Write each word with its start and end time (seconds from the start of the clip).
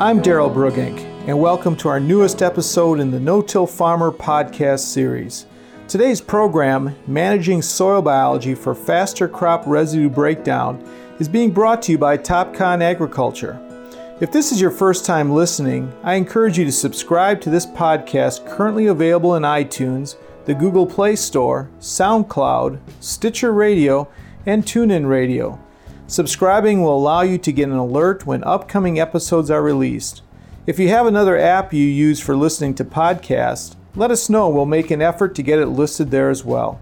I'm 0.00 0.22
Daryl 0.22 0.54
Brugink, 0.54 1.00
and 1.26 1.40
welcome 1.40 1.74
to 1.78 1.88
our 1.88 1.98
newest 1.98 2.40
episode 2.40 3.00
in 3.00 3.10
the 3.10 3.18
No 3.18 3.42
Till 3.42 3.66
Farmer 3.66 4.12
podcast 4.12 4.84
series. 4.84 5.46
Today's 5.88 6.20
program, 6.20 6.94
Managing 7.08 7.62
Soil 7.62 8.00
Biology 8.00 8.54
for 8.54 8.76
Faster 8.76 9.26
Crop 9.26 9.64
Residue 9.66 10.08
Breakdown, 10.08 10.80
is 11.18 11.28
being 11.28 11.50
brought 11.50 11.82
to 11.82 11.90
you 11.90 11.98
by 11.98 12.16
Topcon 12.16 12.80
Agriculture. 12.80 13.58
If 14.20 14.30
this 14.30 14.52
is 14.52 14.60
your 14.60 14.70
first 14.70 15.04
time 15.04 15.32
listening, 15.32 15.92
I 16.04 16.14
encourage 16.14 16.56
you 16.56 16.64
to 16.64 16.70
subscribe 16.70 17.40
to 17.40 17.50
this 17.50 17.66
podcast 17.66 18.48
currently 18.48 18.86
available 18.86 19.34
in 19.34 19.42
iTunes, 19.42 20.14
the 20.44 20.54
Google 20.54 20.86
Play 20.86 21.16
Store, 21.16 21.68
SoundCloud, 21.80 22.78
Stitcher 23.00 23.52
Radio, 23.52 24.08
and 24.46 24.62
TuneIn 24.62 25.08
Radio. 25.08 25.58
Subscribing 26.08 26.80
will 26.80 26.96
allow 26.96 27.20
you 27.20 27.36
to 27.36 27.52
get 27.52 27.68
an 27.68 27.76
alert 27.76 28.24
when 28.24 28.42
upcoming 28.42 28.98
episodes 28.98 29.50
are 29.50 29.60
released. 29.62 30.22
If 30.66 30.78
you 30.78 30.88
have 30.88 31.06
another 31.06 31.36
app 31.36 31.74
you 31.74 31.84
use 31.84 32.18
for 32.18 32.34
listening 32.34 32.74
to 32.76 32.84
podcasts, 32.84 33.76
let 33.94 34.10
us 34.10 34.30
know. 34.30 34.48
We'll 34.48 34.64
make 34.64 34.90
an 34.90 35.02
effort 35.02 35.34
to 35.34 35.42
get 35.42 35.58
it 35.58 35.66
listed 35.66 36.10
there 36.10 36.30
as 36.30 36.46
well. 36.46 36.80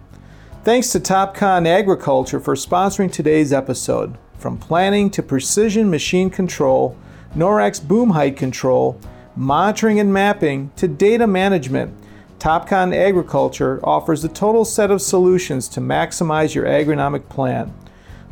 Thanks 0.62 0.90
to 0.90 1.00
Topcon 1.00 1.66
Agriculture 1.66 2.38
for 2.38 2.54
sponsoring 2.54 3.10
today's 3.10 3.52
episode. 3.52 4.16
From 4.38 4.58
planning 4.58 5.10
to 5.10 5.24
precision 5.24 5.90
machine 5.90 6.30
control, 6.30 6.96
NORAC 7.34 7.88
boom 7.88 8.10
height 8.10 8.36
control, 8.36 9.00
monitoring 9.34 9.98
and 9.98 10.12
mapping, 10.12 10.70
to 10.76 10.86
data 10.86 11.26
management, 11.26 11.92
Topcon 12.38 12.94
Agriculture 12.94 13.80
offers 13.82 14.22
a 14.22 14.28
total 14.28 14.64
set 14.64 14.92
of 14.92 15.02
solutions 15.02 15.66
to 15.70 15.80
maximize 15.80 16.54
your 16.54 16.66
agronomic 16.66 17.28
plan. 17.28 17.74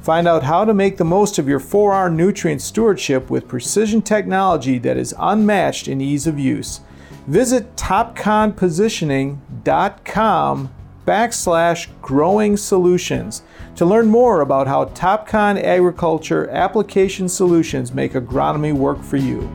Find 0.04 0.28
out 0.28 0.42
how 0.42 0.66
to 0.66 0.74
make 0.74 0.98
the 0.98 1.04
most 1.04 1.38
of 1.38 1.48
your 1.48 1.58
4R 1.58 2.14
nutrient 2.14 2.60
stewardship 2.60 3.30
with 3.30 3.48
precision 3.48 4.02
technology 4.02 4.76
that 4.80 4.98
is 4.98 5.14
unmatched 5.18 5.88
in 5.88 6.02
ease 6.02 6.26
of 6.26 6.38
use. 6.38 6.82
Visit 7.26 7.74
topconpositioning.com 7.76 10.74
backslash 11.06 11.88
growing 12.02 12.58
solutions 12.58 13.44
to 13.76 13.86
learn 13.86 14.08
more 14.08 14.42
about 14.42 14.66
how 14.66 14.84
Topcon 14.84 15.62
Agriculture 15.62 16.50
application 16.50 17.26
solutions 17.26 17.94
make 17.94 18.12
agronomy 18.12 18.74
work 18.74 19.02
for 19.02 19.16
you. 19.16 19.50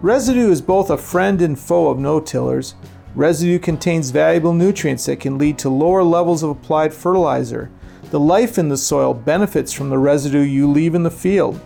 Residue 0.00 0.52
is 0.52 0.62
both 0.62 0.90
a 0.90 0.96
friend 0.96 1.42
and 1.42 1.58
foe 1.58 1.88
of 1.88 1.98
no-tillers. 1.98 2.76
Residue 3.16 3.58
contains 3.58 4.10
valuable 4.10 4.52
nutrients 4.52 5.06
that 5.06 5.18
can 5.18 5.38
lead 5.38 5.58
to 5.58 5.68
lower 5.68 6.04
levels 6.04 6.44
of 6.44 6.50
applied 6.50 6.94
fertilizer. 6.94 7.68
The 8.14 8.20
life 8.20 8.58
in 8.58 8.68
the 8.68 8.76
soil 8.76 9.12
benefits 9.12 9.72
from 9.72 9.90
the 9.90 9.98
residue 9.98 10.42
you 10.42 10.70
leave 10.70 10.94
in 10.94 11.02
the 11.02 11.10
field, 11.10 11.58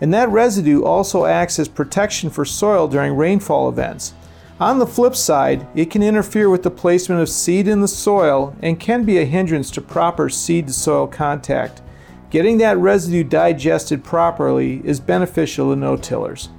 and 0.00 0.14
that 0.14 0.28
residue 0.28 0.84
also 0.84 1.24
acts 1.24 1.58
as 1.58 1.66
protection 1.66 2.30
for 2.30 2.44
soil 2.44 2.86
during 2.86 3.16
rainfall 3.16 3.68
events. 3.68 4.14
On 4.60 4.78
the 4.78 4.86
flip 4.86 5.16
side, 5.16 5.66
it 5.74 5.90
can 5.90 6.04
interfere 6.04 6.48
with 6.48 6.62
the 6.62 6.70
placement 6.70 7.22
of 7.22 7.28
seed 7.28 7.66
in 7.66 7.80
the 7.80 7.88
soil 7.88 8.54
and 8.62 8.78
can 8.78 9.02
be 9.02 9.18
a 9.18 9.24
hindrance 9.24 9.68
to 9.72 9.80
proper 9.80 10.28
seed 10.28 10.68
to 10.68 10.72
soil 10.72 11.08
contact. 11.08 11.82
Getting 12.30 12.58
that 12.58 12.78
residue 12.78 13.24
digested 13.24 14.04
properly 14.04 14.82
is 14.84 15.00
beneficial 15.00 15.74
to 15.74 15.76
no 15.76 15.96
tillers. 15.96 16.50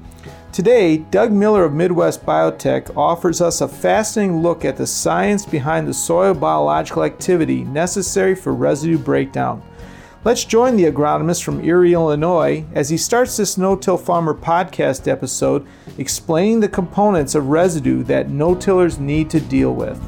Today, 0.58 0.98
Doug 0.98 1.32
Miller 1.32 1.66
of 1.66 1.74
Midwest 1.74 2.26
Biotech 2.26 2.98
offers 2.98 3.42
us 3.42 3.62
a 3.62 3.68
fascinating 3.68 4.42
look 4.42 4.66
at 4.66 4.76
the 4.76 4.88
science 4.88 5.46
behind 5.46 5.88
the 5.88 5.94
soil 5.94 6.34
biological 6.34 7.04
activity 7.04 7.64
necessary 7.66 8.34
for 8.34 8.56
residue 8.56 8.98
breakdown. 8.98 9.62
Let's 10.24 10.44
join 10.44 10.76
the 10.76 10.86
agronomist 10.86 11.44
from 11.44 11.64
Erie, 11.64 11.94
Illinois, 11.94 12.66
as 12.74 12.90
he 12.90 12.98
starts 12.98 13.38
this 13.38 13.60
No 13.60 13.76
Till 13.76 14.00
Farmer 14.00 14.34
podcast 14.34 15.08
episode 15.08 15.68
explaining 16.00 16.60
the 16.60 16.68
components 16.68 17.36
of 17.36 17.50
residue 17.50 18.02
that 18.06 18.32
no 18.32 18.56
tillers 18.56 18.98
need 18.98 19.30
to 19.30 19.40
deal 19.40 19.76
with. 19.76 20.02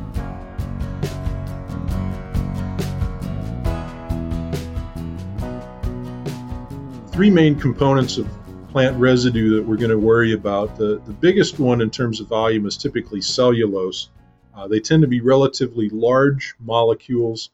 Three 7.12 7.30
main 7.30 7.54
components 7.54 8.18
of 8.18 8.39
plant 8.70 8.96
residue 8.98 9.56
that 9.56 9.66
we're 9.66 9.78
going 9.78 9.90
to 9.90 9.98
worry 9.98 10.34
about. 10.34 10.78
The, 10.78 11.02
the 11.06 11.14
biggest 11.14 11.60
one 11.60 11.82
in 11.82 11.90
terms 11.90 12.20
of 12.20 12.28
volume 12.28 12.66
is 12.66 12.78
typically 12.78 13.22
cellulose. 13.22 14.10
Uh, 14.56 14.68
they 14.68 14.80
tend 14.80 15.02
to 15.02 15.08
be 15.08 15.22
relatively 15.22 15.90
large 15.90 16.56
molecules. 16.60 17.50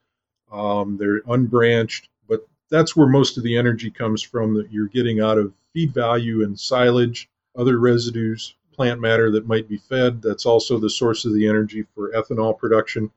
Um, 0.51 0.97
they're 0.97 1.21
unbranched, 1.27 2.09
but 2.27 2.47
that's 2.69 2.95
where 2.95 3.07
most 3.07 3.37
of 3.37 3.43
the 3.43 3.57
energy 3.57 3.89
comes 3.89 4.21
from 4.21 4.53
that 4.55 4.71
you're 4.71 4.87
getting 4.87 5.21
out 5.21 5.37
of 5.37 5.53
feed 5.73 5.93
value 5.93 6.43
and 6.43 6.59
silage, 6.59 7.29
other 7.55 7.79
residues, 7.79 8.55
plant 8.73 8.99
matter 8.99 9.31
that 9.31 9.47
might 9.47 9.69
be 9.69 9.77
fed. 9.77 10.21
That's 10.21 10.45
also 10.45 10.77
the 10.77 10.89
source 10.89 11.23
of 11.25 11.33
the 11.33 11.47
energy 11.47 11.85
for 11.95 12.11
ethanol 12.11 12.57
production. 12.57 13.09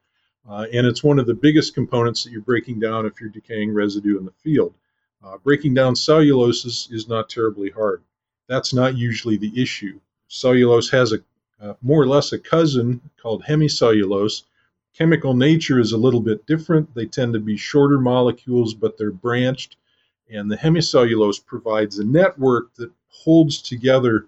Uh, 0.49 0.65
and 0.73 0.87
it's 0.87 1.03
one 1.03 1.19
of 1.19 1.25
the 1.25 1.33
biggest 1.33 1.73
components 1.73 2.23
that 2.23 2.31
you're 2.31 2.41
breaking 2.41 2.79
down 2.79 3.05
if 3.05 3.19
you're 3.19 3.29
decaying 3.29 3.73
residue 3.73 4.17
in 4.17 4.25
the 4.25 4.31
field. 4.31 4.73
Uh, 5.23 5.37
breaking 5.37 5.73
down 5.73 5.95
cellulose 5.95 6.65
is, 6.65 6.87
is, 6.91 7.07
not 7.07 7.29
terribly 7.29 7.69
hard. 7.69 8.01
That's 8.47 8.73
not 8.73 8.97
usually 8.97 9.37
the 9.37 9.61
issue. 9.61 9.99
Cellulose 10.27 10.89
has 10.91 11.11
a 11.11 11.19
uh, 11.61 11.73
more 11.81 12.01
or 12.01 12.07
less 12.07 12.31
a 12.31 12.39
cousin 12.39 13.01
called 13.21 13.43
hemicellulose. 13.43 14.43
Chemical 14.93 15.33
nature 15.33 15.79
is 15.79 15.91
a 15.91 15.97
little 15.97 16.21
bit 16.21 16.45
different. 16.45 16.93
They 16.95 17.05
tend 17.05 17.33
to 17.33 17.39
be 17.39 17.57
shorter 17.57 17.99
molecules, 17.99 18.73
but 18.73 18.97
they're 18.97 19.11
branched. 19.11 19.75
And 20.29 20.49
the 20.49 20.55
hemicellulose 20.55 21.45
provides 21.45 21.99
a 21.99 22.05
network 22.05 22.73
that 22.75 22.91
holds 23.09 23.61
together 23.61 24.27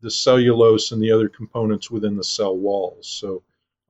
the 0.00 0.10
cellulose 0.10 0.92
and 0.92 1.02
the 1.02 1.10
other 1.10 1.28
components 1.28 1.90
within 1.90 2.16
the 2.16 2.24
cell 2.24 2.56
walls. 2.56 3.08
So 3.08 3.42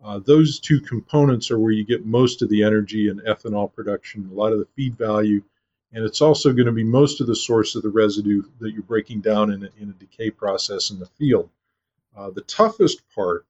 uh, 0.03 0.21
those 0.21 0.59
two 0.59 0.81
components 0.81 1.51
are 1.51 1.59
where 1.59 1.73
you 1.73 1.85
get 1.85 2.07
most 2.07 2.41
of 2.41 2.49
the 2.49 2.63
energy 2.63 3.09
and 3.09 3.21
ethanol 3.23 3.73
production, 3.73 4.29
a 4.31 4.35
lot 4.35 4.53
of 4.53 4.61
the 4.61 4.69
feed 4.77 4.97
value, 4.97 5.43
and 5.93 6.05
it's 6.05 6.21
also 6.21 6.53
going 6.53 6.67
to 6.67 6.73
be 6.73 6.85
most 6.85 7.21
of 7.21 7.27
the 7.27 7.37
source 7.37 7.75
of 7.75 7.83
the 7.83 7.89
residue 7.89 8.43
that 8.61 8.73
you're 8.73 8.83
breaking 8.83 9.21
down 9.21 9.51
in 9.51 9.65
a, 9.65 9.69
in 9.81 9.89
a 9.89 9.95
decay 9.95 10.31
process 10.31 10.91
in 10.91 10.99
the 10.99 11.07
field. 11.07 11.49
Uh, 12.17 12.31
the 12.31 12.43
toughest 12.43 13.03
part 13.15 13.47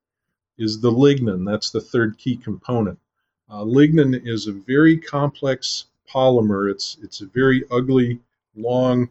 is 0.57 0.81
the 0.81 0.91
lignin. 0.91 1.45
That's 1.45 1.71
the 1.71 1.81
third 1.81 2.17
key 2.19 2.37
component. 2.37 2.99
Uh, 3.51 3.63
lignin 3.63 4.27
is 4.27 4.47
a 4.47 4.53
very 4.53 4.99
complex 4.99 5.87
polymer. 6.09 6.71
It's 6.71 6.97
it's 7.03 7.21
a 7.23 7.27
very 7.27 7.65
ugly, 7.71 8.21
long, 8.55 9.09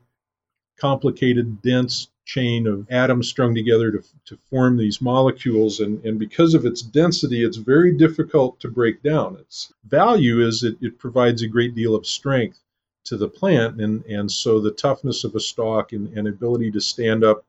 complicated, 0.78 1.62
dense 1.62 2.10
chain 2.24 2.68
of 2.68 2.86
atoms 2.92 3.30
strung 3.30 3.56
together 3.56 3.90
to, 3.92 4.04
to 4.26 4.38
form 4.50 4.76
these 4.78 5.02
molecules. 5.02 5.80
And, 5.80 6.04
and 6.06 6.20
because 6.20 6.54
of 6.54 6.66
its 6.66 6.82
density, 6.82 7.44
it's 7.44 7.58
very 7.58 7.94
difficult 7.94 8.60
to 8.60 8.68
break 8.68 9.02
down. 9.02 9.38
Its 9.38 9.74
value 9.86 10.46
is 10.46 10.60
that 10.62 10.78
it 10.82 11.00
provides 11.00 11.42
a 11.42 11.48
great 11.48 11.74
deal 11.74 11.96
of 11.96 12.06
strength 12.06 12.60
to 13.08 13.18
the 13.18 13.28
plant. 13.28 13.82
And, 13.82 14.04
and 14.06 14.30
so 14.30 14.60
the 14.60 14.72
toughness 14.72 15.24
of 15.24 15.36
a 15.36 15.40
stalk 15.40 15.94
and, 15.94 16.16
and 16.18 16.28
ability 16.28 16.72
to 16.72 16.82
stand 16.82 17.24
up 17.24 17.46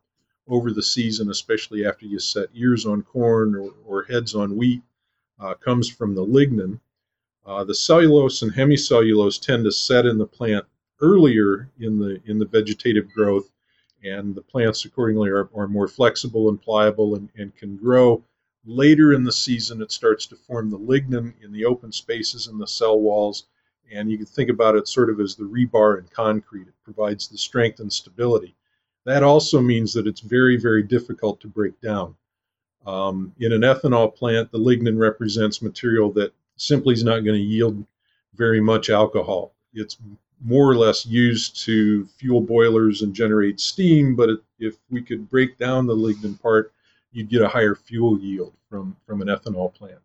over 0.46 0.72
the 0.72 0.82
season, 0.82 1.30
especially 1.30 1.84
after 1.84 2.06
you 2.06 2.18
set 2.18 2.48
ears 2.54 2.86
on 2.86 3.02
corn 3.02 3.54
or, 3.54 3.72
or 3.84 4.04
heads 4.04 4.34
on 4.34 4.56
wheat, 4.56 4.82
uh, 5.40 5.54
comes 5.54 5.90
from 5.90 6.14
the 6.14 6.24
lignin. 6.24 6.78
Uh, 7.44 7.64
the 7.64 7.74
cellulose 7.74 8.42
and 8.42 8.52
hemicellulose 8.52 9.40
tend 9.40 9.64
to 9.64 9.72
set 9.72 10.06
in 10.06 10.16
the 10.16 10.26
plant 10.26 10.64
earlier 11.00 11.70
in 11.80 11.98
the 11.98 12.20
in 12.26 12.38
the 12.38 12.46
vegetative 12.46 13.12
growth, 13.12 13.50
and 14.04 14.34
the 14.34 14.42
plants 14.42 14.84
accordingly 14.84 15.30
are, 15.30 15.48
are 15.54 15.68
more 15.68 15.88
flexible 15.88 16.48
and 16.48 16.60
pliable 16.60 17.14
and, 17.14 17.28
and 17.36 17.54
can 17.56 17.76
grow. 17.76 18.22
Later 18.64 19.12
in 19.12 19.24
the 19.24 19.32
season, 19.32 19.80
it 19.80 19.92
starts 19.92 20.26
to 20.26 20.36
form 20.36 20.70
the 20.70 20.78
lignin 20.78 21.32
in 21.42 21.52
the 21.52 21.64
open 21.64 21.90
spaces 21.90 22.48
in 22.48 22.58
the 22.58 22.66
cell 22.66 23.00
walls 23.00 23.44
and 23.92 24.10
you 24.10 24.16
can 24.16 24.26
think 24.26 24.50
about 24.50 24.76
it 24.76 24.88
sort 24.88 25.10
of 25.10 25.20
as 25.20 25.34
the 25.34 25.44
rebar 25.44 25.98
in 25.98 26.06
concrete. 26.06 26.68
It 26.68 26.74
provides 26.84 27.28
the 27.28 27.38
strength 27.38 27.80
and 27.80 27.92
stability. 27.92 28.54
That 29.04 29.22
also 29.22 29.60
means 29.60 29.92
that 29.94 30.06
it's 30.06 30.20
very, 30.20 30.56
very 30.56 30.82
difficult 30.82 31.40
to 31.40 31.48
break 31.48 31.80
down. 31.80 32.14
Um, 32.86 33.34
in 33.38 33.52
an 33.52 33.62
ethanol 33.62 34.14
plant, 34.14 34.50
the 34.50 34.58
lignin 34.58 34.98
represents 34.98 35.62
material 35.62 36.10
that 36.12 36.32
simply 36.56 36.94
is 36.94 37.04
not 37.04 37.20
going 37.20 37.36
to 37.36 37.38
yield 37.38 37.84
very 38.34 38.60
much 38.60 38.90
alcohol. 38.90 39.52
It's 39.74 39.96
more 40.44 40.70
or 40.70 40.76
less 40.76 41.04
used 41.04 41.64
to 41.64 42.06
fuel 42.18 42.40
boilers 42.40 43.02
and 43.02 43.14
generate 43.14 43.60
steam, 43.60 44.14
but 44.14 44.28
it, 44.28 44.40
if 44.58 44.76
we 44.90 45.02
could 45.02 45.28
break 45.28 45.58
down 45.58 45.86
the 45.86 45.96
lignin 45.96 46.40
part, 46.40 46.72
you'd 47.12 47.28
get 47.28 47.42
a 47.42 47.48
higher 47.48 47.74
fuel 47.74 48.18
yield 48.18 48.52
from, 48.68 48.96
from 49.06 49.22
an 49.22 49.28
ethanol 49.28 49.72
plant. 49.72 50.00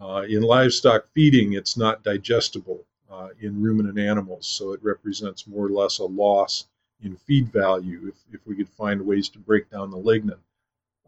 Uh, 0.00 0.22
in 0.28 0.42
livestock 0.42 1.06
feeding, 1.14 1.52
it's 1.54 1.76
not 1.76 2.02
digestible 2.02 2.84
uh, 3.20 3.28
in 3.40 3.60
ruminant 3.60 3.98
animals. 3.98 4.46
So 4.46 4.72
it 4.72 4.82
represents 4.82 5.46
more 5.46 5.66
or 5.66 5.70
less 5.70 5.98
a 5.98 6.04
loss 6.04 6.66
in 7.02 7.16
feed 7.16 7.52
value 7.52 8.08
if, 8.08 8.34
if 8.34 8.46
we 8.46 8.54
could 8.56 8.68
find 8.68 9.04
ways 9.04 9.28
to 9.30 9.38
break 9.38 9.70
down 9.70 9.90
the 9.90 9.98
lignin. 9.98 10.38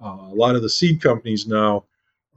Uh, 0.03 0.29
a 0.31 0.35
lot 0.35 0.57
of 0.57 0.63
the 0.63 0.69
seed 0.69 1.01
companies 1.01 1.47
now 1.47 1.85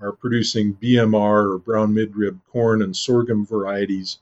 are 0.01 0.11
producing 0.11 0.75
BMR 0.75 1.53
or 1.53 1.57
brown 1.57 1.93
midrib 1.93 2.39
corn 2.51 2.81
and 2.81 2.95
sorghum 2.95 3.45
varieties 3.45 4.19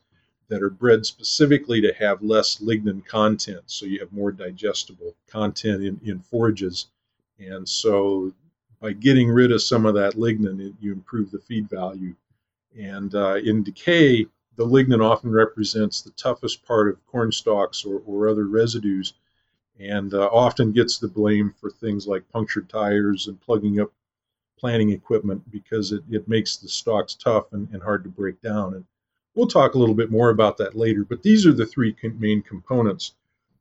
that 0.50 0.62
are 0.62 0.70
bred 0.70 1.06
specifically 1.06 1.82
to 1.82 1.94
have 1.94 2.22
less 2.22 2.58
lignin 2.58 3.04
content, 3.06 3.64
so 3.66 3.86
you 3.86 4.00
have 4.00 4.12
more 4.14 4.32
digestible 4.32 5.16
content 5.28 5.84
in, 5.84 6.00
in 6.04 6.20
forages. 6.20 6.88
And 7.40 7.68
so 7.68 8.32
by 8.80 8.94
getting 8.94 9.30
rid 9.30 9.52
of 9.52 9.62
some 9.62 9.86
of 9.86 9.96
that 9.96 10.14
lignin, 10.14 10.74
you 10.80 10.92
improve 10.94 11.32
the 11.32 11.40
feed 11.40 11.70
value. 11.70 12.14
And 12.80 13.14
uh, 13.16 13.36
in 13.36 13.64
decay, 13.64 14.28
the 14.56 14.66
lignin 14.66 15.04
often 15.04 15.32
represents 15.32 16.02
the 16.02 16.12
toughest 16.12 16.66
part 16.66 16.88
of 16.88 17.06
corn 17.08 17.32
stalks 17.32 17.86
or, 17.86 18.02
or 18.06 18.28
other 18.28 18.46
residues 18.46 19.14
and 19.80 20.14
uh, 20.14 20.30
often 20.32 20.72
gets 20.72 21.00
the 21.00 21.08
blame 21.08 21.54
for 21.60 21.70
things 21.70 22.08
like 22.08 22.30
punctured 22.30 22.70
tires 22.70 23.28
and 23.28 23.42
plugging 23.42 23.80
up 23.80 23.92
planting 24.64 24.92
equipment 24.92 25.44
because 25.52 25.92
it, 25.92 26.04
it 26.10 26.28
makes 26.28 26.56
the 26.56 26.70
stalks 26.70 27.16
tough 27.16 27.52
and, 27.52 27.68
and 27.74 27.84
hard 27.84 28.04
to 28.04 28.10
break 28.10 28.42
down. 28.42 28.74
And 28.76 28.86
we'll 29.36 29.48
talk 29.48 29.74
a 29.74 29.78
little 29.78 29.96
bit 29.96 30.10
more 30.10 30.30
about 30.30 30.58
that 30.58 30.76
later, 30.76 31.04
but 31.04 31.22
these 31.22 31.46
are 31.46 31.52
the 31.52 31.66
three 31.66 31.94
main 32.18 32.42
components. 32.42 33.14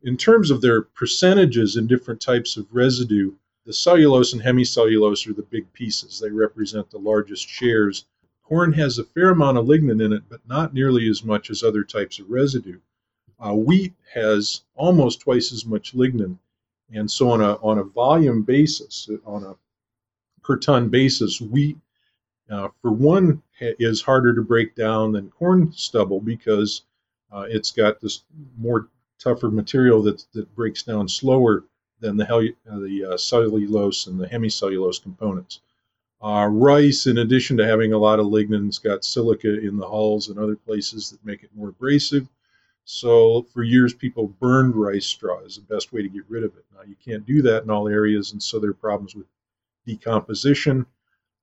In 0.05 0.17
terms 0.17 0.51
of 0.51 0.61
their 0.61 0.83
percentages 0.83 1.77
in 1.77 1.89
different 1.89 2.21
types 2.21 2.57
of 2.57 2.73
residue, 2.73 3.33
the 3.65 3.73
cellulose 3.73 4.33
and 4.33 4.43
hemicellulose 4.43 5.27
are 5.29 5.33
the 5.33 5.43
big 5.43 5.73
pieces. 5.73 6.21
They 6.21 6.31
represent 6.31 6.91
the 6.91 6.99
largest 6.99 7.49
shares. 7.49 8.05
Corn 8.53 8.75
has 8.75 8.99
a 8.99 9.05
fair 9.05 9.31
amount 9.31 9.57
of 9.57 9.65
lignin 9.65 10.05
in 10.05 10.13
it, 10.13 10.25
but 10.29 10.47
not 10.47 10.75
nearly 10.75 11.09
as 11.09 11.25
much 11.25 11.49
as 11.49 11.63
other 11.63 11.83
types 11.83 12.19
of 12.19 12.29
residue. 12.29 12.81
Uh, 13.41 13.55
wheat 13.55 13.95
has 14.13 14.61
almost 14.75 15.21
twice 15.21 15.55
as 15.55 15.65
much 15.65 15.95
lignin, 15.95 16.37
and 16.93 17.11
so 17.11 17.31
on 17.31 17.41
a 17.41 17.55
on 17.63 17.79
a 17.79 17.83
volume 17.83 18.43
basis, 18.43 19.09
on 19.25 19.43
a 19.43 19.57
per 20.43 20.59
ton 20.59 20.91
basis, 20.91 21.41
wheat 21.41 21.79
uh, 22.51 22.69
for 22.83 22.93
one 22.93 23.43
is 23.59 24.03
harder 24.03 24.35
to 24.35 24.43
break 24.43 24.75
down 24.75 25.13
than 25.13 25.31
corn 25.31 25.73
stubble 25.73 26.21
because 26.21 26.83
uh, 27.33 27.47
it's 27.49 27.71
got 27.73 28.03
this 28.03 28.23
more 28.59 28.91
tougher 29.19 29.51
material 29.51 30.03
that 30.03 30.27
that 30.35 30.55
breaks 30.55 30.83
down 30.83 31.09
slower 31.09 31.65
than 32.01 32.19
the 32.19 32.27
hel- 32.27 32.59
uh, 32.71 32.79
the 32.81 33.13
uh, 33.13 33.17
cellulose 33.17 34.07
and 34.09 34.21
the 34.21 34.27
hemicellulose 34.27 35.03
components. 35.03 35.61
Uh, 36.23 36.47
rice, 36.47 37.07
in 37.07 37.19
addition 37.19 37.57
to 37.57 37.67
having 37.67 37.93
a 37.93 37.99
lot 37.99 38.21
of 38.21 38.27
lignin, 38.27 38.67
has 38.67 38.79
got 38.79 39.05
silica 39.05 39.59
in 39.59 39.77
the 39.77 39.89
hulls 39.89 40.29
and 40.29 40.39
other 40.39 40.55
places 40.55 41.11
that 41.11 41.25
make 41.25 41.43
it 41.43 41.51
more 41.55 41.71
abrasive. 41.71 42.29
So 42.85 43.43
for 43.53 43.63
years, 43.65 43.93
people 43.93 44.35
burned 44.41 44.77
rice 44.77 45.07
straw 45.07 45.41
as 45.45 45.57
the 45.57 45.63
best 45.63 45.93
way 45.93 46.03
to 46.03 46.09
get 46.09 46.25
rid 46.29 46.45
of 46.45 46.57
it. 46.57 46.65
Now 46.75 46.83
you 46.83 46.97
can't 47.05 47.27
do 47.27 47.43
that 47.43 47.65
in 47.65 47.71
all 47.71 47.89
areas, 47.89 48.33
and 48.33 48.43
so 48.43 48.61
there 48.61 48.71
are 48.71 48.75
problems 48.75 49.15
with 49.17 49.27
decomposition. 49.85 50.87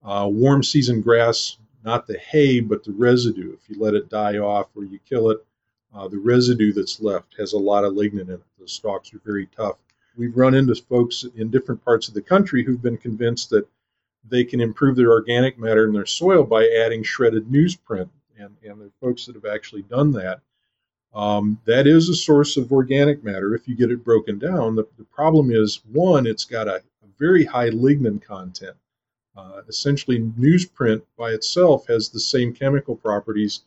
Uh, 0.02 0.30
warm 0.31 0.64
season 0.64 1.02
grass, 1.02 1.58
not 1.84 2.08
the 2.08 2.18
hay, 2.18 2.62
but 2.62 2.84
the 2.84 2.92
residue. 2.94 3.54
If 3.54 3.70
you 3.70 3.81
let 3.81 3.96
it 3.96 4.10
die 4.10 4.38
off 4.38 4.68
or 4.76 4.86
you 4.86 5.00
kill 5.00 5.30
it, 5.30 5.46
uh, 5.94 6.08
the 6.08 6.20
residue 6.20 6.72
that's 6.72 7.02
left 7.02 7.36
has 7.38 7.52
a 7.52 7.58
lot 7.58 7.84
of 7.84 7.94
lignin 7.94 8.22
in 8.22 8.31
it. 8.31 8.44
The 8.60 8.68
stalks 8.68 9.14
are 9.14 9.22
very 9.26 9.48
tough. 9.48 9.78
We've 10.16 10.38
run 10.38 10.56
into 10.56 10.76
folks 10.76 11.26
in 11.36 11.50
different 11.50 11.84
parts 11.84 12.08
of 12.08 12.14
the 12.14 12.22
country 12.22 12.64
who've 12.64 12.81
been 12.81 12.98
convinced 12.98 13.50
that 13.50 13.68
they 14.24 14.44
can 14.44 14.62
improve 14.62 14.95
their 14.95 15.12
organic 15.12 15.57
matter 15.57 15.86
in 15.86 15.94
their 15.94 16.06
soil 16.06 16.44
by 16.44 16.68
adding 16.68 17.04
shredded 17.04 17.48
newsprint. 17.48 18.10
And, 18.38 18.56
and 18.63 18.80
there 18.80 18.89
folks 19.01 19.25
that 19.25 19.36
have 19.36 19.45
actually 19.45 19.81
done 19.83 20.12
that. 20.13 20.42
Um, 21.13 21.60
that 21.66 21.88
is 21.88 22.07
a 22.07 22.16
source 22.16 22.56
of 22.56 22.71
organic 22.71 23.24
matter 23.24 23.56
if 23.56 23.68
you 23.68 23.75
get 23.75 23.92
it 23.92 24.04
broken 24.04 24.38
down. 24.38 24.75
The, 24.75 24.88
the 24.98 25.04
problem 25.06 25.51
is, 25.51 25.81
one, 25.92 26.27
it's 26.27 26.45
got 26.45 26.68
a, 26.68 26.75
a 26.75 27.07
very 27.18 27.44
high 27.44 27.69
lignin 27.69 28.21
content. 28.21 28.77
Uh, 29.36 29.62
essentially, 29.68 30.19
newsprint 30.19 31.01
by 31.18 31.31
itself 31.31 31.88
has 31.88 32.10
the 32.10 32.19
same 32.19 32.54
chemical 32.54 32.95
properties 32.95 33.62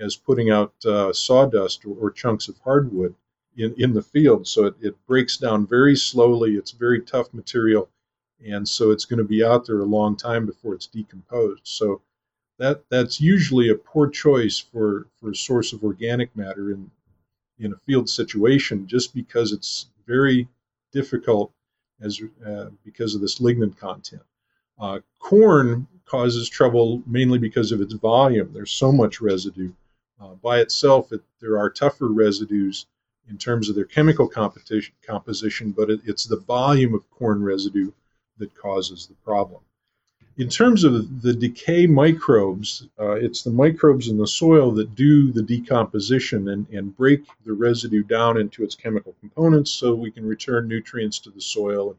as 0.00 0.16
putting 0.16 0.50
out 0.50 0.72
uh, 0.84 1.12
sawdust 1.12 1.84
or, 1.84 1.96
or, 2.00 2.10
chunks 2.10 2.48
of 2.48 2.56
hardwood 2.58 3.14
in, 3.56 3.74
in 3.78 3.92
the 3.92 4.02
field. 4.02 4.46
So 4.46 4.66
it, 4.66 4.74
it 4.80 5.06
breaks 5.06 5.36
down 5.36 5.66
very 5.66 5.96
slowly. 5.96 6.54
It's 6.54 6.70
very 6.70 7.00
tough 7.02 7.34
material. 7.34 7.88
And 8.46 8.68
so 8.68 8.90
it's 8.90 9.04
going 9.04 9.18
to 9.18 9.24
be 9.24 9.44
out 9.44 9.66
there 9.66 9.80
a 9.80 9.84
long 9.84 10.16
time 10.16 10.46
before 10.46 10.74
it's 10.74 10.86
decomposed. 10.86 11.62
So 11.64 12.02
that 12.58 12.84
that's 12.90 13.20
usually 13.20 13.70
a 13.70 13.74
poor 13.74 14.08
choice 14.08 14.58
for 14.58 15.06
for 15.20 15.30
a 15.30 15.36
source 15.36 15.72
of 15.72 15.84
organic 15.84 16.34
matter 16.36 16.70
in 16.72 16.90
in 17.58 17.72
a 17.72 17.78
field 17.86 18.08
situation 18.08 18.86
just 18.86 19.14
because 19.14 19.52
it's 19.52 19.86
very 20.06 20.48
difficult 20.92 21.52
as 22.00 22.20
uh, 22.46 22.70
because 22.84 23.14
of 23.14 23.20
this 23.20 23.40
lignin 23.40 23.76
content. 23.76 24.22
Uh, 24.78 25.00
corn 25.18 25.86
causes 26.04 26.48
trouble 26.48 27.02
mainly 27.06 27.38
because 27.38 27.72
of 27.72 27.80
its 27.80 27.94
volume. 27.94 28.50
There's 28.52 28.70
so 28.70 28.92
much 28.92 29.20
residue. 29.20 29.72
Uh, 30.20 30.34
by 30.34 30.60
itself, 30.60 31.12
it, 31.12 31.20
there 31.40 31.58
are 31.58 31.70
tougher 31.70 32.08
residues 32.08 32.86
in 33.28 33.36
terms 33.36 33.68
of 33.68 33.74
their 33.74 33.84
chemical 33.84 34.28
composition, 34.28 35.72
but 35.72 35.90
it, 35.90 36.00
it's 36.04 36.24
the 36.24 36.38
volume 36.38 36.94
of 36.94 37.08
corn 37.10 37.42
residue 37.42 37.92
that 38.38 38.54
causes 38.54 39.06
the 39.06 39.14
problem 39.24 39.60
in 40.38 40.48
terms 40.48 40.84
of 40.84 41.20
the 41.20 41.34
decay 41.34 41.84
microbes, 41.86 42.86
uh, 43.00 43.14
it's 43.14 43.42
the 43.42 43.50
microbes 43.50 44.06
in 44.06 44.16
the 44.16 44.26
soil 44.26 44.70
that 44.70 44.94
do 44.94 45.32
the 45.32 45.42
decomposition 45.42 46.50
and, 46.50 46.68
and 46.68 46.96
break 46.96 47.24
the 47.44 47.52
residue 47.52 48.04
down 48.04 48.38
into 48.38 48.62
its 48.62 48.76
chemical 48.76 49.16
components 49.18 49.72
so 49.72 49.94
we 49.94 50.12
can 50.12 50.24
return 50.24 50.68
nutrients 50.68 51.18
to 51.18 51.30
the 51.30 51.40
soil 51.40 51.90
and 51.90 51.98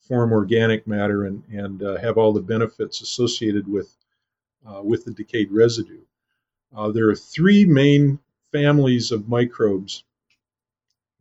form 0.00 0.32
organic 0.32 0.84
matter 0.86 1.26
and, 1.26 1.44
and 1.52 1.84
uh, 1.84 1.96
have 1.98 2.18
all 2.18 2.32
the 2.32 2.40
benefits 2.40 3.02
associated 3.02 3.68
with, 3.68 3.96
uh, 4.68 4.82
with 4.82 5.04
the 5.04 5.12
decayed 5.12 5.52
residue. 5.52 6.00
Uh, 6.76 6.90
there 6.90 7.08
are 7.08 7.16
three 7.16 7.64
main 7.64 8.18
families 8.50 9.12
of 9.12 9.28
microbes 9.28 10.02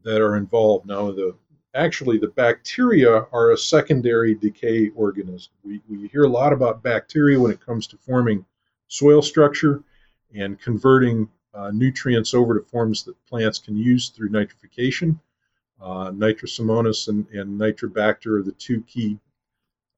that 0.04 0.20
are 0.20 0.36
involved. 0.36 0.88
Now, 0.88 1.12
the 1.12 1.36
actually 1.76 2.18
the 2.18 2.30
bacteria 2.30 3.28
are 3.32 3.52
a 3.52 3.58
secondary 3.58 4.34
decay 4.34 4.90
organism. 4.96 5.52
We, 5.64 5.82
we 5.90 6.08
hear 6.08 6.24
a 6.24 6.30
lot 6.30 6.54
about 6.54 6.82
bacteria 6.82 7.40
when 7.40 7.52
it 7.52 7.64
comes 7.64 7.86
to 7.88 7.98
forming 7.98 8.46
soil 8.88 9.22
structure 9.22 9.84
and 10.34 10.60
converting 10.60 11.30
uh, 11.54 11.72
nutrients 11.72 12.34
over 12.34 12.58
to 12.58 12.66
forms 12.66 13.04
that 13.04 13.26
plants 13.26 13.60
can 13.60 13.78
use 13.78 14.10
through 14.10 14.30
nitrification. 14.30 15.20
Uh, 15.82 16.12
Nitrosomonas 16.12 17.10
and, 17.10 17.28
and 17.30 17.60
Nitrobacter 17.60 18.40
are 18.40 18.44
the 18.44 18.54
two 18.54 18.82
key 18.84 19.20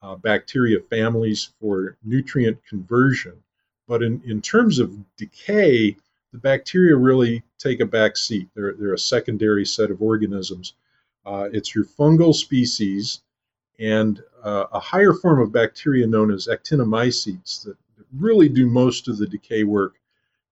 uh, 0.02 0.16
bacteria 0.16 0.80
families 0.80 1.52
for 1.60 1.98
nutrient 2.04 2.58
conversion. 2.66 3.34
But 3.88 4.04
in, 4.04 4.22
in 4.26 4.42
terms 4.42 4.80
of 4.80 4.98
decay, 5.16 5.96
the 6.34 6.40
bacteria 6.40 6.96
really 6.96 7.44
take 7.58 7.80
a 7.80 7.86
back 7.86 8.18
seat. 8.18 8.50
They're, 8.54 8.74
they're 8.74 8.94
a 8.94 9.00
secondary 9.00 9.66
set 9.66 9.92
of 9.92 10.02
organisms 10.02 10.74
uh, 11.28 11.50
it's 11.52 11.76
your 11.76 11.84
fungal 11.84 12.34
species 12.34 13.22
and 13.80 14.24
uh, 14.44 14.66
a 14.72 14.80
higher 14.80 15.14
form 15.14 15.42
of 15.42 15.52
bacteria 15.52 16.08
known 16.08 16.32
as 16.32 16.48
actinomycetes 16.48 17.64
that 17.66 17.76
really 18.18 18.48
do 18.48 18.66
most 18.66 19.10
of 19.10 19.18
the 19.18 19.28
decay 19.28 19.66
work. 19.66 19.96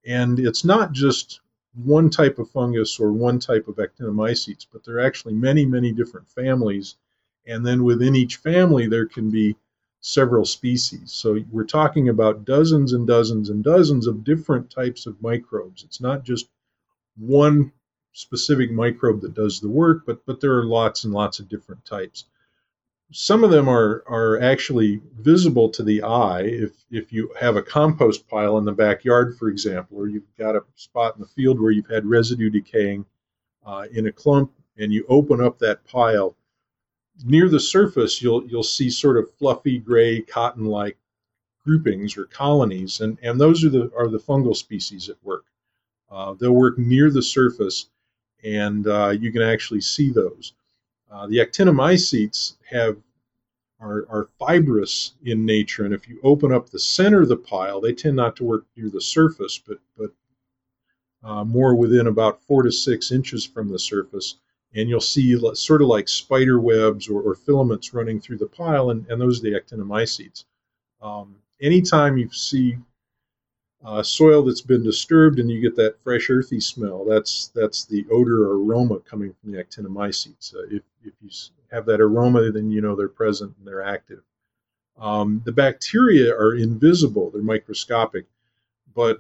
And 0.05 0.37
it's 0.37 0.65
not 0.65 0.91
just 0.91 1.39
one 1.73 2.09
type 2.09 2.39
of 2.39 2.49
fungus 2.49 2.99
or 2.99 3.13
one 3.13 3.39
type 3.39 3.69
of 3.69 3.77
actinomycetes, 3.77 4.67
but 4.71 4.83
there 4.83 4.97
are 4.97 5.05
actually 5.07 5.33
many, 5.33 5.65
many 5.65 5.93
different 5.93 6.27
families. 6.29 6.95
And 7.47 7.65
then 7.65 7.85
within 7.85 8.13
each 8.13 8.35
family, 8.35 8.87
there 8.87 9.05
can 9.05 9.31
be 9.31 9.55
several 10.01 10.43
species. 10.43 11.11
So 11.13 11.39
we're 11.51 11.63
talking 11.63 12.09
about 12.09 12.43
dozens 12.43 12.91
and 12.91 13.07
dozens 13.07 13.49
and 13.49 13.63
dozens 13.63 14.07
of 14.07 14.25
different 14.25 14.69
types 14.69 15.05
of 15.05 15.21
microbes. 15.21 15.83
It's 15.85 16.01
not 16.01 16.23
just 16.23 16.49
one 17.17 17.71
specific 18.15 18.71
microbe 18.71 19.19
that 19.19 19.33
does 19.33 19.59
the 19.59 19.67
work, 19.69 20.03
but 20.05 20.25
but 20.25 20.39
there 20.39 20.57
are 20.57 20.65
lots 20.65 21.03
and 21.03 21.13
lots 21.13 21.39
of 21.39 21.49
different 21.49 21.83
types. 21.83 22.23
Some 23.11 23.43
of 23.43 23.51
them 23.51 23.67
are 23.67 24.03
are 24.07 24.39
actually 24.39 25.01
visible 25.19 25.69
to 25.71 25.83
the 25.83 26.01
eye 26.01 26.43
if 26.43 26.71
if 26.89 27.11
you 27.11 27.33
have 27.37 27.57
a 27.57 27.61
compost 27.61 28.27
pile 28.29 28.57
in 28.57 28.63
the 28.63 28.71
backyard, 28.71 29.37
for 29.37 29.49
example, 29.49 29.97
or 29.97 30.07
you've 30.07 30.33
got 30.37 30.55
a 30.55 30.63
spot 30.75 31.15
in 31.15 31.21
the 31.21 31.27
field 31.27 31.59
where 31.59 31.71
you've 31.71 31.89
had 31.89 32.05
residue 32.05 32.49
decaying 32.49 33.05
uh, 33.65 33.85
in 33.91 34.07
a 34.07 34.13
clump, 34.13 34.51
and 34.77 34.93
you 34.93 35.05
open 35.09 35.41
up 35.41 35.59
that 35.59 35.83
pile. 35.83 36.37
Near 37.25 37.49
the 37.49 37.59
surface, 37.59 38.21
you'll 38.21 38.47
you'll 38.47 38.63
see 38.63 38.89
sort 38.89 39.17
of 39.17 39.33
fluffy 39.35 39.77
gray 39.77 40.21
cotton-like 40.21 40.97
groupings 41.65 42.15
or 42.15 42.25
colonies, 42.25 43.01
and, 43.01 43.17
and 43.21 43.41
those 43.41 43.65
are 43.65 43.69
the 43.69 43.91
are 43.97 44.07
the 44.07 44.19
fungal 44.19 44.55
species 44.55 45.09
at 45.09 45.17
work. 45.21 45.45
Uh, 46.09 46.33
they'll 46.33 46.53
work 46.53 46.77
near 46.77 47.11
the 47.11 47.21
surface 47.21 47.87
and 48.45 48.87
uh, 48.87 49.09
you 49.09 49.31
can 49.31 49.41
actually 49.41 49.81
see 49.81 50.11
those. 50.11 50.53
Uh, 51.11 51.27
the 51.27 51.37
actinomycetes 51.37 52.55
have 52.69 52.97
are, 53.79 54.05
are, 54.09 54.29
fibrous 54.39 55.13
in 55.25 55.45
nature, 55.45 55.83
and 55.83 55.93
if 55.93 56.07
you 56.07 56.19
open 56.23 56.53
up 56.53 56.69
the 56.69 56.79
center 56.79 57.21
of 57.21 57.27
the 57.27 57.35
pile, 57.35 57.81
they 57.81 57.93
tend 57.93 58.15
not 58.15 58.35
to 58.37 58.43
work 58.43 58.65
near 58.77 58.89
the 58.89 59.01
surface, 59.01 59.59
but 59.59 59.79
but 59.97 60.11
uh, 61.23 61.43
more 61.43 61.75
within 61.75 62.07
about 62.07 62.41
four 62.43 62.63
to 62.63 62.71
six 62.71 63.11
inches 63.11 63.45
from 63.45 63.67
the 63.67 63.79
surface, 63.79 64.35
and 64.75 64.87
you'll 64.87 65.01
see 65.01 65.37
sort 65.55 65.81
of 65.81 65.87
like 65.87 66.07
spider 66.07 66.59
webs 66.59 67.09
or, 67.09 67.21
or 67.21 67.35
filaments 67.35 67.93
running 67.93 68.19
through 68.19 68.37
the 68.37 68.45
pile, 68.45 68.91
and, 68.91 69.05
and 69.09 69.19
those 69.19 69.39
are 69.39 69.43
the 69.43 69.59
actinomycetes. 69.59 70.45
Um, 71.01 71.35
anytime 71.61 72.17
you 72.17 72.29
see 72.31 72.77
uh, 73.85 74.01
soil 74.01 74.43
that's 74.43 74.61
been 74.61 74.83
disturbed 74.83 75.39
and 75.39 75.49
you 75.49 75.61
get 75.61 75.75
that 75.75 76.01
fresh 76.03 76.29
earthy 76.29 76.59
smell. 76.59 77.05
That's 77.05 77.51
that's 77.53 77.85
the 77.85 78.05
odor 78.11 78.45
or 78.45 78.57
aroma 78.57 78.99
coming 78.99 79.33
from 79.33 79.51
the 79.51 79.63
actinomycetes. 79.63 80.55
Uh, 80.55 80.63
if, 80.71 80.81
if 81.03 81.13
you 81.21 81.29
have 81.71 81.85
that 81.85 82.01
aroma, 82.01 82.51
then 82.51 82.71
you 82.71 82.81
know 82.81 82.95
they're 82.95 83.07
present 83.07 83.53
and 83.57 83.67
they're 83.67 83.83
active. 83.83 84.21
Um, 84.97 85.41
the 85.45 85.51
bacteria 85.51 86.33
are 86.33 86.55
invisible; 86.55 87.29
they're 87.29 87.43
microscopic, 87.43 88.25
but 88.95 89.19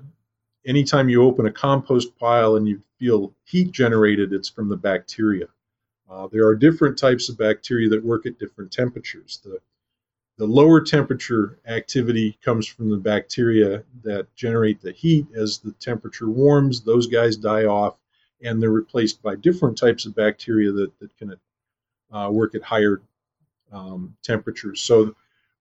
anytime 0.65 1.09
you 1.09 1.21
open 1.21 1.45
a 1.45 1.51
compost 1.51 2.17
pile 2.17 2.55
and 2.55 2.67
you 2.67 2.81
feel 2.97 3.33
heat 3.43 3.71
generated, 3.71 4.33
it's 4.33 4.49
from 4.49 4.67
the 4.67 4.77
bacteria. 4.77 5.47
Uh, 6.09 6.27
there 6.31 6.47
are 6.47 6.55
different 6.55 6.97
types 6.97 7.29
of 7.29 7.37
bacteria 7.37 7.89
that 7.89 8.03
work 8.03 8.25
at 8.25 8.39
different 8.39 8.71
temperatures. 8.71 9.41
The 9.43 9.59
the 10.37 10.45
lower 10.45 10.81
temperature 10.81 11.59
activity 11.65 12.37
comes 12.43 12.67
from 12.67 12.89
the 12.89 12.97
bacteria 12.97 13.83
that 14.03 14.27
generate 14.35 14.81
the 14.81 14.91
heat. 14.91 15.27
As 15.33 15.59
the 15.59 15.71
temperature 15.73 16.29
warms, 16.29 16.81
those 16.81 17.07
guys 17.07 17.37
die 17.37 17.65
off 17.65 17.95
and 18.43 18.61
they're 18.61 18.69
replaced 18.69 19.21
by 19.21 19.35
different 19.35 19.77
types 19.77 20.05
of 20.05 20.15
bacteria 20.15 20.71
that, 20.71 20.99
that 20.99 21.15
can 21.17 21.35
uh, 22.11 22.29
work 22.31 22.53
at 22.53 22.63
higher 22.63 23.01
um, 23.71 24.15
temperatures. 24.23 24.81
So 24.81 25.15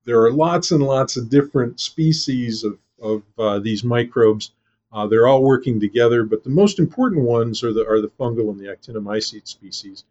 there 0.04 0.21
are 0.23 0.33
lots 0.33 0.71
and 0.73 0.83
lots 0.83 1.16
of 1.16 1.31
different 1.31 1.81
species 1.81 2.64
of, 2.64 2.78
of 3.00 3.23
uh, 3.38 3.59
these 3.61 3.85
microbes. 3.85 4.50
Uh, 4.93 5.07
they're 5.07 5.26
all 5.26 5.43
working 5.43 5.81
together, 5.81 6.25
but 6.25 6.45
the 6.45 6.50
most 6.50 6.78
important 6.78 7.23
ones 7.23 7.62
are 7.64 7.73
the, 7.73 7.87
are 7.88 8.00
the 8.00 8.11
fungal 8.11 8.50
and 8.50 8.59
the 8.59 8.66
actinomycete 8.66 9.47
species. 9.47 10.04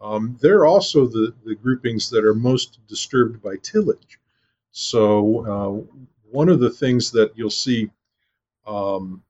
Um, 0.00 0.38
they're 0.40 0.64
also 0.64 1.06
the, 1.06 1.34
the 1.44 1.54
groupings 1.54 2.08
that 2.10 2.24
are 2.24 2.34
most 2.34 2.78
disturbed 2.88 3.42
by 3.42 3.56
tillage. 3.62 4.18
So, 4.72 5.44
uh, 5.46 5.98
one 6.30 6.48
of 6.48 6.60
the 6.60 6.70
things 6.70 7.10
that 7.10 7.32
you'll 7.36 7.50
see 7.50 7.90
um, 8.66 9.22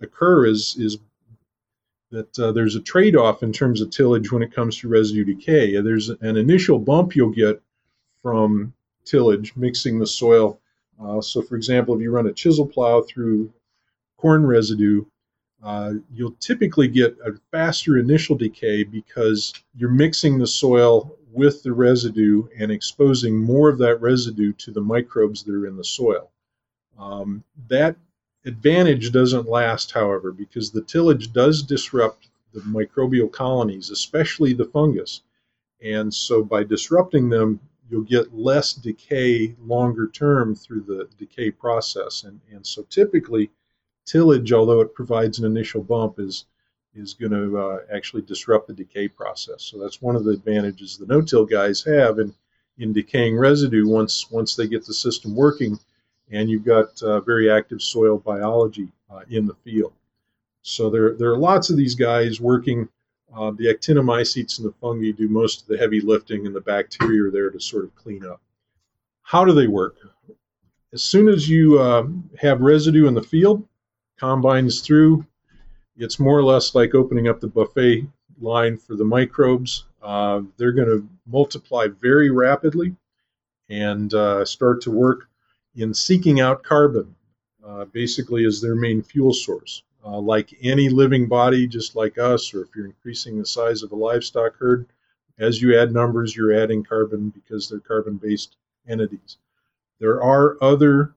occur 0.00 0.46
is, 0.46 0.76
is 0.78 0.98
that 2.10 2.38
uh, 2.38 2.52
there's 2.52 2.74
a 2.74 2.80
trade 2.80 3.16
off 3.16 3.42
in 3.42 3.52
terms 3.52 3.80
of 3.80 3.90
tillage 3.90 4.32
when 4.32 4.42
it 4.42 4.52
comes 4.52 4.76
to 4.78 4.88
residue 4.88 5.24
decay. 5.24 5.80
There's 5.80 6.08
an 6.08 6.36
initial 6.36 6.78
bump 6.78 7.14
you'll 7.14 7.30
get 7.30 7.62
from 8.22 8.72
tillage, 9.04 9.54
mixing 9.56 9.98
the 9.98 10.06
soil. 10.06 10.60
Uh, 11.00 11.20
so, 11.20 11.42
for 11.42 11.56
example, 11.56 11.94
if 11.94 12.00
you 12.00 12.10
run 12.10 12.26
a 12.26 12.32
chisel 12.32 12.66
plow 12.66 13.02
through 13.02 13.52
corn 14.16 14.44
residue, 14.44 15.04
uh, 15.62 15.94
you'll 16.12 16.36
typically 16.40 16.88
get 16.88 17.16
a 17.24 17.32
faster 17.50 17.98
initial 17.98 18.36
decay 18.36 18.84
because 18.84 19.52
you're 19.74 19.90
mixing 19.90 20.38
the 20.38 20.46
soil 20.46 21.16
with 21.32 21.62
the 21.62 21.72
residue 21.72 22.46
and 22.58 22.70
exposing 22.70 23.36
more 23.36 23.68
of 23.68 23.78
that 23.78 24.00
residue 24.00 24.52
to 24.52 24.70
the 24.70 24.80
microbes 24.80 25.42
that 25.42 25.54
are 25.54 25.66
in 25.66 25.76
the 25.76 25.84
soil. 25.84 26.30
Um, 26.98 27.44
that 27.68 27.96
advantage 28.44 29.12
doesn't 29.12 29.48
last, 29.48 29.92
however, 29.92 30.32
because 30.32 30.70
the 30.70 30.82
tillage 30.82 31.32
does 31.32 31.62
disrupt 31.62 32.28
the 32.52 32.60
microbial 32.60 33.30
colonies, 33.30 33.90
especially 33.90 34.52
the 34.52 34.64
fungus. 34.64 35.22
And 35.82 36.12
so 36.12 36.42
by 36.42 36.64
disrupting 36.64 37.28
them, 37.28 37.60
you'll 37.90 38.02
get 38.02 38.34
less 38.34 38.72
decay 38.72 39.54
longer 39.60 40.08
term 40.08 40.54
through 40.54 40.82
the 40.82 41.08
decay 41.18 41.50
process. 41.50 42.24
And, 42.24 42.40
and 42.50 42.66
so 42.66 42.82
typically, 42.90 43.50
tillage, 44.08 44.52
although 44.52 44.80
it 44.80 44.94
provides 44.94 45.38
an 45.38 45.44
initial 45.44 45.82
bump, 45.82 46.18
is 46.18 46.46
is 46.94 47.14
going 47.14 47.32
to 47.32 47.58
uh, 47.58 47.78
actually 47.92 48.22
disrupt 48.22 48.66
the 48.66 48.72
decay 48.74 49.06
process. 49.08 49.62
So 49.62 49.78
that's 49.78 50.02
one 50.02 50.16
of 50.16 50.24
the 50.24 50.32
advantages 50.32 50.96
the 50.96 51.06
no-till 51.06 51.44
guys 51.44 51.84
have 51.84 52.18
in 52.18 52.34
in 52.78 52.92
decaying 52.92 53.36
residue 53.36 53.86
once 53.86 54.30
once 54.30 54.56
they 54.56 54.66
get 54.66 54.86
the 54.86 54.94
system 54.94 55.34
working, 55.34 55.78
and 56.30 56.48
you've 56.48 56.64
got 56.64 57.02
uh, 57.02 57.20
very 57.20 57.50
active 57.50 57.82
soil 57.82 58.18
biology 58.18 58.88
uh, 59.10 59.20
in 59.28 59.46
the 59.46 59.54
field. 59.54 59.92
So 60.62 60.90
there 60.90 61.14
there 61.14 61.30
are 61.30 61.38
lots 61.38 61.70
of 61.70 61.76
these 61.76 61.94
guys 61.94 62.40
working. 62.40 62.88
Uh, 63.36 63.50
the 63.50 63.66
actinomycetes 63.66 64.58
and 64.58 64.66
the 64.66 64.72
fungi 64.80 65.10
do 65.10 65.28
most 65.28 65.60
of 65.60 65.68
the 65.68 65.76
heavy 65.76 66.00
lifting, 66.00 66.46
and 66.46 66.56
the 66.56 66.62
bacteria 66.62 67.24
are 67.24 67.30
there 67.30 67.50
to 67.50 67.60
sort 67.60 67.84
of 67.84 67.94
clean 67.94 68.24
up. 68.24 68.40
How 69.22 69.44
do 69.44 69.52
they 69.52 69.66
work? 69.66 69.96
As 70.94 71.02
soon 71.02 71.28
as 71.28 71.46
you 71.46 71.78
uh, 71.78 72.06
have 72.40 72.62
residue 72.62 73.06
in 73.06 73.12
the 73.12 73.22
field, 73.22 73.67
combines 74.18 74.80
through. 74.80 75.26
It's 75.96 76.18
more 76.18 76.38
or 76.38 76.44
less 76.44 76.74
like 76.74 76.94
opening 76.94 77.28
up 77.28 77.40
the 77.40 77.48
buffet 77.48 78.06
line 78.40 78.76
for 78.78 78.94
the 78.94 79.04
microbes. 79.04 79.84
Uh, 80.02 80.42
they're 80.56 80.72
going 80.72 80.88
to 80.88 81.08
multiply 81.26 81.88
very 81.88 82.30
rapidly 82.30 82.94
and 83.68 84.12
uh, 84.14 84.44
start 84.44 84.80
to 84.82 84.90
work 84.90 85.28
in 85.74 85.92
seeking 85.92 86.40
out 86.40 86.62
carbon, 86.62 87.14
uh, 87.66 87.84
basically, 87.86 88.44
as 88.44 88.60
their 88.60 88.74
main 88.74 89.02
fuel 89.02 89.32
source. 89.32 89.82
Uh, 90.04 90.18
like 90.18 90.56
any 90.62 90.88
living 90.88 91.26
body, 91.26 91.66
just 91.66 91.96
like 91.96 92.18
us, 92.18 92.54
or 92.54 92.62
if 92.62 92.68
you're 92.74 92.86
increasing 92.86 93.38
the 93.38 93.44
size 93.44 93.82
of 93.82 93.92
a 93.92 93.96
livestock 93.96 94.56
herd, 94.56 94.86
as 95.38 95.60
you 95.60 95.78
add 95.78 95.92
numbers, 95.92 96.34
you're 96.34 96.54
adding 96.54 96.82
carbon 96.82 97.30
because 97.30 97.68
they're 97.68 97.80
carbon 97.80 98.16
based 98.16 98.56
entities. 98.88 99.38
There 100.00 100.22
are 100.22 100.56
other 100.62 101.14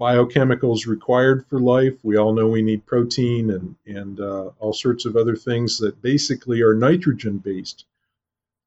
biochemicals 0.00 0.86
required 0.86 1.44
for 1.46 1.60
life. 1.60 1.94
We 2.02 2.16
all 2.16 2.32
know 2.32 2.48
we 2.48 2.62
need 2.62 2.86
protein 2.86 3.50
and, 3.50 3.74
and 3.86 4.20
uh, 4.20 4.50
all 4.60 4.72
sorts 4.72 5.04
of 5.04 5.16
other 5.16 5.34
things 5.34 5.78
that 5.78 6.00
basically 6.02 6.62
are 6.62 6.74
nitrogen 6.74 7.38
based 7.38 7.84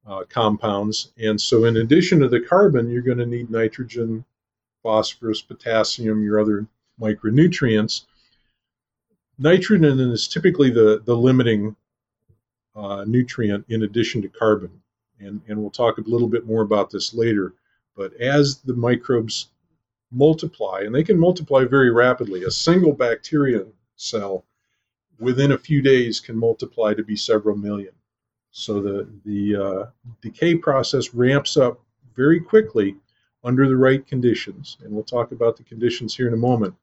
uh, 0.06 0.24
compounds. 0.28 1.12
And 1.18 1.40
so, 1.40 1.64
in 1.64 1.76
addition 1.78 2.20
to 2.20 2.28
the 2.28 2.40
carbon, 2.40 2.90
you're 2.90 3.02
going 3.02 3.18
to 3.18 3.26
need 3.26 3.50
nitrogen, 3.50 4.24
phosphorus, 4.82 5.40
potassium, 5.40 6.22
your 6.22 6.40
other 6.40 6.66
micronutrients. 7.00 8.02
Nitrogen 9.38 10.00
is 10.00 10.28
typically 10.28 10.70
the, 10.70 11.02
the 11.04 11.16
limiting 11.16 11.74
uh, 12.76 13.04
nutrient 13.06 13.64
in 13.68 13.84
addition 13.84 14.20
to 14.22 14.28
carbon. 14.28 14.82
And, 15.18 15.40
and 15.48 15.58
we'll 15.58 15.70
talk 15.70 15.98
a 15.98 16.02
little 16.02 16.28
bit 16.28 16.46
more 16.46 16.62
about 16.62 16.90
this 16.90 17.14
later. 17.14 17.54
But 17.96 18.12
as 18.14 18.56
the 18.58 18.74
microbes 18.74 19.48
multiply, 20.12 20.82
and 20.84 20.94
they 20.94 21.02
can 21.02 21.18
multiply 21.18 21.64
very 21.64 21.90
rapidly. 21.90 22.44
A 22.44 22.50
single 22.50 22.92
bacterium 22.92 23.72
cell 23.96 24.44
within 25.18 25.52
a 25.52 25.58
few 25.58 25.82
days 25.82 26.20
can 26.20 26.36
multiply 26.36 26.94
to 26.94 27.02
be 27.02 27.16
several 27.16 27.56
million. 27.56 27.92
So 28.50 28.80
the 28.80 29.08
the 29.24 29.56
uh, 29.56 29.86
decay 30.20 30.56
process 30.56 31.14
ramps 31.14 31.56
up 31.56 31.80
very 32.14 32.40
quickly 32.40 32.96
under 33.44 33.68
the 33.68 33.76
right 33.76 34.06
conditions, 34.06 34.76
and 34.82 34.92
we'll 34.92 35.04
talk 35.04 35.32
about 35.32 35.56
the 35.56 35.64
conditions 35.64 36.14
here 36.14 36.28
in 36.28 36.34
a 36.34 36.48
moment. 36.48 36.74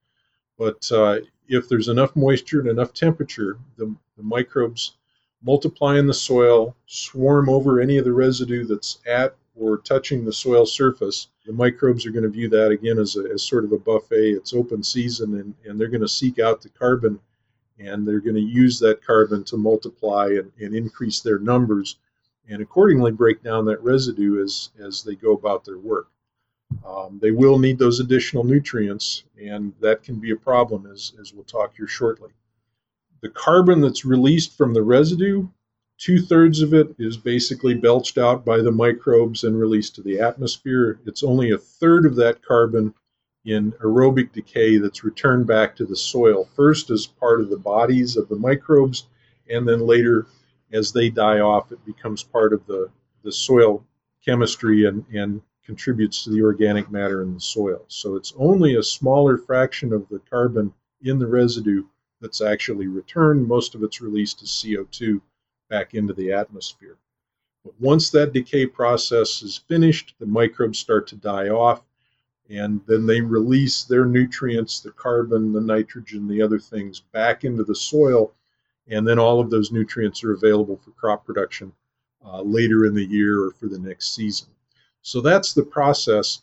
But 0.57 0.91
uh, 0.91 1.19
if 1.48 1.69
there's 1.69 1.88
enough 1.88 2.15
moisture 2.15 2.59
and 2.59 2.69
enough 2.69 2.93
temperature, 2.93 3.57
the, 3.77 3.95
the 4.17 4.24
microbes 4.24 4.98
multiply 5.41 5.98
in 5.98 6.07
the 6.07 6.13
soil, 6.13 6.75
swarm 6.86 7.48
over 7.48 7.79
any 7.79 7.98
of 7.98 8.05
the 8.05 8.13
residue 8.13 8.65
that's 8.65 9.00
at 9.05 9.36
or 9.55 9.77
touching 9.77 10.25
the 10.25 10.33
soil 10.33 10.65
surface, 10.65 11.27
the 11.50 11.56
microbes 11.56 12.06
are 12.06 12.12
going 12.12 12.22
to 12.22 12.29
view 12.29 12.48
that 12.48 12.70
again 12.70 13.00
as, 13.00 13.15
a, 13.15 13.24
as 13.34 13.41
sort 13.41 13.65
of 13.65 13.72
a 13.72 13.79
buffet. 13.79 14.34
It's 14.34 14.53
open 14.53 14.84
season, 14.84 15.34
and, 15.39 15.56
and 15.65 15.82
they're 15.82 15.88
going 15.88 16.00
to 16.01 16.08
seek 16.08 16.38
out 16.38 16.62
the 16.62 16.70
carbon 16.70 17.20
and 17.79 18.08
they're 18.08 18.20
going 18.20 18.36
to 18.36 18.41
use 18.41 18.77
that 18.79 19.03
carbon 19.03 19.44
to 19.46 19.58
multiply 19.58 20.27
and, 20.27 20.51
and 20.60 20.75
increase 20.75 21.22
their 21.22 21.39
numbers 21.39 21.96
and 22.50 22.62
accordingly 22.62 23.12
break 23.12 23.41
down 23.41 23.65
that 23.65 23.82
residue 23.82 24.44
as, 24.44 24.70
as 24.79 25.01
they 25.01 25.15
go 25.15 25.34
about 25.34 25.65
their 25.65 25.79
work. 25.79 26.10
Um, 26.86 27.18
they 27.20 27.32
will 27.32 27.58
need 27.58 27.79
those 27.79 28.00
additional 28.00 28.44
nutrients, 28.44 29.24
and 29.41 29.74
that 29.82 30.03
can 30.03 30.20
be 30.20 30.29
a 30.29 30.36
problem, 30.36 30.86
as, 30.86 31.13
as 31.20 31.34
we'll 31.34 31.46
talk 31.46 31.75
here 31.75 31.88
shortly. 31.88 32.29
The 33.22 33.29
carbon 33.29 33.82
that's 33.82 34.06
released 34.06 34.56
from 34.56 34.75
the 34.75 34.84
residue 34.84 35.48
Two 36.00 36.22
thirds 36.22 36.62
of 36.62 36.74
it 36.74 36.96
is 36.98 37.18
basically 37.18 37.74
belched 37.74 38.18
out 38.18 38.46
by 38.46 38.62
the 38.62 38.72
microbes 38.72 39.44
and 39.44 39.60
released 39.60 39.96
to 39.96 40.01
the 40.01 40.18
atmosphere. 40.22 40.98
It's 41.06 41.24
only 41.24 41.51
a 41.51 41.58
third 41.58 42.06
of 42.06 42.15
that 42.15 42.41
carbon 42.41 42.94
in 43.44 43.74
aerobic 43.84 44.32
decay 44.32 44.77
that's 44.77 45.03
returned 45.03 45.46
back 45.46 45.75
to 45.75 45.86
the 45.86 45.98
soil, 45.98 46.46
first 46.56 46.89
as 46.89 47.06
part 47.06 47.41
of 47.41 47.50
the 47.50 47.58
bodies 47.58 48.15
of 48.15 48.29
the 48.29 48.38
microbes, 48.38 49.08
and 49.50 49.68
then 49.68 49.86
later, 49.86 50.25
as 50.72 50.94
they 50.94 51.10
die 51.10 51.41
off, 51.41 51.74
it 51.74 51.86
becomes 51.86 52.24
part 52.24 52.53
of 52.53 52.65
the, 52.65 52.89
the 53.24 53.32
soil 53.34 53.86
chemistry 54.24 54.86
and, 54.86 55.03
and 55.13 55.41
contributes 55.65 56.24
to 56.24 56.29
the 56.29 56.41
organic 56.41 56.89
matter 56.89 57.22
in 57.24 57.34
the 57.34 57.41
soil. 57.41 57.84
So 57.89 58.15
it's 58.15 58.34
only 58.38 58.75
a 58.75 58.84
smaller 58.84 59.38
fraction 59.38 59.91
of 59.91 60.08
the 60.08 60.20
carbon 60.29 60.74
in 61.01 61.20
the 61.20 61.27
residue 61.27 61.84
that's 62.22 62.39
actually 62.39 62.88
returned. 62.88 63.46
Most 63.46 63.75
of 63.75 63.84
it's 63.84 64.00
released 64.00 64.41
as 64.41 64.48
CO2 64.48 65.20
back 65.70 65.94
into 65.94 66.14
the 66.14 66.32
atmosphere. 66.32 66.98
But 67.64 67.74
once 67.80 68.10
that 68.10 68.34
decay 68.34 68.66
process 68.66 69.42
is 69.42 69.58
finished, 69.58 70.16
the 70.20 70.26
microbes 70.26 70.80
start 70.80 71.08
to 71.08 71.16
die 71.16 71.50
off, 71.50 71.84
and 72.50 72.82
then 72.88 73.06
they 73.06 73.22
release 73.22 73.84
their 73.84 74.06
nutrients, 74.06 74.80
the 74.80 74.92
carbon, 74.92 75.54
the 75.54 75.62
nitrogen, 75.62 76.28
the 76.28 76.42
other 76.42 76.60
things, 76.60 77.00
back 77.00 77.44
into 77.44 77.64
the 77.64 77.76
soil, 77.76 78.34
and 78.88 79.08
then 79.08 79.20
all 79.20 79.40
of 79.40 79.50
those 79.50 79.72
nutrients 79.72 80.24
are 80.24 80.34
available 80.34 80.78
for 80.78 80.92
crop 80.92 81.26
production 81.26 81.72
uh, 82.26 82.42
later 82.42 82.86
in 82.86 82.94
the 82.94 83.06
year 83.06 83.44
or 83.44 83.52
for 83.52 83.68
the 83.68 83.78
next 83.78 84.16
season. 84.16 84.48
So 85.02 85.22
that's 85.22 85.54
the 85.54 85.64
process. 85.64 86.42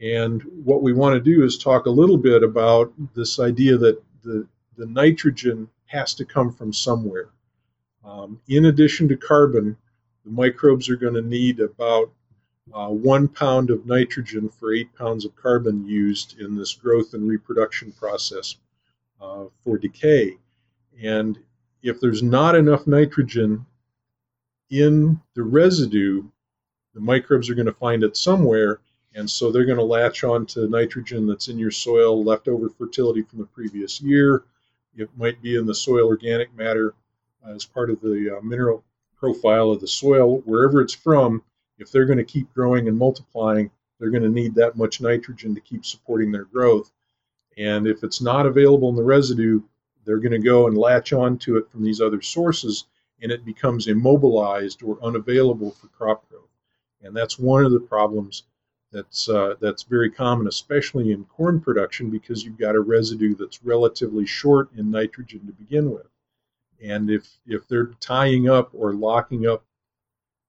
And 0.00 0.42
what 0.64 0.82
we 0.82 0.92
want 0.92 1.14
to 1.14 1.20
do 1.20 1.44
is 1.44 1.58
talk 1.58 1.86
a 1.86 1.90
little 1.90 2.16
bit 2.16 2.42
about 2.42 2.92
this 3.14 3.40
idea 3.40 3.76
that 3.78 4.00
the, 4.22 4.46
the 4.76 4.86
nitrogen 4.86 5.68
has 5.86 6.14
to 6.14 6.24
come 6.24 6.52
from 6.52 6.72
somewhere. 6.72 7.30
Um, 8.04 8.40
in 8.48 8.66
addition 8.66 9.08
to 9.08 9.16
carbon, 9.16 9.76
the 10.24 10.30
microbes 10.30 10.88
are 10.88 10.96
going 10.96 11.14
to 11.14 11.22
need 11.22 11.60
about 11.60 12.10
uh, 12.72 12.88
one 12.88 13.28
pound 13.28 13.70
of 13.70 13.86
nitrogen 13.86 14.48
for 14.48 14.72
eight 14.72 14.94
pounds 14.94 15.24
of 15.24 15.34
carbon 15.36 15.84
used 15.84 16.38
in 16.38 16.56
this 16.56 16.74
growth 16.74 17.14
and 17.14 17.28
reproduction 17.28 17.92
process 17.92 18.56
uh, 19.20 19.44
for 19.64 19.76
decay. 19.76 20.36
And 21.02 21.38
if 21.82 22.00
there's 22.00 22.22
not 22.22 22.54
enough 22.54 22.86
nitrogen 22.86 23.66
in 24.70 25.20
the 25.34 25.42
residue, 25.42 26.24
the 26.94 27.00
microbes 27.00 27.50
are 27.50 27.54
going 27.54 27.66
to 27.66 27.72
find 27.72 28.02
it 28.02 28.16
somewhere, 28.16 28.80
and 29.14 29.28
so 29.28 29.50
they're 29.50 29.64
going 29.64 29.78
to 29.78 29.84
latch 29.84 30.24
on 30.24 30.46
to 30.46 30.68
nitrogen 30.68 31.26
that's 31.26 31.48
in 31.48 31.58
your 31.58 31.70
soil, 31.70 32.22
leftover 32.22 32.68
fertility 32.68 33.22
from 33.22 33.40
the 33.40 33.46
previous 33.46 34.00
year. 34.00 34.44
It 34.96 35.08
might 35.16 35.40
be 35.42 35.56
in 35.56 35.66
the 35.66 35.74
soil 35.74 36.06
organic 36.06 36.54
matter 36.56 36.94
as 37.48 37.64
part 37.64 37.90
of 37.90 38.00
the 38.00 38.36
uh, 38.36 38.40
mineral 38.40 38.84
profile 39.16 39.70
of 39.70 39.80
the 39.80 39.88
soil, 39.88 40.38
wherever 40.40 40.80
it's 40.80 40.94
from. 40.94 41.42
If 41.78 41.90
they're 41.90 42.06
going 42.06 42.18
to 42.18 42.24
keep 42.24 42.52
growing 42.52 42.88
and 42.88 42.98
multiplying, 42.98 43.70
they're 43.98 44.10
going 44.10 44.22
to 44.22 44.28
need 44.28 44.54
that 44.54 44.76
much 44.76 45.00
nitrogen 45.00 45.54
to 45.54 45.60
keep 45.60 45.84
supporting 45.84 46.32
their 46.32 46.44
growth. 46.44 46.90
And 47.56 47.86
if 47.86 48.02
it's 48.02 48.20
not 48.20 48.46
available 48.46 48.88
in 48.88 48.96
the 48.96 49.02
residue, 49.02 49.62
they're 50.04 50.18
going 50.18 50.32
to 50.32 50.38
go 50.38 50.66
and 50.66 50.76
latch 50.76 51.12
on 51.12 51.38
to 51.38 51.58
it 51.58 51.70
from 51.70 51.82
these 51.84 52.00
other 52.00 52.22
sources, 52.22 52.86
and 53.22 53.30
it 53.30 53.44
becomes 53.44 53.86
immobilized 53.86 54.82
or 54.82 54.98
unavailable 55.02 55.70
for 55.72 55.88
crop 55.88 56.28
growth. 56.28 56.48
And 57.02 57.14
that's 57.14 57.38
one 57.38 57.64
of 57.64 57.72
the 57.72 57.80
problems 57.80 58.44
that's 58.92 59.28
uh, 59.28 59.54
that's 59.60 59.82
very 59.84 60.10
common, 60.10 60.48
especially 60.48 61.12
in 61.12 61.24
corn 61.24 61.60
production, 61.60 62.10
because 62.10 62.44
you've 62.44 62.58
got 62.58 62.74
a 62.74 62.80
residue 62.80 63.34
that's 63.34 63.62
relatively 63.62 64.26
short 64.26 64.70
in 64.76 64.90
nitrogen 64.90 65.46
to 65.46 65.52
begin 65.52 65.90
with. 65.90 66.08
And 66.82 67.10
if 67.10 67.28
if 67.46 67.68
they're 67.68 67.92
tying 68.00 68.48
up 68.48 68.70
or 68.72 68.94
locking 68.94 69.46
up 69.46 69.64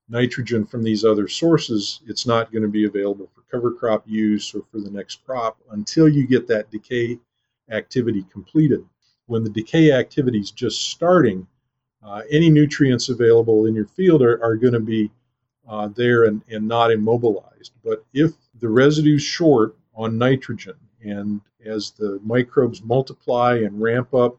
nitrogen 0.10 0.66
from 0.66 0.84
these 0.84 1.06
other 1.06 1.28
sources, 1.28 2.02
it's 2.08 2.26
not 2.26 2.52
going 2.52 2.64
to 2.64 2.68
be 2.68 2.86
available 2.86 3.30
for 3.34 3.42
cover 3.50 3.72
crop 3.72 4.04
use 4.06 4.54
or 4.54 4.64
for 4.72 4.80
the 4.80 4.90
next 4.90 5.26
crop 5.26 5.58
until 5.72 6.08
you 6.08 6.28
get 6.28 6.48
that 6.48 6.70
decay 6.70 7.18
activity 7.70 8.26
completed. 8.32 8.86
When 9.28 9.44
the 9.44 9.50
decay 9.50 9.92
activity 9.92 10.40
is 10.40 10.52
just 10.52 10.90
starting, 10.90 11.48
uh, 12.04 12.24
any 12.30 12.50
nutrients 12.50 13.10
available 13.10 13.66
in 13.66 13.76
your 13.76 13.86
field 13.86 14.22
are, 14.22 14.44
are 14.44 14.56
going 14.56 14.74
to 14.74 14.80
be 14.80 15.12
uh, 15.68 15.88
there 15.90 16.26
and, 16.26 16.42
and 16.50 16.68
not 16.68 16.92
immobilized. 16.92 17.72
But 17.84 18.04
if 18.14 18.32
the 18.60 18.70
residue 18.70 19.16
is 19.16 19.24
short 19.24 19.78
on 19.96 20.18
nitrogen, 20.18 20.76
and 21.04 21.42
as 21.66 21.92
the 21.92 22.20
microbes 22.24 22.84
multiply 22.84 23.58
and 23.58 23.82
ramp 23.82 24.14
up, 24.14 24.38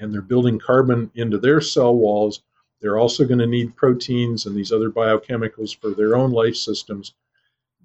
and 0.00 0.12
they're 0.12 0.22
building 0.22 0.58
carbon 0.58 1.10
into 1.14 1.38
their 1.38 1.60
cell 1.60 1.94
walls, 1.94 2.42
they're 2.80 2.98
also 2.98 3.26
going 3.26 3.38
to 3.38 3.46
need 3.46 3.76
proteins 3.76 4.46
and 4.46 4.56
these 4.56 4.72
other 4.72 4.90
biochemicals 4.90 5.78
for 5.78 5.90
their 5.90 6.16
own 6.16 6.32
life 6.32 6.56
systems. 6.56 7.12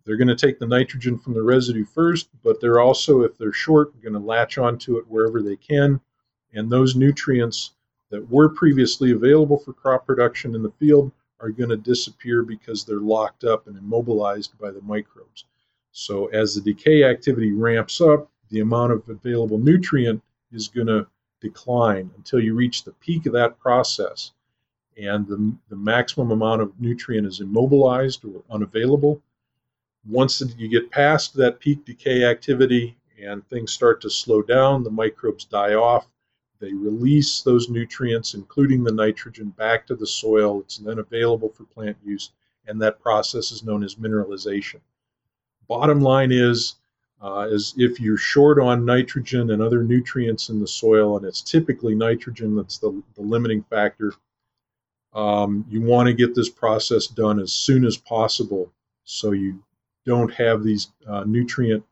They're 0.06 0.18
going 0.18 0.30
to 0.30 0.36
take 0.36 0.58
the 0.58 0.68
nitrogen 0.68 1.18
from 1.18 1.34
the 1.34 1.44
residue 1.44 1.86
first, 1.86 2.30
but 2.44 2.62
they're 2.62 2.80
also, 2.80 3.22
if 3.22 3.38
they're 3.38 3.52
short, 3.52 4.02
going 4.02 4.14
to 4.14 4.20
latch 4.20 4.58
onto 4.58 4.98
it 4.98 5.08
wherever 5.08 5.42
they 5.42 5.58
can. 5.58 6.00
And 6.54 6.70
those 6.70 6.96
nutrients 6.96 7.72
that 8.12 8.30
were 8.30 8.50
previously 8.50 9.12
available 9.12 9.58
for 9.58 9.74
crop 9.74 10.06
production 10.06 10.56
in 10.56 10.64
the 10.64 10.72
field 10.72 11.12
are 11.42 11.50
going 11.50 11.70
to 11.70 11.78
disappear 11.78 12.44
because 12.44 12.86
they're 12.86 13.00
locked 13.00 13.44
up 13.44 13.68
and 13.68 13.78
immobilized 13.78 14.58
by 14.58 14.72
the 14.72 14.82
microbes. 14.82 15.46
So 15.92 16.28
as 16.28 16.56
the 16.56 16.62
decay 16.62 17.04
activity 17.04 17.52
ramps 17.52 18.00
up, 18.00 18.32
the 18.50 18.62
amount 18.62 18.94
of 18.94 19.10
available 19.10 19.58
nutrient 19.58 20.22
is 20.52 20.68
going 20.68 20.88
to 20.88 21.08
decline 21.42 22.10
until 22.18 22.40
you 22.40 22.56
reach 22.56 22.84
the 22.84 22.92
peak 22.94 23.26
of 23.26 23.34
that 23.34 23.60
process 23.60 24.32
and 24.98 25.28
the, 25.28 25.54
the 25.70 25.76
maximum 25.76 26.32
amount 26.32 26.62
of 26.62 26.80
nutrient 26.80 27.28
is 27.28 27.42
immobilized 27.42 28.24
or 28.26 28.44
unavailable. 28.50 29.22
Once 30.08 30.42
you 30.58 30.68
get 30.68 30.92
past 30.92 31.36
that 31.36 31.60
peak 31.60 31.84
decay 31.86 32.24
activity 32.24 32.96
and 33.22 33.48
things 33.48 33.72
start 33.72 34.02
to 34.02 34.10
slow 34.10 34.42
down, 34.42 34.84
the 34.84 34.90
microbes 34.90 35.46
die 35.46 35.74
off, 35.74 36.08
they 36.60 36.74
release 36.74 37.42
those 37.42 37.70
nutrients, 37.70 38.34
including 38.34 38.84
the 38.84 38.94
nitrogen, 38.94 39.50
back 39.50 39.86
to 39.88 39.96
the 39.96 40.08
soil. 40.08 40.62
It's 40.62 40.78
then 40.78 41.00
available 41.00 41.50
for 41.50 41.66
plant 41.66 41.98
use, 42.04 42.32
and 42.68 42.82
that 42.82 43.00
process 43.00 43.52
is 43.52 43.64
known 43.64 43.84
as 43.84 43.96
mineralization. 43.96 44.80
Bottom 45.68 46.00
line 46.00 46.32
is, 46.32 46.76
uh, 47.22 47.48
is 47.50 47.74
if 47.78 48.00
you're 48.00 48.18
short 48.18 48.60
on 48.60 48.86
nitrogen 48.86 49.52
and 49.52 49.62
other 49.62 49.84
nutrients 49.84 50.50
in 50.50 50.60
the 50.60 50.68
soil, 50.68 51.18
and 51.18 51.26
it's 51.26 51.42
typically 51.42 51.96
nitrogen 51.96 52.56
that's 52.56 52.78
the, 52.78 53.02
the 53.16 53.22
limiting 53.22 53.64
factor, 53.70 54.14
um, 55.14 55.66
you 55.70 55.82
want 55.82 56.08
to 56.08 56.14
get 56.14 56.36
this 56.36 56.50
process 56.50 57.08
done 57.08 57.40
as 57.40 57.54
soon 57.54 57.86
as 57.86 57.98
possible 57.98 58.72
so 59.06 59.32
you 59.32 59.64
don't 60.06 60.32
have 60.34 60.64
these 60.64 60.92
uh, 61.08 61.24
nutrient 61.26 61.84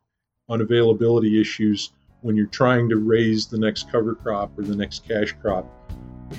unavailability 0.50 1.40
issues 1.40 1.94
when 2.22 2.36
you're 2.36 2.48
trying 2.48 2.90
to 2.90 2.98
raise 2.98 3.48
the 3.48 3.58
next 3.58 3.92
cover 3.92 4.16
crop 4.16 4.58
or 4.58 4.64
the 4.64 4.76
next 4.76 5.08
cash 5.08 5.34
crop. 5.42 5.66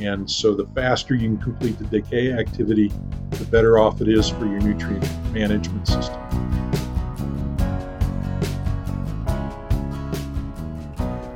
And 0.01 0.29
so 0.29 0.55
the 0.55 0.66
faster 0.75 1.14
you 1.14 1.29
can 1.29 1.38
complete 1.38 1.79
the 1.79 1.85
decay 1.85 2.33
activity, 2.33 2.92
the 3.31 3.44
better 3.47 3.79
off 3.79 4.01
it 4.01 4.09
is 4.09 4.29
for 4.29 4.47
your 4.47 4.61
nutrient 4.61 5.33
management 5.33 5.87
system. 5.87 6.63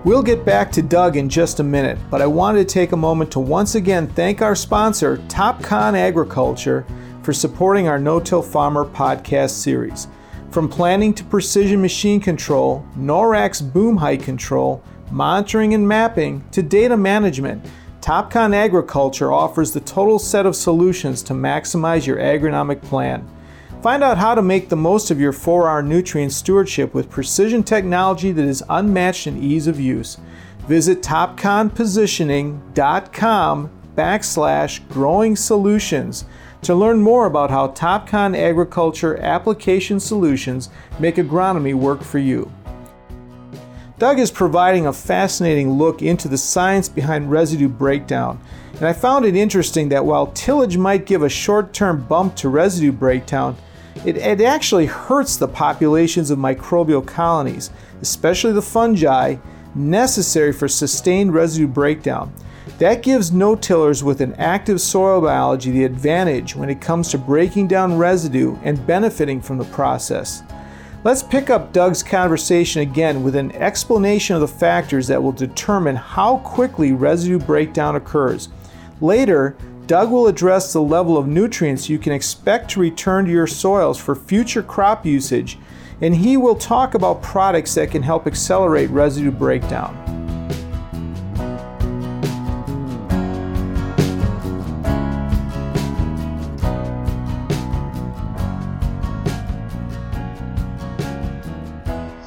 We'll 0.05 0.23
get 0.23 0.45
back 0.45 0.71
to 0.73 0.83
Doug 0.83 1.17
in 1.17 1.29
just 1.29 1.59
a 1.59 1.65
minute, 1.65 1.99
but 2.09 2.23
I 2.23 2.27
wanted 2.27 2.69
to 2.69 2.73
take 2.73 2.93
a 2.93 2.97
moment 2.97 3.33
to 3.33 3.41
once 3.41 3.75
again 3.75 4.07
thank 4.07 4.41
our 4.41 4.55
sponsor, 4.55 5.17
Topcon 5.27 5.95
Agriculture, 5.95 6.87
for 7.25 7.33
supporting 7.33 7.89
our 7.89 7.99
No 7.99 8.21
Till 8.21 8.41
Farmer 8.41 8.85
podcast 8.85 9.51
series. 9.51 10.07
From 10.53 10.69
planning 10.69 11.13
to 11.15 11.25
precision 11.25 11.83
machine 11.83 12.21
control, 12.21 12.87
NORAC 12.97 13.73
boom 13.73 13.97
height 13.97 14.23
control, 14.23 14.85
monitoring 15.11 15.75
and 15.75 15.87
mapping, 15.87 16.49
to 16.53 16.63
data 16.63 16.97
management, 16.97 17.67
Topcon 18.01 18.55
Agriculture 18.55 19.33
offers 19.33 19.73
the 19.73 19.81
total 19.81 20.21
set 20.21 20.47
of 20.47 20.55
solutions 20.55 21.25
to 21.25 21.33
maximize 21.33 22.07
your 22.07 22.19
agronomic 22.19 22.81
plan. 22.83 23.29
Find 23.83 24.03
out 24.03 24.17
how 24.19 24.35
to 24.35 24.43
make 24.43 24.69
the 24.69 24.77
most 24.77 25.13
of 25.13 25.21
your 25.21 25.33
4R 25.33 25.87
nutrient 25.87 26.33
stewardship 26.33 26.93
with 26.95 27.09
precision 27.09 27.63
technology 27.63 28.33
that 28.33 28.45
is 28.45 28.65
unmatched 28.69 29.29
in 29.29 29.41
ease 29.41 29.69
of 29.69 29.79
use. 29.79 30.19
Visit 30.67 31.01
topconpositioning.com 31.01 33.71
backslash 33.95 34.89
growing 34.89 35.37
solutions 35.37 36.25
to 36.63 36.75
learn 36.75 37.01
more 37.01 37.27
about 37.27 37.51
how 37.51 37.69
Topcon 37.69 38.37
Agriculture 38.37 39.17
application 39.19 40.01
solutions 40.01 40.71
make 40.99 41.15
agronomy 41.15 41.73
work 41.73 42.03
for 42.03 42.19
you. 42.19 42.51
Doug 44.01 44.19
is 44.19 44.33
providing 44.33 44.87
a 44.87 44.93
fascinating 44.93 45.71
look 45.71 46.03
into 46.03 46.27
the 46.27 46.39
science 46.39 46.89
behind 46.89 47.31
residue 47.31 47.69
breakdown, 47.69 48.41
and 48.75 48.85
I 48.85 48.93
found 48.93 49.25
it 49.25 49.37
interesting 49.37 49.89
that 49.91 50.05
while 50.05 50.27
tillage 50.29 50.77
might 50.77 51.07
give 51.07 51.23
a 51.23 51.29
short 51.29 51.73
term 51.73 52.03
bump 52.05 52.35
to 52.37 52.49
residue 52.49 52.93
breakdown, 52.93 53.57
it, 54.05 54.17
it 54.17 54.41
actually 54.41 54.87
hurts 54.87 55.37
the 55.37 55.49
populations 55.49 56.31
of 56.31 56.39
microbial 56.39 57.07
colonies, 57.07 57.71
especially 58.01 58.53
the 58.53 58.63
fungi, 58.63 59.37
necessary 59.75 60.53
for 60.53 60.69
sustained 60.69 61.35
residue 61.35 61.67
breakdown. 61.67 62.33
That 62.79 63.03
gives 63.03 63.33
no-tillers 63.33 64.05
with 64.05 64.21
an 64.21 64.35
active 64.35 64.81
soil 64.81 65.21
biology 65.21 65.71
the 65.71 65.85
advantage 65.85 66.55
when 66.55 66.71
it 66.71 66.81
comes 66.81 67.11
to 67.11 67.19
breaking 67.19 67.67
down 67.67 67.97
residue 67.97 68.57
and 68.63 68.87
benefiting 68.87 69.41
from 69.41 69.59
the 69.59 69.65
process. 69.65 70.43
Let's 71.05 71.23
pick 71.23 71.49
up 71.49 71.73
Doug's 71.73 72.03
conversation 72.03 72.83
again 72.83 73.23
with 73.23 73.37
an 73.37 73.53
explanation 73.53 74.35
of 74.35 74.43
the 74.43 74.49
factors 74.49 75.07
that 75.07 75.23
will 75.23 75.33
determine 75.33 75.97
how 75.97 76.39
quickly 76.39 76.93
residue 76.93 77.39
breakdown 77.39 77.97
occurs. 77.97 78.49
Later, 79.01 79.57
Doug 79.89 80.11
will 80.11 80.27
address 80.27 80.75
the 80.75 80.83
level 80.83 81.17
of 81.17 81.27
nutrients 81.27 81.89
you 81.89 81.99
can 81.99 82.13
expect 82.13 82.71
to 82.71 82.79
return 82.79 83.25
to 83.25 83.31
your 83.31 83.47
soils 83.47 83.99
for 83.99 84.15
future 84.15 84.63
crop 84.63 85.07
usage, 85.07 85.57
and 86.03 86.15
he 86.15 86.37
will 86.37 86.55
talk 86.55 86.93
about 86.93 87.23
products 87.23 87.75
that 87.75 87.91
can 87.91 88.03
help 88.03 88.27
accelerate 88.27 88.91
residue 88.91 89.31
breakdown. 89.31 89.97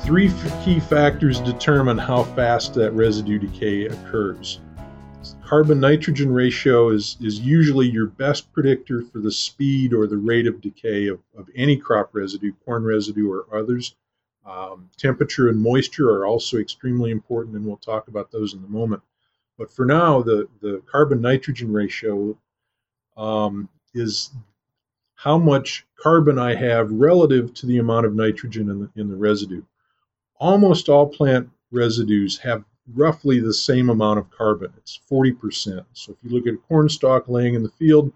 Three 0.03 0.33
key 0.65 0.79
factors 0.79 1.39
determine 1.41 1.99
how 1.99 2.23
fast 2.23 2.73
that 2.73 2.91
residue 2.93 3.37
decay 3.37 3.85
occurs. 3.85 4.61
Carbon 5.51 5.81
nitrogen 5.81 6.31
ratio 6.31 6.91
is, 6.91 7.17
is 7.19 7.41
usually 7.41 7.85
your 7.85 8.05
best 8.05 8.53
predictor 8.53 9.01
for 9.01 9.19
the 9.19 9.33
speed 9.33 9.93
or 9.93 10.07
the 10.07 10.15
rate 10.15 10.47
of 10.47 10.61
decay 10.61 11.07
of, 11.07 11.19
of 11.37 11.49
any 11.53 11.75
crop 11.75 12.11
residue, 12.13 12.53
corn 12.63 12.85
residue, 12.85 13.29
or 13.29 13.45
others. 13.53 13.93
Um, 14.45 14.89
temperature 14.95 15.49
and 15.49 15.61
moisture 15.61 16.09
are 16.09 16.25
also 16.25 16.57
extremely 16.57 17.11
important, 17.11 17.57
and 17.57 17.65
we'll 17.65 17.75
talk 17.75 18.07
about 18.07 18.31
those 18.31 18.53
in 18.53 18.63
a 18.63 18.67
moment. 18.67 19.03
But 19.57 19.69
for 19.69 19.85
now, 19.85 20.21
the, 20.21 20.47
the 20.61 20.81
carbon 20.89 21.19
nitrogen 21.19 21.73
ratio 21.73 22.37
um, 23.17 23.67
is 23.93 24.29
how 25.15 25.37
much 25.37 25.85
carbon 26.01 26.39
I 26.39 26.55
have 26.55 26.89
relative 26.93 27.53
to 27.55 27.65
the 27.65 27.79
amount 27.79 28.05
of 28.05 28.15
nitrogen 28.15 28.69
in 28.69 28.79
the, 28.79 29.01
in 29.01 29.09
the 29.09 29.17
residue. 29.17 29.63
Almost 30.39 30.87
all 30.87 31.07
plant 31.07 31.49
residues 31.71 32.37
have 32.37 32.63
roughly 32.95 33.39
the 33.39 33.53
same 33.53 33.89
amount 33.89 34.19
of 34.19 34.29
carbon. 34.31 34.73
It's 34.77 34.99
40%. 35.09 35.85
So 35.93 36.11
if 36.11 36.17
you 36.23 36.29
look 36.29 36.47
at 36.47 36.53
a 36.53 36.67
corn 36.67 36.89
stalk 36.89 37.27
laying 37.27 37.55
in 37.55 37.63
the 37.63 37.69
field, 37.69 38.11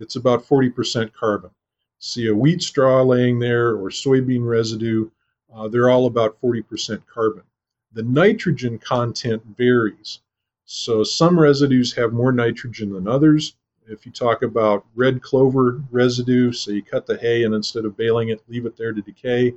it's 0.00 0.16
about 0.16 0.46
40% 0.46 1.12
carbon. 1.12 1.50
See 1.98 2.26
a 2.26 2.34
wheat 2.34 2.62
straw 2.62 3.02
laying 3.02 3.38
there 3.38 3.70
or 3.70 3.90
soybean 3.90 4.44
residue, 4.44 5.08
uh, 5.54 5.68
they're 5.68 5.90
all 5.90 6.06
about 6.06 6.40
40% 6.40 7.02
carbon. 7.06 7.44
The 7.92 8.02
nitrogen 8.02 8.78
content 8.78 9.42
varies. 9.56 10.20
So 10.64 11.04
some 11.04 11.38
residues 11.38 11.92
have 11.94 12.12
more 12.12 12.32
nitrogen 12.32 12.92
than 12.92 13.06
others. 13.06 13.54
If 13.86 14.06
you 14.06 14.12
talk 14.12 14.42
about 14.42 14.86
red 14.94 15.22
clover 15.22 15.82
residue, 15.90 16.52
so 16.52 16.70
you 16.70 16.82
cut 16.82 17.06
the 17.06 17.18
hay 17.18 17.44
and 17.44 17.54
instead 17.54 17.84
of 17.84 17.96
baling 17.96 18.30
it, 18.30 18.42
leave 18.48 18.64
it 18.64 18.76
there 18.76 18.92
to 18.92 19.02
decay, 19.02 19.54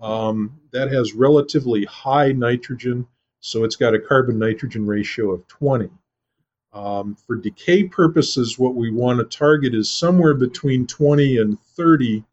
um, 0.00 0.60
that 0.72 0.92
has 0.92 1.14
relatively 1.14 1.84
high 1.84 2.32
nitrogen, 2.32 3.06
so 3.44 3.62
it's 3.62 3.76
got 3.76 3.92
a 3.92 3.98
carbon 3.98 4.38
nitrogen 4.38 4.86
ratio 4.86 5.30
of 5.30 5.46
20. 5.48 5.90
Um, 6.72 7.14
for 7.14 7.36
decay 7.36 7.84
purposes, 7.84 8.58
what 8.58 8.74
we 8.74 8.90
want 8.90 9.18
to 9.18 9.36
target 9.36 9.74
is 9.74 9.90
somewhere 9.90 10.32
between 10.32 10.86
20 10.86 11.36
and 11.36 11.60
30 11.76 12.24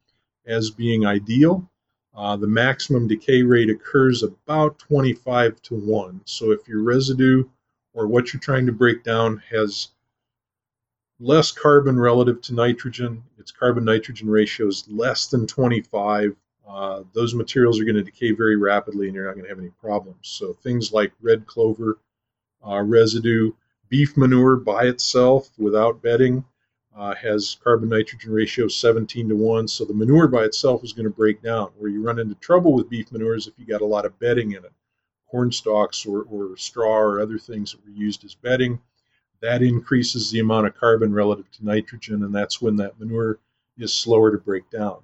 as 0.46 0.72
being 0.72 1.06
ideal. 1.06 1.70
Uh, 2.16 2.38
the 2.38 2.48
maximum 2.48 3.10
decay 3.10 3.44
rate 3.44 3.70
occurs 3.70 4.24
about 4.24 4.80
25 4.80 5.62
to 5.64 5.76
1. 5.76 6.22
So 6.24 6.52
if 6.52 6.66
your 6.66 6.82
residue 6.82 7.44
or 7.94 8.08
what 8.08 8.32
you're 8.32 8.40
trying 8.40 8.66
to 8.68 8.72
break 8.72 9.04
down 9.04 9.44
has 9.52 9.90
less 11.20 11.52
carbon 11.52 12.00
relative 12.00 12.42
to 12.44 12.54
nitrogen, 12.54 13.22
its 13.38 13.52
carbon 13.52 13.84
nitrogen 13.84 14.30
ratio 14.30 14.68
is 14.68 14.86
less 14.88 15.28
than 15.28 15.46
25, 15.46 16.38
uh, 16.68 17.04
those 17.14 17.34
materials 17.34 17.80
are 17.80 17.86
going 17.86 17.96
to 17.96 18.04
decay 18.04 18.32
very 18.32 18.56
rapidly 18.56 19.08
and 19.08 19.16
you're 19.16 19.26
not 19.26 19.34
going 19.34 19.44
to 19.44 19.50
have 19.50 19.60
any 19.60 19.72
problems. 19.82 20.20
So 20.22 20.54
things 20.54 20.94
like 20.94 21.12
red 21.22 21.46
clover 21.46 22.00
uh, 22.66 22.82
residue, 22.82 23.52
beef 23.90 24.16
manure 24.16 24.56
by 24.56 24.84
itself 24.86 25.50
without 25.58 26.02
bedding 26.02 26.46
uh, 26.96 27.16
has 27.16 27.58
carbon 27.64 27.90
nitrogen 27.90 28.32
ratio 28.32 28.68
17 28.68 29.30
to 29.30 29.36
1. 29.36 29.68
So 29.68 29.86
the 29.86 29.94
manure 29.94 30.28
by 30.28 30.44
itself 30.44 30.84
is 30.84 30.94
going 30.94 31.06
to 31.06 31.10
break 31.10 31.42
down. 31.42 31.72
Where 31.78 31.90
you 31.90 32.02
run 32.02 32.20
into 32.20 32.36
trouble 32.36 32.74
with 32.74 32.90
beef 32.90 33.12
manure 33.12 33.36
is 33.36 33.48
if 33.48 33.54
you 33.58 33.66
got 33.66 33.82
a 33.82 33.86
lot 33.86 34.06
of 34.06 34.20
bedding 34.20 34.52
in 34.52 34.64
it, 34.66 34.74
corn 35.30 35.52
stalks 35.52 36.06
or, 36.06 36.24
or 36.24 36.58
straw 36.58 37.00
or 37.00 37.20
other 37.20 37.40
things 37.40 37.72
that 37.72 37.84
were 37.86 37.92
used 37.92 38.26
as 38.26 38.36
bedding. 38.36 38.80
That 39.42 39.64
increases 39.64 40.30
the 40.30 40.40
amount 40.40 40.68
of 40.68 40.76
carbon 40.76 41.14
relative 41.14 41.50
to 41.52 41.66
nitrogen, 41.66 42.24
and 42.24 42.36
that's 42.36 42.62
when 42.62 42.76
that 42.76 43.00
manure 43.00 43.40
is 43.78 43.94
slower 43.94 44.32
to 44.32 44.38
break 44.38 44.70
down. 44.70 45.00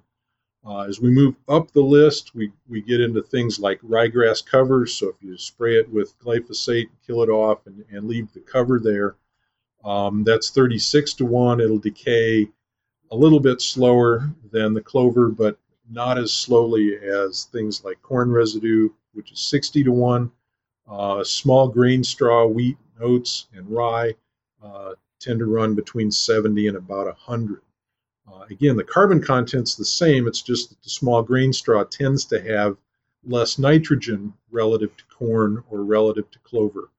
Uh, 0.68 0.82
as 0.82 1.00
we 1.00 1.08
move 1.08 1.34
up 1.48 1.70
the 1.70 1.80
list, 1.80 2.34
we, 2.34 2.52
we 2.68 2.82
get 2.82 3.00
into 3.00 3.22
things 3.22 3.58
like 3.58 3.80
ryegrass 3.80 4.44
covers. 4.44 4.92
So 4.92 5.08
if 5.08 5.14
you 5.22 5.38
spray 5.38 5.78
it 5.78 5.90
with 5.90 6.18
glyphosate, 6.18 6.88
kill 7.06 7.22
it 7.22 7.30
off, 7.30 7.66
and, 7.66 7.82
and 7.90 8.06
leave 8.06 8.30
the 8.34 8.40
cover 8.40 8.78
there, 8.78 9.16
um, 9.82 10.24
that's 10.24 10.50
36 10.50 11.14
to 11.14 11.24
1. 11.24 11.62
It'll 11.62 11.78
decay 11.78 12.50
a 13.10 13.16
little 13.16 13.40
bit 13.40 13.62
slower 13.62 14.30
than 14.52 14.74
the 14.74 14.82
clover, 14.82 15.28
but 15.28 15.58
not 15.90 16.18
as 16.18 16.34
slowly 16.34 16.98
as 16.98 17.44
things 17.44 17.82
like 17.82 18.02
corn 18.02 18.30
residue, 18.30 18.90
which 19.14 19.32
is 19.32 19.40
60 19.40 19.84
to 19.84 19.92
1. 19.92 20.30
Uh, 20.86 21.24
small 21.24 21.68
grain 21.68 22.04
straw, 22.04 22.44
wheat, 22.44 22.76
oats, 23.00 23.46
and 23.54 23.66
rye 23.70 24.14
uh, 24.62 24.92
tend 25.18 25.38
to 25.38 25.46
run 25.46 25.74
between 25.74 26.10
70 26.10 26.68
and 26.68 26.76
about 26.76 27.06
100. 27.06 27.62
Uh, 28.30 28.44
again, 28.50 28.76
the 28.76 28.84
carbon 28.84 29.22
content's 29.22 29.74
the 29.74 29.84
same, 29.84 30.26
it's 30.26 30.42
just 30.42 30.68
that 30.68 30.82
the 30.82 30.90
small 30.90 31.22
grain 31.22 31.52
straw 31.52 31.84
tends 31.84 32.24
to 32.26 32.40
have 32.40 32.76
less 33.24 33.58
nitrogen 33.58 34.32
relative 34.50 34.96
to 34.96 35.04
corn 35.06 35.62
or 35.70 35.82
relative 35.82 36.30
to 36.30 36.38
clover. 36.40 36.90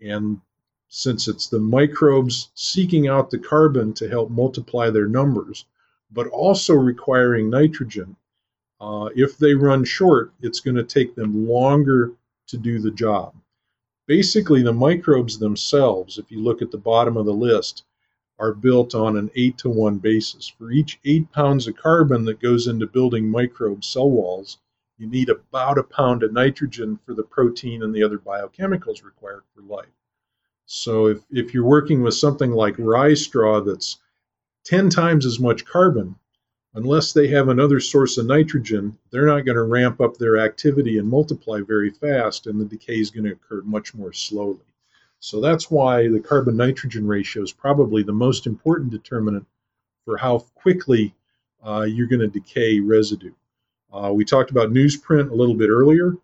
And 0.00 0.40
since 0.88 1.26
it's 1.26 1.48
the 1.48 1.58
microbes 1.58 2.50
seeking 2.54 3.08
out 3.08 3.30
the 3.30 3.38
carbon 3.38 3.92
to 3.94 4.08
help 4.08 4.30
multiply 4.30 4.90
their 4.90 5.08
numbers, 5.08 5.64
but 6.10 6.26
also 6.28 6.74
requiring 6.74 7.48
nitrogen, 7.48 8.16
uh, 8.80 9.08
if 9.14 9.38
they 9.38 9.54
run 9.54 9.84
short, 9.84 10.32
it's 10.42 10.60
going 10.60 10.76
to 10.76 10.84
take 10.84 11.14
them 11.14 11.48
longer 11.48 12.12
to 12.48 12.58
do 12.58 12.78
the 12.78 12.90
job. 12.90 13.34
Basically, 14.06 14.62
the 14.62 14.72
microbes 14.72 15.38
themselves, 15.38 16.18
if 16.18 16.30
you 16.30 16.40
look 16.40 16.60
at 16.60 16.70
the 16.70 16.78
bottom 16.78 17.16
of 17.16 17.24
the 17.24 17.32
list, 17.32 17.84
are 18.42 18.52
built 18.52 18.92
on 18.92 19.16
an 19.16 19.30
8 19.36 19.56
to 19.58 19.68
1 19.68 19.98
basis. 19.98 20.48
For 20.48 20.72
each 20.72 20.98
8 21.04 21.30
pounds 21.30 21.68
of 21.68 21.76
carbon 21.76 22.24
that 22.24 22.40
goes 22.40 22.66
into 22.66 22.88
building 22.88 23.28
microbe 23.28 23.84
cell 23.84 24.10
walls, 24.10 24.58
you 24.98 25.06
need 25.06 25.28
about 25.28 25.78
a 25.78 25.84
pound 25.84 26.24
of 26.24 26.32
nitrogen 26.32 26.98
for 27.06 27.14
the 27.14 27.22
protein 27.22 27.84
and 27.84 27.94
the 27.94 28.02
other 28.02 28.18
biochemicals 28.18 29.04
required 29.04 29.44
for 29.54 29.62
life. 29.62 29.94
So 30.66 31.06
if, 31.06 31.18
if 31.30 31.54
you're 31.54 31.64
working 31.64 32.02
with 32.02 32.14
something 32.14 32.50
like 32.50 32.74
rye 32.80 33.14
straw 33.14 33.60
that's 33.60 33.98
10 34.64 34.90
times 34.90 35.24
as 35.24 35.38
much 35.38 35.64
carbon, 35.64 36.16
unless 36.74 37.12
they 37.12 37.28
have 37.28 37.48
another 37.48 37.78
source 37.78 38.18
of 38.18 38.26
nitrogen, 38.26 38.98
they're 39.12 39.26
not 39.26 39.44
going 39.44 39.54
to 39.56 39.62
ramp 39.62 40.00
up 40.00 40.16
their 40.16 40.38
activity 40.38 40.98
and 40.98 41.08
multiply 41.08 41.60
very 41.60 41.90
fast, 41.90 42.48
and 42.48 42.60
the 42.60 42.64
decay 42.64 42.98
is 42.98 43.12
going 43.12 43.24
to 43.24 43.34
occur 43.34 43.62
much 43.62 43.94
more 43.94 44.12
slowly. 44.12 44.66
So 45.24 45.40
that's 45.40 45.70
why 45.70 46.08
the 46.08 46.18
carbon 46.18 46.56
nitrogen 46.56 47.06
ratio 47.06 47.44
is 47.44 47.52
probably 47.52 48.02
the 48.02 48.12
most 48.12 48.44
important 48.44 48.90
determinant 48.90 49.46
for 50.04 50.16
how 50.16 50.40
quickly 50.56 51.14
uh, 51.64 51.82
you're 51.82 52.08
going 52.08 52.18
to 52.22 52.26
decay 52.26 52.80
residue. 52.80 53.32
Uh, 53.92 54.12
we 54.12 54.24
talked 54.24 54.50
about 54.50 54.72
newsprint 54.72 55.30
a 55.30 55.34
little 55.34 55.54
bit 55.54 55.68
earlier. 55.68 56.16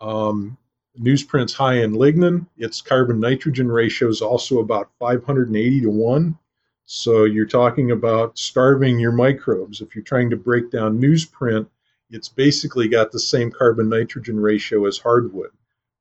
Um, 0.00 0.56
newsprint's 0.98 1.52
high 1.52 1.82
in 1.82 1.92
lignin. 1.92 2.46
Its 2.56 2.80
carbon 2.80 3.20
nitrogen 3.20 3.70
ratio 3.70 4.08
is 4.08 4.22
also 4.22 4.60
about 4.60 4.88
580 4.98 5.82
to 5.82 5.90
1. 5.90 6.38
So 6.86 7.24
you're 7.24 7.44
talking 7.44 7.90
about 7.90 8.38
starving 8.38 8.98
your 8.98 9.12
microbes. 9.12 9.82
If 9.82 9.94
you're 9.94 10.02
trying 10.02 10.30
to 10.30 10.36
break 10.36 10.70
down 10.70 10.98
newsprint, 10.98 11.66
it's 12.08 12.30
basically 12.30 12.88
got 12.88 13.12
the 13.12 13.20
same 13.20 13.50
carbon 13.50 13.90
nitrogen 13.90 14.40
ratio 14.40 14.86
as 14.86 14.96
hardwood. 14.96 15.50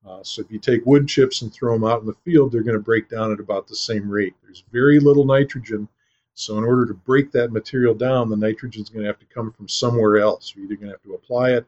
Uh, 0.08 0.24
so 0.24 0.42
if 0.42 0.52
you 0.52 0.60
take 0.60 0.86
wood 0.86 1.08
chips 1.08 1.42
and 1.42 1.54
throw 1.54 1.74
them 1.74 1.84
out 1.84 2.02
in 2.02 2.08
the 2.08 2.14
field, 2.26 2.52
they're 2.52 2.64
going 2.64 2.78
to 2.78 2.84
break 2.84 3.10
down 3.10 3.32
at 3.32 3.40
about 3.40 3.68
the 3.68 3.76
same 3.76 4.10
rate. 4.10 4.34
There's 4.44 4.64
very 4.72 5.00
little 5.00 5.26
nitrogen. 5.26 5.88
So 6.34 6.58
in 6.58 6.64
order 6.64 6.86
to 6.86 6.94
break 6.94 7.32
that 7.34 7.52
material 7.52 7.94
down, 7.94 8.30
the 8.30 8.38
nitrogen 8.38 8.82
is 8.82 8.90
going 8.90 9.04
to 9.04 9.08
have 9.08 9.20
to 9.20 9.26
come 9.26 9.52
from 9.52 9.68
somewhere 9.68 10.18
else. 10.18 10.54
You're 10.56 10.66
either 10.66 10.76
going 10.76 10.88
to 10.88 10.94
have 10.94 11.04
to 11.04 11.16
apply 11.16 11.52
it 11.52 11.66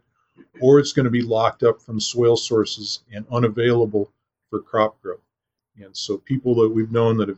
or 0.60 0.80
it's 0.80 0.94
going 0.94 1.06
to 1.06 1.12
be 1.12 1.22
locked 1.22 1.64
up 1.64 1.82
from 1.82 2.00
soil 2.00 2.36
sources 2.36 3.02
and 3.14 3.26
unavailable 3.32 4.12
for 4.50 4.60
crop 4.60 5.02
growth. 5.02 5.20
And 5.78 5.96
so 5.96 6.18
people 6.18 6.56
that 6.56 6.70
we've 6.70 6.92
known 6.92 7.18
that 7.18 7.30
have 7.30 7.38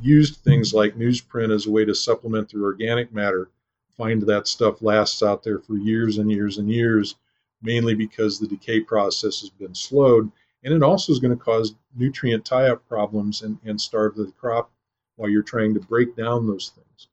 used 0.00 0.36
things 0.36 0.72
like 0.72 0.96
newsprint 0.96 1.54
as 1.54 1.66
a 1.66 1.70
way 1.70 1.84
to 1.84 1.94
supplement 1.94 2.50
their 2.50 2.62
organic 2.62 3.12
matter 3.12 3.50
find 3.96 4.22
that 4.22 4.48
stuff 4.48 4.82
lasts 4.82 5.22
out 5.22 5.42
there 5.42 5.58
for 5.58 5.76
years 5.76 6.18
and 6.18 6.30
years 6.30 6.58
and 6.58 6.70
years 6.70 7.16
mainly 7.62 7.94
because 7.94 8.38
the 8.38 8.46
decay 8.46 8.80
process 8.80 9.40
has 9.40 9.50
been 9.50 9.74
slowed. 9.74 10.30
And 10.64 10.72
it 10.72 10.82
also 10.82 11.12
is 11.12 11.18
going 11.18 11.36
to 11.36 11.44
cause 11.44 11.74
nutrient 11.96 12.44
tie 12.44 12.68
up 12.68 12.86
problems 12.88 13.42
and, 13.42 13.58
and 13.64 13.80
starve 13.80 14.14
the 14.16 14.32
crop 14.38 14.70
while 15.16 15.28
you're 15.28 15.42
trying 15.42 15.74
to 15.74 15.80
break 15.80 16.16
down 16.16 16.46
those 16.46 16.72
things. 16.74 17.08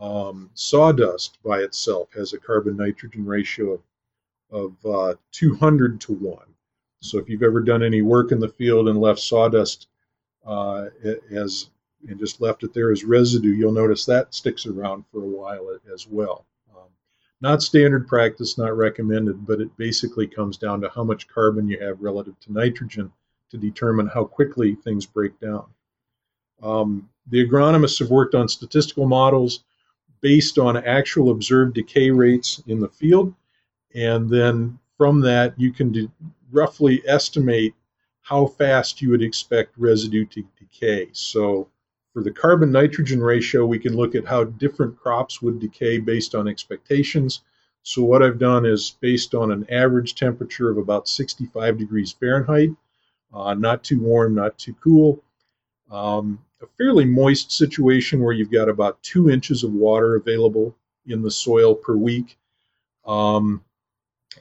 Um, 0.00 0.50
sawdust 0.54 1.38
by 1.44 1.60
itself 1.60 2.12
has 2.14 2.32
a 2.32 2.38
carbon 2.38 2.76
nitrogen 2.76 3.24
ratio 3.24 3.80
of, 4.50 4.76
of 4.84 4.86
uh, 4.86 5.14
200 5.32 6.00
to 6.02 6.12
1. 6.14 6.38
So 7.00 7.18
if 7.18 7.28
you've 7.28 7.42
ever 7.42 7.60
done 7.60 7.82
any 7.82 8.02
work 8.02 8.32
in 8.32 8.40
the 8.40 8.48
field 8.48 8.88
and 8.88 9.00
left 9.00 9.20
sawdust 9.20 9.88
uh, 10.46 10.86
as 11.30 11.70
and 12.08 12.18
just 12.18 12.40
left 12.40 12.64
it 12.64 12.74
there 12.74 12.90
as 12.90 13.04
residue, 13.04 13.52
you'll 13.52 13.72
notice 13.72 14.04
that 14.06 14.34
sticks 14.34 14.66
around 14.66 15.04
for 15.12 15.22
a 15.22 15.26
while 15.26 15.78
as 15.92 16.06
well. 16.06 16.46
Not 17.42 17.60
standard 17.60 18.06
practice, 18.06 18.56
not 18.56 18.76
recommended, 18.76 19.44
but 19.44 19.60
it 19.60 19.76
basically 19.76 20.28
comes 20.28 20.56
down 20.56 20.80
to 20.80 20.88
how 20.90 21.02
much 21.02 21.26
carbon 21.26 21.68
you 21.68 21.76
have 21.80 22.00
relative 22.00 22.38
to 22.40 22.52
nitrogen 22.52 23.10
to 23.50 23.58
determine 23.58 24.06
how 24.06 24.24
quickly 24.24 24.76
things 24.76 25.04
break 25.04 25.38
down. 25.40 25.64
Um, 26.62 27.08
the 27.26 27.44
agronomists 27.44 27.98
have 27.98 28.10
worked 28.10 28.36
on 28.36 28.48
statistical 28.48 29.06
models 29.06 29.64
based 30.20 30.56
on 30.56 30.76
actual 30.76 31.32
observed 31.32 31.74
decay 31.74 32.10
rates 32.10 32.62
in 32.68 32.78
the 32.78 32.88
field, 32.88 33.34
and 33.92 34.30
then 34.30 34.78
from 34.96 35.20
that 35.22 35.58
you 35.58 35.72
can 35.72 35.90
de- 35.90 36.10
roughly 36.52 37.02
estimate 37.06 37.74
how 38.20 38.46
fast 38.46 39.02
you 39.02 39.10
would 39.10 39.22
expect 39.22 39.76
residue 39.76 40.24
to 40.26 40.44
decay. 40.60 41.08
So 41.12 41.68
for 42.12 42.22
the 42.22 42.30
carbon 42.30 42.70
nitrogen 42.70 43.20
ratio, 43.20 43.64
we 43.64 43.78
can 43.78 43.96
look 43.96 44.14
at 44.14 44.26
how 44.26 44.44
different 44.44 44.98
crops 44.98 45.40
would 45.40 45.60
decay 45.60 45.98
based 45.98 46.34
on 46.34 46.46
expectations. 46.46 47.40
So 47.82 48.02
what 48.02 48.22
I've 48.22 48.38
done 48.38 48.66
is 48.66 48.96
based 49.00 49.34
on 49.34 49.50
an 49.50 49.66
average 49.70 50.14
temperature 50.14 50.70
of 50.70 50.78
about 50.78 51.08
65 51.08 51.78
degrees 51.78 52.12
Fahrenheit, 52.12 52.70
uh, 53.32 53.54
not 53.54 53.82
too 53.82 53.98
warm, 53.98 54.34
not 54.34 54.58
too 54.58 54.74
cool. 54.82 55.22
Um, 55.90 56.38
a 56.60 56.66
fairly 56.78 57.04
moist 57.04 57.50
situation 57.50 58.20
where 58.20 58.32
you've 58.32 58.52
got 58.52 58.68
about 58.68 59.02
two 59.02 59.30
inches 59.30 59.64
of 59.64 59.72
water 59.72 60.14
available 60.14 60.76
in 61.06 61.22
the 61.22 61.30
soil 61.30 61.74
per 61.74 61.96
week. 61.96 62.38
Um, 63.04 63.64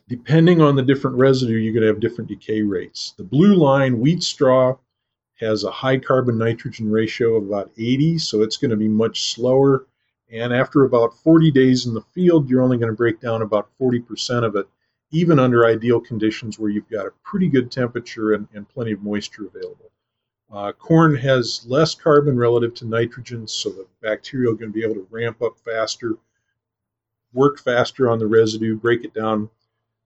depending 0.08 0.62
on 0.62 0.76
the 0.76 0.84
different 0.84 1.18
residue, 1.18 1.58
you're 1.58 1.74
going 1.74 1.82
to 1.82 1.88
have 1.88 2.00
different 2.00 2.30
decay 2.30 2.62
rates. 2.62 3.14
The 3.18 3.24
blue 3.24 3.56
line, 3.56 4.00
wheat 4.00 4.24
straw, 4.24 4.78
has 5.42 5.64
a 5.64 5.72
high 5.72 5.98
carbon 5.98 6.38
nitrogen 6.38 6.90
ratio 6.90 7.36
of 7.36 7.48
about 7.48 7.72
80, 7.78 8.20
so 8.20 8.42
it's 8.42 8.58
going 8.58 8.72
to 8.72 8.78
be 8.78 8.88
much 8.88 9.34
slower. 9.34 9.86
And 10.32 10.54
after 10.54 10.86
about 10.86 11.18
40 11.18 11.52
days 11.52 11.86
in 11.86 11.94
the 11.94 12.02
field, 12.14 12.50
you're 12.50 12.62
only 12.62 12.78
going 12.78 12.92
to 12.92 12.96
break 12.96 13.20
down 13.20 13.42
about 13.42 13.70
40% 13.80 14.46
of 14.46 14.56
it, 14.56 14.68
even 15.12 15.40
under 15.40 15.66
ideal 15.66 16.00
conditions 16.00 16.58
where 16.58 16.70
you've 16.70 16.90
got 16.90 17.06
a 17.08 17.14
pretty 17.24 17.50
good 17.50 17.72
temperature 17.72 18.34
and, 18.34 18.48
and 18.54 18.70
plenty 18.70 18.94
of 18.94 19.04
moisture 19.04 19.48
available. 19.48 19.92
Uh, 20.52 20.72
corn 20.74 21.16
has 21.16 21.66
less 21.68 21.96
carbon 21.96 22.38
relative 22.38 22.74
to 22.76 22.86
nitrogen, 22.86 23.48
so 23.48 23.70
the 23.70 23.88
bacteria 24.02 24.50
are 24.50 24.56
going 24.56 24.72
to 24.72 24.78
be 24.78 24.84
able 24.84 24.96
to 24.96 25.08
ramp 25.10 25.42
up 25.42 25.58
faster, 25.58 26.18
work 27.34 27.60
faster 27.60 28.10
on 28.10 28.20
the 28.20 28.28
residue, 28.28 28.76
break 28.76 29.04
it 29.04 29.14
down 29.14 29.50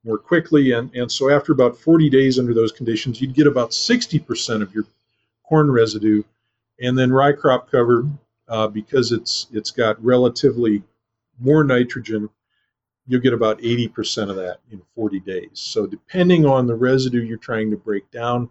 more 0.03 0.17
quickly. 0.19 0.71
And, 0.71 0.93
and 0.95 1.11
so 1.11 1.29
after 1.29 1.51
about 1.51 1.77
40 1.77 2.09
days 2.09 2.37
under 2.37 2.53
those 2.53 2.71
conditions, 2.71 3.19
you'd 3.19 3.33
get 3.33 3.47
about 3.47 3.71
60% 3.71 4.61
of 4.61 4.73
your 4.73 4.85
corn 5.47 5.71
residue. 5.71 6.23
And 6.81 6.97
then 6.97 7.11
rye 7.11 7.31
crop 7.31 7.71
cover, 7.71 8.09
uh, 8.47 8.67
because 8.67 9.11
it's 9.11 9.47
it's 9.51 9.71
got 9.71 10.03
relatively 10.03 10.83
more 11.39 11.63
nitrogen, 11.63 12.29
you'll 13.07 13.21
get 13.21 13.33
about 13.33 13.59
80% 13.59 14.29
of 14.29 14.35
that 14.37 14.59
in 14.71 14.81
40 14.95 15.19
days. 15.21 15.49
So 15.53 15.85
depending 15.85 16.45
on 16.45 16.67
the 16.67 16.75
residue 16.75 17.21
you're 17.21 17.37
trying 17.37 17.71
to 17.71 17.77
break 17.77 18.09
down, 18.11 18.49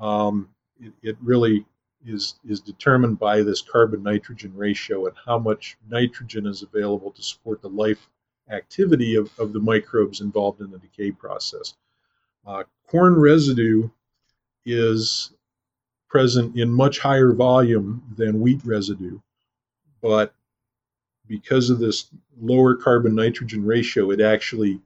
um, 0.00 0.48
it, 0.80 0.92
it 1.02 1.16
really 1.22 1.66
is 2.04 2.34
is 2.44 2.60
determined 2.60 3.18
by 3.18 3.42
this 3.42 3.62
carbon 3.62 4.02
nitrogen 4.02 4.52
ratio 4.56 5.06
and 5.06 5.14
how 5.24 5.38
much 5.38 5.76
nitrogen 5.88 6.46
is 6.46 6.62
available 6.62 7.12
to 7.12 7.22
support 7.22 7.62
the 7.62 7.68
life 7.68 8.08
activity 8.50 9.14
of, 9.14 9.30
of 9.38 9.52
the 9.52 9.60
microbes 9.60 10.20
involved 10.20 10.60
in 10.60 10.70
the 10.70 10.78
decay 10.78 11.12
process. 11.12 11.74
Uh, 12.44 12.64
corn 12.88 13.14
residue 13.14 13.88
is 14.64 15.32
present 16.12 16.54
in 16.58 16.70
much 16.70 16.98
higher 16.98 17.32
volume 17.32 18.02
than 18.18 18.38
wheat 18.38 18.60
residue, 18.66 19.18
but 20.02 20.34
because 21.26 21.70
of 21.70 21.78
this 21.78 22.10
lower 22.38 22.74
carbon 22.76 23.14
nitrogen 23.14 23.64
ratio, 23.64 24.10
it 24.10 24.20
actually 24.20 24.78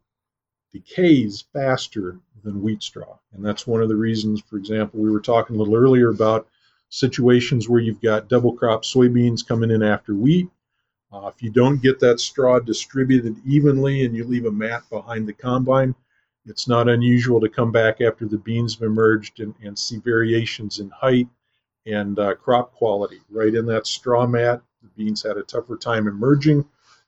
decays 0.73 1.45
faster 1.53 2.21
than 2.45 2.63
wheat 2.63 2.81
straw. 2.81 3.19
And 3.35 3.45
that's 3.45 3.67
one 3.67 3.83
of 3.83 3.89
the 3.89 3.97
reasons, 3.97 4.41
for 4.41 4.57
example, 4.57 5.01
we 5.01 5.11
were 5.11 5.21
talking 5.21 5.57
a 5.57 5.59
little 5.59 5.75
earlier 5.75 6.11
about 6.11 6.47
situations 6.91 7.69
where 7.69 7.81
you've 7.81 8.01
got 8.01 8.29
double 8.29 8.53
crop 8.53 8.85
soybeans 8.85 9.45
coming 9.45 9.73
in 9.73 9.83
after 9.83 10.15
wheat. 10.15 10.49
Uh, 11.13 11.27
if 11.27 11.43
you 11.43 11.51
don't 11.51 11.83
get 11.83 11.99
that 11.99 12.21
straw 12.21 12.61
distributed 12.61 13.37
evenly 13.45 14.05
and 14.05 14.15
you 14.15 14.23
leave 14.23 14.47
a 14.47 14.53
mat 14.53 14.85
behind 14.91 15.27
the 15.27 15.33
combine, 15.33 15.93
it's 16.47 16.69
not 16.69 16.89
unusual 16.89 17.41
to 17.41 17.49
come 17.49 17.73
back 17.73 18.01
after 18.01 18.27
the 18.27 18.39
beans 18.39 18.75
have 18.75 18.83
emerged 18.83 19.41
and, 19.41 19.55
and 19.63 19.79
see 19.79 19.99
variations 19.99 20.79
in 20.79 20.91
height 20.91 21.29
and 21.87 22.19
uh, 22.19 22.35
crop 22.35 22.73
quality. 22.75 23.21
Right 23.31 23.55
in 23.55 23.67
that 23.67 23.87
straw 23.87 24.27
mat, 24.27 24.63
the 24.83 24.89
beans 24.97 25.23
had 25.23 25.37
a 25.37 25.43
tougher 25.43 25.77
time 25.77 26.07
emerging 26.07 26.65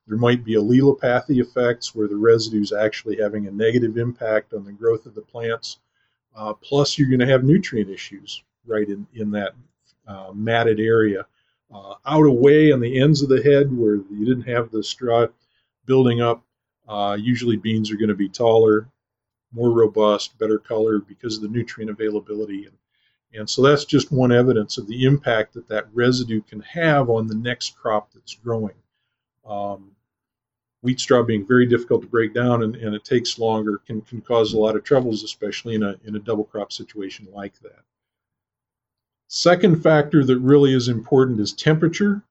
there 0.08 0.16
might 0.16 0.42
be 0.42 0.54
allelopathy 0.54 1.40
effects 1.40 1.94
where 1.94 2.08
the 2.08 2.16
residue 2.16 2.62
is 2.62 2.72
actually 2.72 3.16
having 3.16 3.46
a 3.46 3.50
negative 3.50 3.98
impact 3.98 4.54
on 4.54 4.64
the 4.64 4.72
growth 4.72 5.04
of 5.04 5.14
the 5.14 5.20
plants. 5.20 5.78
Uh, 6.34 6.54
plus, 6.54 6.96
you're 6.96 7.10
going 7.10 7.20
to 7.20 7.26
have 7.26 7.44
nutrient 7.44 7.90
issues 7.90 8.42
right 8.66 8.88
in, 8.88 9.06
in 9.14 9.30
that 9.32 9.52
uh, 10.06 10.30
matted 10.34 10.80
area. 10.80 11.26
Uh, 11.72 11.94
out 12.06 12.24
away 12.24 12.72
on 12.72 12.80
the 12.80 12.98
ends 12.98 13.22
of 13.22 13.28
the 13.28 13.42
head 13.42 13.70
where 13.70 13.96
you 13.96 14.24
didn't 14.24 14.48
have 14.48 14.70
the 14.70 14.82
straw 14.82 15.26
building 15.84 16.22
up, 16.22 16.42
uh, 16.88 17.16
usually 17.20 17.56
beans 17.56 17.90
are 17.90 17.96
going 17.96 18.08
to 18.08 18.14
be 18.14 18.30
taller, 18.30 18.88
more 19.52 19.70
robust, 19.70 20.38
better 20.38 20.58
color 20.58 20.98
because 20.98 21.36
of 21.36 21.42
the 21.42 21.48
nutrient 21.48 21.90
availability. 21.90 22.66
And, 22.66 22.76
and 23.32 23.48
so 23.48 23.62
that's 23.62 23.84
just 23.84 24.12
one 24.12 24.32
evidence 24.32 24.78
of 24.78 24.86
the 24.86 25.04
impact 25.04 25.54
that 25.54 25.68
that 25.68 25.86
residue 25.92 26.42
can 26.42 26.60
have 26.60 27.10
on 27.10 27.26
the 27.26 27.34
next 27.34 27.76
crop 27.76 28.12
that's 28.12 28.34
growing. 28.34 28.74
Um, 29.46 29.92
wheat 30.82 31.00
straw 31.00 31.22
being 31.22 31.46
very 31.46 31.66
difficult 31.66 32.02
to 32.02 32.08
break 32.08 32.34
down 32.34 32.62
and, 32.62 32.76
and 32.76 32.94
it 32.94 33.04
takes 33.04 33.38
longer 33.38 33.78
can, 33.78 34.00
can 34.02 34.20
cause 34.20 34.52
a 34.52 34.58
lot 34.58 34.76
of 34.76 34.84
troubles, 34.84 35.22
especially 35.22 35.74
in 35.74 35.82
a, 35.82 35.96
in 36.04 36.16
a 36.16 36.20
double 36.20 36.44
crop 36.44 36.72
situation 36.72 37.26
like 37.32 37.58
that. 37.60 37.80
Second 39.28 39.82
factor 39.82 40.24
that 40.24 40.38
really 40.38 40.74
is 40.74 40.88
important 40.88 41.40
is 41.40 41.52
temperature. 41.52 42.22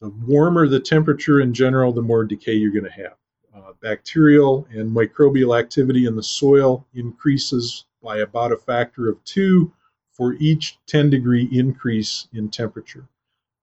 The 0.00 0.10
warmer 0.10 0.68
the 0.68 0.80
temperature 0.80 1.40
in 1.40 1.54
general, 1.54 1.92
the 1.92 2.02
more 2.02 2.24
decay 2.24 2.54
you're 2.54 2.72
going 2.72 2.84
to 2.84 2.90
have. 2.90 3.16
Uh, 3.54 3.72
bacterial 3.80 4.66
and 4.72 4.90
microbial 4.90 5.56
activity 5.56 6.06
in 6.06 6.16
the 6.16 6.22
soil 6.22 6.84
increases 6.94 7.84
by 8.02 8.18
about 8.18 8.50
a 8.50 8.56
factor 8.56 9.08
of 9.08 9.22
two 9.24 9.72
for 10.10 10.34
each 10.40 10.76
10 10.86 11.08
degree 11.08 11.48
increase 11.52 12.26
in 12.32 12.48
temperature. 12.48 13.06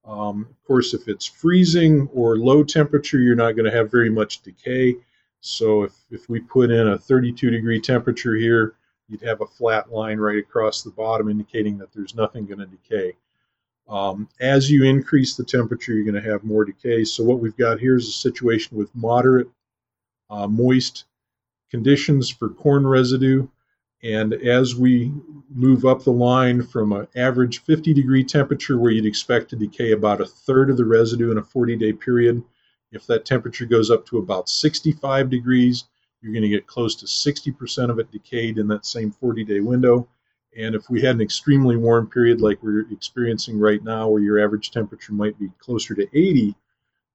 Um, 0.06 0.47
of 0.49 0.63
course, 0.65 0.93
if 0.93 1.10
it's 1.10 1.25
freezing 1.25 2.08
or 2.13 2.38
low 2.38 2.63
temperature, 2.63 3.19
you're 3.19 3.36
not 3.36 3.58
going 3.58 3.69
to 3.69 3.77
have 3.77 3.91
very 3.91 4.10
much 4.10 4.41
decay. 4.41 4.95
So 5.41 5.84
if, 5.84 5.93
if 6.10 6.30
we 6.30 6.39
put 6.39 6.71
in 6.71 6.88
a 6.88 6.97
32 6.97 7.49
degree 7.49 7.82
temperature 7.82 8.36
here, 8.36 8.75
you'd 9.10 9.21
have 9.23 9.41
a 9.41 9.45
flat 9.45 9.91
line 9.91 10.19
right 10.19 10.39
across 10.39 10.84
the 10.84 10.91
bottom 10.91 11.30
indicating 11.30 11.77
that 11.80 11.91
there's 11.91 12.15
nothing 12.15 12.45
going 12.45 12.60
to 12.60 12.65
decay. 12.65 13.13
Um, 13.89 14.30
as 14.39 14.71
you 14.71 14.86
increase 14.86 15.36
the 15.36 15.43
temperature, 15.43 15.93
you're 15.93 16.10
going 16.10 16.23
to 16.23 16.32
have 16.32 16.45
more 16.45 16.63
decay. 16.63 17.04
So 17.04 17.25
what 17.25 17.39
we've 17.39 17.58
got 17.58 17.82
here 17.82 17.97
is 17.97 18.08
a 18.08 18.13
situation 18.13 18.77
with 18.77 18.95
moderate 18.95 19.49
uh, 20.31 20.47
moist 20.47 21.05
conditions 21.69 22.29
for 22.29 22.49
corn 22.49 22.87
residue. 22.87 23.47
And 24.03 24.33
as 24.33 24.75
we 24.75 25.13
move 25.53 25.85
up 25.85 26.03
the 26.03 26.11
line 26.11 26.63
from 26.63 26.91
an 26.93 27.07
average 27.15 27.59
50 27.59 27.93
degree 27.93 28.23
temperature 28.23 28.77
where 28.77 28.91
you'd 28.91 29.05
expect 29.05 29.49
to 29.49 29.55
decay 29.55 29.91
about 29.91 30.21
a 30.21 30.25
third 30.25 30.69
of 30.69 30.77
the 30.77 30.85
residue 30.85 31.31
in 31.31 31.37
a 31.37 31.43
40 31.43 31.75
day 31.75 31.93
period. 31.93 32.43
If 32.91 33.05
that 33.07 33.25
temperature 33.25 33.65
goes 33.65 33.91
up 33.91 34.05
to 34.07 34.17
about 34.17 34.49
65 34.49 35.29
degrees, 35.29 35.85
you're 36.21 36.33
going 36.33 36.43
to 36.43 36.49
get 36.49 36.67
close 36.67 36.95
to 36.95 37.05
60% 37.05 37.89
of 37.89 37.99
it 37.99 38.11
decayed 38.11 38.57
in 38.57 38.67
that 38.67 38.85
same 38.85 39.11
40 39.11 39.43
day 39.43 39.59
window. 39.59 40.07
And 40.57 40.75
if 40.75 40.89
we 40.89 41.01
had 41.01 41.15
an 41.15 41.21
extremely 41.21 41.77
warm 41.77 42.07
period 42.07 42.41
like 42.41 42.61
we're 42.61 42.85
experiencing 42.91 43.57
right 43.57 43.83
now, 43.83 44.09
where 44.09 44.21
your 44.21 44.43
average 44.43 44.71
temperature 44.71 45.13
might 45.13 45.39
be 45.39 45.49
closer 45.59 45.95
to 45.95 46.07
80, 46.13 46.55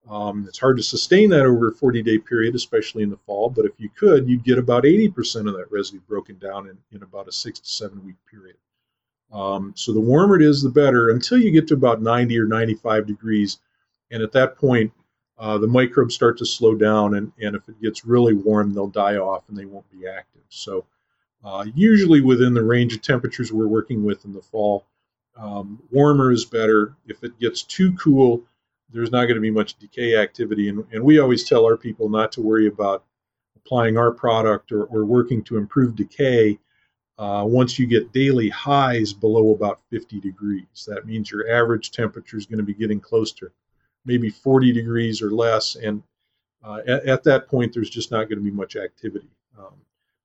um, 0.08 0.44
it's 0.46 0.58
hard 0.58 0.76
to 0.76 0.82
sustain 0.82 1.30
that 1.30 1.44
over 1.44 1.68
a 1.68 1.74
40 1.74 2.02
day 2.02 2.18
period, 2.18 2.54
especially 2.54 3.02
in 3.02 3.10
the 3.10 3.16
fall, 3.16 3.50
but 3.50 3.64
if 3.64 3.72
you 3.78 3.88
could, 3.88 4.28
you'd 4.28 4.44
get 4.44 4.58
about 4.58 4.84
80% 4.84 5.48
of 5.48 5.56
that 5.56 5.70
residue 5.70 6.00
broken 6.08 6.38
down 6.38 6.68
in, 6.68 6.78
in 6.92 7.02
about 7.02 7.28
a 7.28 7.32
six 7.32 7.58
to 7.60 7.68
seven 7.68 8.04
week 8.04 8.16
period. 8.30 8.56
Um, 9.32 9.72
so 9.74 9.92
the 9.92 10.00
warmer 10.00 10.36
it 10.36 10.42
is, 10.42 10.62
the 10.62 10.68
better 10.68 11.10
until 11.10 11.38
you 11.38 11.50
get 11.50 11.66
to 11.68 11.74
about 11.74 12.00
90 12.00 12.38
or 12.38 12.46
95 12.46 13.06
degrees. 13.06 13.58
And 14.12 14.22
at 14.22 14.32
that 14.32 14.56
point, 14.56 14.92
uh, 15.38 15.58
the 15.58 15.66
microbes 15.66 16.14
start 16.14 16.38
to 16.38 16.46
slow 16.46 16.74
down, 16.74 17.14
and, 17.14 17.32
and 17.40 17.56
if 17.56 17.68
it 17.68 17.80
gets 17.82 18.06
really 18.06 18.32
warm, 18.32 18.72
they'll 18.72 18.86
die 18.86 19.16
off 19.16 19.42
and 19.48 19.58
they 19.58 19.66
won't 19.66 19.90
be 19.90 20.06
active. 20.06 20.42
So, 20.48 20.86
uh, 21.44 21.66
usually 21.74 22.20
within 22.20 22.54
the 22.54 22.62
range 22.62 22.94
of 22.94 23.02
temperatures 23.02 23.52
we're 23.52 23.66
working 23.66 24.04
with 24.04 24.24
in 24.24 24.32
the 24.32 24.40
fall, 24.40 24.86
um, 25.36 25.82
warmer 25.90 26.32
is 26.32 26.44
better. 26.44 26.96
If 27.06 27.22
it 27.22 27.38
gets 27.38 27.62
too 27.62 27.92
cool, 27.92 28.42
there's 28.90 29.10
not 29.10 29.24
going 29.24 29.34
to 29.34 29.40
be 29.40 29.50
much 29.50 29.78
decay 29.78 30.16
activity. 30.16 30.68
And, 30.68 30.84
and 30.92 31.02
we 31.02 31.18
always 31.18 31.44
tell 31.44 31.64
our 31.64 31.76
people 31.76 32.08
not 32.08 32.32
to 32.32 32.42
worry 32.42 32.66
about 32.66 33.04
applying 33.56 33.96
our 33.96 34.12
product 34.12 34.72
or, 34.72 34.84
or 34.84 35.04
working 35.04 35.42
to 35.44 35.56
improve 35.56 35.96
decay 35.96 36.58
uh, 37.18 37.44
once 37.46 37.78
you 37.78 37.86
get 37.86 38.12
daily 38.12 38.48
highs 38.48 39.12
below 39.12 39.52
about 39.52 39.80
50 39.90 40.20
degrees. 40.20 40.86
That 40.86 41.06
means 41.06 41.30
your 41.30 41.50
average 41.50 41.90
temperature 41.90 42.36
is 42.36 42.46
going 42.46 42.58
to 42.58 42.64
be 42.64 42.74
getting 42.74 43.00
close 43.00 43.32
to 43.32 43.50
maybe 44.04 44.30
40 44.30 44.72
degrees 44.72 45.22
or 45.22 45.30
less. 45.30 45.76
And 45.76 46.02
uh, 46.62 46.80
at, 46.86 47.06
at, 47.06 47.24
that 47.24 47.48
point, 47.48 47.72
there's 47.72 47.90
just 47.90 48.10
not 48.10 48.28
going 48.28 48.38
to 48.38 48.44
be 48.44 48.50
much 48.50 48.76
activity. 48.76 49.30
Um, 49.58 49.74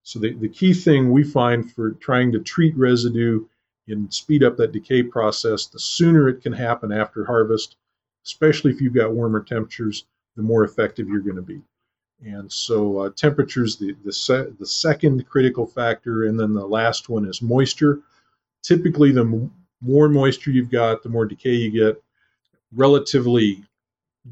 so 0.03 0.19
the, 0.19 0.33
the 0.33 0.49
key 0.49 0.73
thing 0.73 1.11
we 1.11 1.23
find 1.23 1.71
for 1.71 1.91
trying 1.91 2.31
to 2.33 2.39
treat 2.39 2.75
residue 2.77 3.45
and 3.87 4.13
speed 4.13 4.43
up 4.43 4.57
that 4.57 4.71
decay 4.71 5.03
process, 5.03 5.67
the 5.67 5.79
sooner 5.79 6.29
it 6.29 6.41
can 6.41 6.53
happen 6.53 6.91
after 6.91 7.25
harvest, 7.25 7.77
especially 8.25 8.71
if 8.71 8.81
you've 8.81 8.93
got 8.93 9.13
warmer 9.13 9.43
temperatures, 9.43 10.05
the 10.35 10.43
more 10.43 10.63
effective 10.63 11.07
you're 11.07 11.21
going 11.21 11.35
to 11.35 11.41
be. 11.41 11.61
And 12.23 12.51
so 12.51 12.99
uh, 12.99 13.09
temperatures 13.15 13.77
the 13.77 13.95
the, 14.05 14.13
se- 14.13 14.53
the 14.59 14.65
second 14.65 15.27
critical 15.27 15.65
factor, 15.65 16.25
and 16.25 16.39
then 16.39 16.53
the 16.53 16.65
last 16.65 17.09
one 17.09 17.25
is 17.25 17.41
moisture. 17.41 17.99
Typically, 18.61 19.11
the 19.11 19.21
m- 19.21 19.51
more 19.81 20.07
moisture 20.07 20.51
you've 20.51 20.69
got, 20.69 21.01
the 21.01 21.09
more 21.09 21.25
decay 21.25 21.55
you 21.55 21.71
get. 21.71 22.01
Relatively 22.73 23.63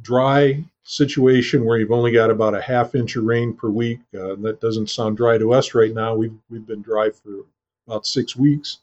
dry 0.02 0.63
situation 0.84 1.65
where 1.65 1.78
you've 1.78 1.91
only 1.91 2.12
got 2.12 2.30
about 2.30 2.56
a 2.56 2.62
half 2.62 2.95
inch 2.95 3.15
of 3.15 3.23
rain 3.23 3.54
per 3.54 3.69
week. 3.69 3.99
Uh, 4.13 4.36
that 4.36 4.60
doesn't 4.62 4.89
sound 4.89 5.17
dry 5.17 5.38
to 5.38 5.54
us 5.54 5.73
right 5.73 5.93
now. 5.93 6.15
We've 6.15 6.38
we've 6.49 6.65
been 6.65 6.82
dry 6.82 7.10
for 7.10 7.45
about 7.88 8.06
six 8.06 8.36
weeks, 8.36 8.80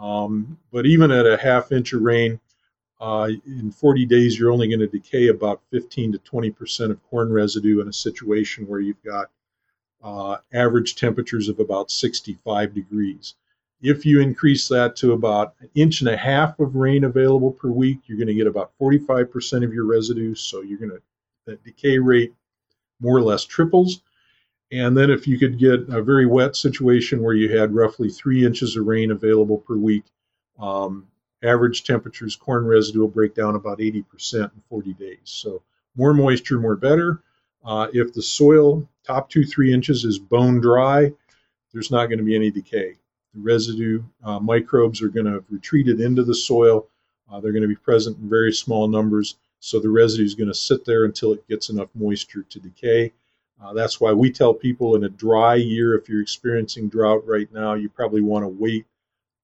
um, 0.00 0.58
but 0.72 0.86
even 0.86 1.10
at 1.12 1.26
a 1.26 1.36
half 1.36 1.72
inch 1.72 1.92
of 1.92 2.02
rain, 2.02 2.40
uh, 3.00 3.28
in 3.46 3.70
40 3.70 4.06
days 4.06 4.38
you're 4.38 4.52
only 4.52 4.68
going 4.68 4.80
to 4.80 4.86
decay 4.86 5.28
about 5.28 5.62
15 5.70 6.12
to 6.12 6.18
20 6.18 6.50
percent 6.50 6.92
of 6.92 7.02
corn 7.10 7.32
residue 7.32 7.80
in 7.80 7.88
a 7.88 7.92
situation 7.92 8.66
where 8.66 8.80
you've 8.80 9.02
got 9.02 9.30
uh, 10.02 10.36
average 10.52 10.96
temperatures 10.96 11.48
of 11.48 11.60
about 11.60 11.90
65 11.90 12.74
degrees. 12.74 13.34
If 13.82 14.04
you 14.04 14.20
increase 14.20 14.68
that 14.68 14.96
to 14.96 15.12
about 15.12 15.54
an 15.60 15.70
inch 15.74 16.00
and 16.00 16.10
a 16.10 16.16
half 16.16 16.58
of 16.58 16.76
rain 16.76 17.04
available 17.04 17.52
per 17.52 17.68
week, 17.68 18.00
you're 18.06 18.18
going 18.18 18.28
to 18.28 18.34
get 18.34 18.46
about 18.46 18.72
45% 18.80 19.64
of 19.64 19.72
your 19.72 19.86
residue. 19.86 20.34
So 20.34 20.60
you're 20.60 20.78
going 20.78 20.90
to 20.90 21.02
that 21.46 21.64
decay 21.64 21.98
rate 21.98 22.34
more 23.00 23.16
or 23.16 23.22
less 23.22 23.44
triples. 23.44 24.02
And 24.72 24.96
then 24.96 25.10
if 25.10 25.26
you 25.26 25.38
could 25.38 25.58
get 25.58 25.88
a 25.88 26.02
very 26.02 26.26
wet 26.26 26.54
situation 26.54 27.22
where 27.22 27.34
you 27.34 27.56
had 27.56 27.74
roughly 27.74 28.08
three 28.08 28.44
inches 28.44 28.76
of 28.76 28.86
rain 28.86 29.10
available 29.10 29.58
per 29.58 29.76
week, 29.76 30.04
um, 30.58 31.06
average 31.42 31.84
temperatures, 31.84 32.36
corn 32.36 32.66
residue 32.66 33.00
will 33.00 33.08
break 33.08 33.34
down 33.34 33.54
about 33.54 33.78
80% 33.78 34.04
in 34.34 34.50
40 34.68 34.92
days. 34.94 35.18
So 35.24 35.62
more 35.96 36.14
moisture, 36.14 36.58
more 36.58 36.76
better. 36.76 37.22
Uh, 37.64 37.88
if 37.92 38.12
the 38.12 38.22
soil 38.22 38.86
top 39.04 39.28
two, 39.28 39.44
three 39.44 39.72
inches 39.72 40.04
is 40.04 40.18
bone 40.18 40.60
dry, 40.60 41.12
there's 41.72 41.90
not 41.90 42.06
going 42.06 42.18
to 42.18 42.24
be 42.24 42.34
any 42.34 42.50
decay. 42.50 42.96
The 43.34 43.40
residue 43.40 44.02
uh, 44.24 44.40
microbes 44.40 45.02
are 45.02 45.08
going 45.08 45.26
to 45.26 45.32
have 45.32 45.44
retreated 45.50 46.00
into 46.00 46.24
the 46.24 46.34
soil. 46.34 46.88
Uh, 47.30 47.40
they're 47.40 47.52
going 47.52 47.62
to 47.62 47.68
be 47.68 47.76
present 47.76 48.18
in 48.18 48.28
very 48.28 48.52
small 48.52 48.88
numbers. 48.88 49.36
So 49.60 49.78
the 49.78 49.90
residue 49.90 50.24
is 50.24 50.34
going 50.34 50.48
to 50.48 50.54
sit 50.54 50.84
there 50.84 51.04
until 51.04 51.32
it 51.32 51.46
gets 51.48 51.68
enough 51.68 51.88
moisture 51.94 52.42
to 52.42 52.58
decay. 52.58 53.12
Uh, 53.62 53.74
that's 53.74 54.00
why 54.00 54.12
we 54.12 54.32
tell 54.32 54.54
people 54.54 54.96
in 54.96 55.04
a 55.04 55.08
dry 55.08 55.54
year, 55.54 55.94
if 55.94 56.08
you're 56.08 56.22
experiencing 56.22 56.88
drought 56.88 57.26
right 57.26 57.52
now, 57.52 57.74
you 57.74 57.90
probably 57.90 58.22
want 58.22 58.42
to 58.42 58.48
wait 58.48 58.86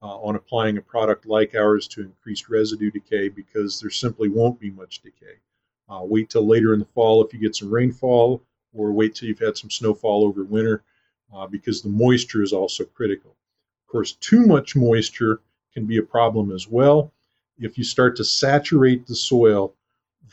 uh, 0.01 0.17
on 0.17 0.35
applying 0.35 0.77
a 0.77 0.81
product 0.81 1.25
like 1.25 1.55
ours 1.55 1.87
to 1.87 2.01
increase 2.01 2.49
residue 2.49 2.91
decay 2.91 3.29
because 3.29 3.79
there 3.79 3.89
simply 3.89 4.29
won't 4.29 4.59
be 4.59 4.69
much 4.71 5.01
decay. 5.01 5.37
Uh, 5.89 6.01
wait 6.03 6.29
till 6.29 6.45
later 6.45 6.73
in 6.73 6.79
the 6.79 6.85
fall 6.85 7.23
if 7.23 7.33
you 7.33 7.39
get 7.39 7.55
some 7.55 7.69
rainfall, 7.69 8.41
or 8.73 8.91
wait 8.91 9.15
till 9.15 9.27
you've 9.27 9.39
had 9.39 9.57
some 9.57 9.69
snowfall 9.69 10.23
over 10.23 10.43
winter 10.43 10.83
uh, 11.33 11.47
because 11.47 11.81
the 11.81 11.89
moisture 11.89 12.43
is 12.43 12.53
also 12.53 12.83
critical. 12.83 13.31
Of 13.85 13.91
course, 13.91 14.13
too 14.13 14.45
much 14.45 14.75
moisture 14.75 15.41
can 15.73 15.85
be 15.85 15.97
a 15.97 16.03
problem 16.03 16.51
as 16.51 16.67
well. 16.67 17.11
If 17.57 17.77
you 17.77 17.83
start 17.83 18.15
to 18.17 18.23
saturate 18.23 19.07
the 19.07 19.15
soil, 19.15 19.73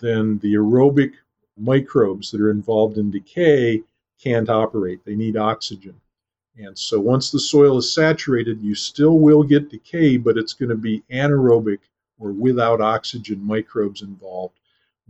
then 0.01 0.39
the 0.39 0.55
aerobic 0.55 1.13
microbes 1.57 2.31
that 2.31 2.41
are 2.41 2.51
involved 2.51 2.99
in 2.99 3.11
decay 3.11 3.83
can't 4.21 4.49
operate. 4.49 5.05
They 5.05 5.15
need 5.15 5.37
oxygen. 5.37 6.01
And 6.57 6.79
so 6.79 7.01
once 7.01 7.31
the 7.31 7.41
soil 7.41 7.79
is 7.79 7.93
saturated, 7.93 8.63
you 8.63 8.75
still 8.75 9.19
will 9.19 9.43
get 9.43 9.71
decay, 9.71 10.17
but 10.17 10.39
it's 10.39 10.53
going 10.53 10.69
to 10.69 10.77
be 10.77 11.03
anaerobic 11.11 11.81
or 12.19 12.33
without 12.33 12.81
oxygen 12.81 13.45
microbes 13.45 14.03
involved. 14.03 14.59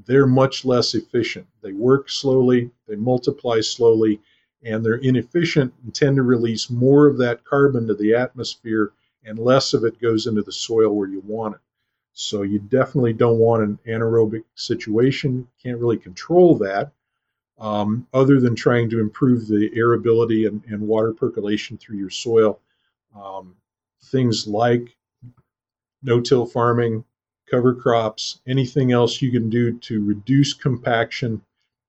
They're 0.06 0.26
much 0.26 0.64
less 0.64 0.94
efficient. 0.94 1.46
They 1.60 1.72
work 1.72 2.08
slowly, 2.10 2.70
they 2.88 2.96
multiply 2.96 3.60
slowly, 3.60 4.20
and 4.62 4.84
they're 4.84 4.96
inefficient 4.96 5.74
and 5.82 5.94
tend 5.94 6.16
to 6.16 6.22
release 6.22 6.70
more 6.70 7.06
of 7.06 7.18
that 7.18 7.44
carbon 7.44 7.86
to 7.88 7.94
the 7.94 8.14
atmosphere 8.14 8.92
and 9.24 9.38
less 9.38 9.74
of 9.74 9.84
it 9.84 10.00
goes 10.00 10.26
into 10.26 10.42
the 10.42 10.52
soil 10.52 10.94
where 10.94 11.08
you 11.08 11.20
want 11.20 11.54
it. 11.54 11.60
So 12.12 12.42
you 12.42 12.58
definitely 12.58 13.12
don't 13.12 13.38
want 13.38 13.62
an 13.62 13.78
anaerobic 13.86 14.44
situation. 14.54 15.48
Can't 15.62 15.78
really 15.78 15.98
control 15.98 16.56
that, 16.58 16.92
um, 17.58 18.06
other 18.12 18.40
than 18.40 18.54
trying 18.54 18.90
to 18.90 19.00
improve 19.00 19.46
the 19.46 19.70
airability 19.74 20.46
and, 20.46 20.62
and 20.66 20.80
water 20.80 21.12
percolation 21.12 21.78
through 21.78 21.98
your 21.98 22.10
soil. 22.10 22.60
Um, 23.14 23.54
things 24.04 24.46
like 24.46 24.96
no-till 26.02 26.46
farming, 26.46 27.04
cover 27.50 27.74
crops, 27.74 28.40
anything 28.46 28.92
else 28.92 29.22
you 29.22 29.30
can 29.30 29.48
do 29.48 29.78
to 29.78 30.04
reduce 30.04 30.52
compaction, 30.52 31.40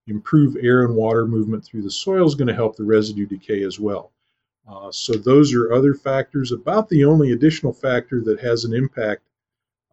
improve 0.06 0.56
air 0.62 0.84
and 0.84 0.94
water 0.94 1.26
movement 1.26 1.64
through 1.64 1.82
the 1.82 1.90
soil 1.90 2.26
is 2.26 2.34
going 2.34 2.48
to 2.48 2.54
help 2.54 2.76
the 2.76 2.84
residue 2.84 3.26
decay 3.26 3.62
as 3.64 3.80
well. 3.80 4.12
Uh, 4.68 4.90
so 4.90 5.12
those 5.14 5.52
are 5.54 5.72
other 5.72 5.94
factors. 5.94 6.52
About 6.52 6.88
the 6.88 7.04
only 7.04 7.32
additional 7.32 7.72
factor 7.72 8.20
that 8.22 8.40
has 8.40 8.64
an 8.64 8.74
impact 8.74 9.22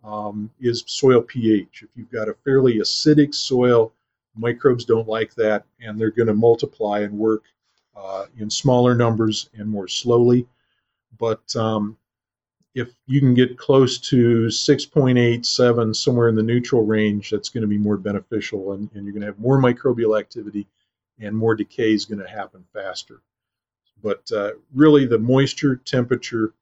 um, 0.04 0.52
is 0.60 0.84
soil 0.88 1.22
pH. 1.22 1.84
If 1.84 1.90
you've 1.96 2.12
got 2.12 2.30
a 2.30 2.34
fairly 2.34 2.80
acidic 2.80 3.34
soil, 3.34 3.94
microbes 4.36 4.86
don't 4.86 5.08
like 5.08 5.34
that, 5.36 5.66
and 5.82 6.00
they're 6.00 6.12
going 6.12 6.28
to 6.28 6.34
multiply 6.34 7.00
and 7.00 7.18
work 7.18 7.44
uh, 7.96 8.26
in 8.38 8.50
smaller 8.50 8.96
numbers 8.96 9.50
and 9.54 9.70
more 9.70 9.88
slowly. 9.88 10.48
But 11.20 11.56
um, 11.56 11.98
if 12.76 12.90
you 13.06 13.20
can 13.20 13.34
get 13.34 13.58
close 13.58 14.00
to 14.00 14.48
6.87, 14.48 15.96
somewhere 15.96 16.28
in 16.28 16.36
the 16.36 16.44
neutral 16.44 16.86
range, 16.86 17.30
that's 17.30 17.50
going 17.50 17.62
to 17.62 17.68
be 17.68 17.78
more 17.78 17.98
beneficial, 17.98 18.74
and, 18.74 18.90
and 18.94 19.06
you're 19.06 19.14
going 19.14 19.22
to 19.22 19.28
have 19.28 19.40
more 19.40 19.60
microbial 19.60 20.20
activity, 20.20 20.68
and 21.20 21.38
more 21.38 21.56
decay 21.56 21.94
is 21.94 22.06
going 22.06 22.20
to 22.20 22.30
happen 22.30 22.66
faster. 22.74 23.22
But 24.02 24.30
uh, 24.32 24.52
really, 24.74 25.06
the 25.06 25.20
moisture, 25.20 25.76
temperature, 25.76 26.54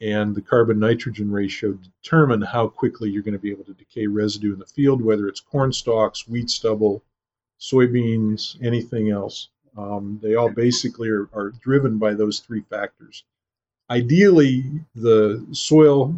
and 0.00 0.34
the 0.34 0.42
carbon 0.42 0.80
nitrogen 0.80 1.30
ratio 1.30 1.72
determine 2.02 2.42
how 2.42 2.68
quickly 2.68 3.10
you're 3.10 3.22
going 3.22 3.32
to 3.32 3.38
be 3.38 3.50
able 3.50 3.64
to 3.64 3.74
decay 3.74 4.06
residue 4.06 4.52
in 4.52 4.58
the 4.58 4.66
field, 4.66 5.02
whether 5.02 5.28
it's 5.28 5.40
corn 5.40 5.72
stalks, 5.72 6.26
wheat 6.26 6.50
stubble, 6.50 7.02
soybeans, 7.60 8.56
anything 8.62 9.10
else. 9.10 9.48
Um, 9.76 10.18
they 10.22 10.34
all 10.34 10.50
basically 10.50 11.08
are, 11.08 11.28
are 11.32 11.50
driven 11.50 11.98
by 11.98 12.14
those 12.14 12.40
three 12.40 12.62
factors. 12.68 13.24
Ideally, 13.90 14.64
the 14.94 15.46
soil 15.52 16.14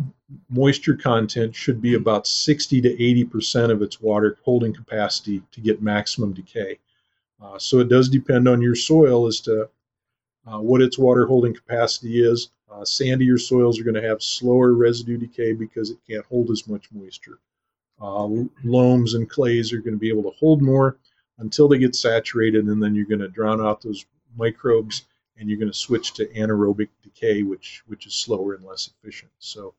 moisture 0.48 0.96
content 0.96 1.54
should 1.54 1.82
be 1.82 1.94
about 1.94 2.26
60 2.26 2.80
to 2.80 2.96
80% 2.96 3.70
of 3.70 3.82
its 3.82 4.00
water 4.00 4.38
holding 4.44 4.72
capacity 4.72 5.42
to 5.52 5.60
get 5.60 5.82
maximum 5.82 6.32
decay. 6.32 6.78
Uh, 7.42 7.58
so 7.58 7.80
it 7.80 7.88
does 7.88 8.08
depend 8.08 8.48
on 8.48 8.62
your 8.62 8.74
soil 8.74 9.26
as 9.26 9.40
to 9.40 9.68
uh, 10.46 10.58
what 10.58 10.82
its 10.82 10.98
water 10.98 11.26
holding 11.26 11.54
capacity 11.54 12.22
is. 12.22 12.48
Uh, 12.74 12.80
sandier 12.80 13.40
soils 13.40 13.78
are 13.78 13.84
going 13.84 13.94
to 13.94 14.02
have 14.02 14.20
slower 14.20 14.74
residue 14.74 15.16
decay 15.16 15.52
because 15.52 15.90
it 15.90 15.98
can't 16.08 16.26
hold 16.26 16.50
as 16.50 16.66
much 16.66 16.90
moisture. 16.90 17.38
Uh, 18.00 18.28
loams 18.64 19.14
and 19.14 19.30
clays 19.30 19.72
are 19.72 19.78
going 19.78 19.94
to 19.94 19.98
be 19.98 20.08
able 20.08 20.24
to 20.24 20.36
hold 20.38 20.60
more 20.60 20.98
until 21.38 21.68
they 21.68 21.78
get 21.78 21.94
saturated, 21.94 22.66
and 22.66 22.82
then 22.82 22.94
you're 22.94 23.04
going 23.04 23.20
to 23.20 23.28
drown 23.28 23.64
out 23.64 23.80
those 23.80 24.04
microbes 24.36 25.04
and 25.36 25.48
you're 25.48 25.58
going 25.58 25.70
to 25.70 25.78
switch 25.78 26.14
to 26.14 26.26
anaerobic 26.26 26.88
decay, 27.02 27.42
which 27.42 27.84
which 27.86 28.06
is 28.06 28.14
slower 28.14 28.54
and 28.54 28.64
less 28.64 28.88
efficient. 28.88 29.30
So 29.38 29.74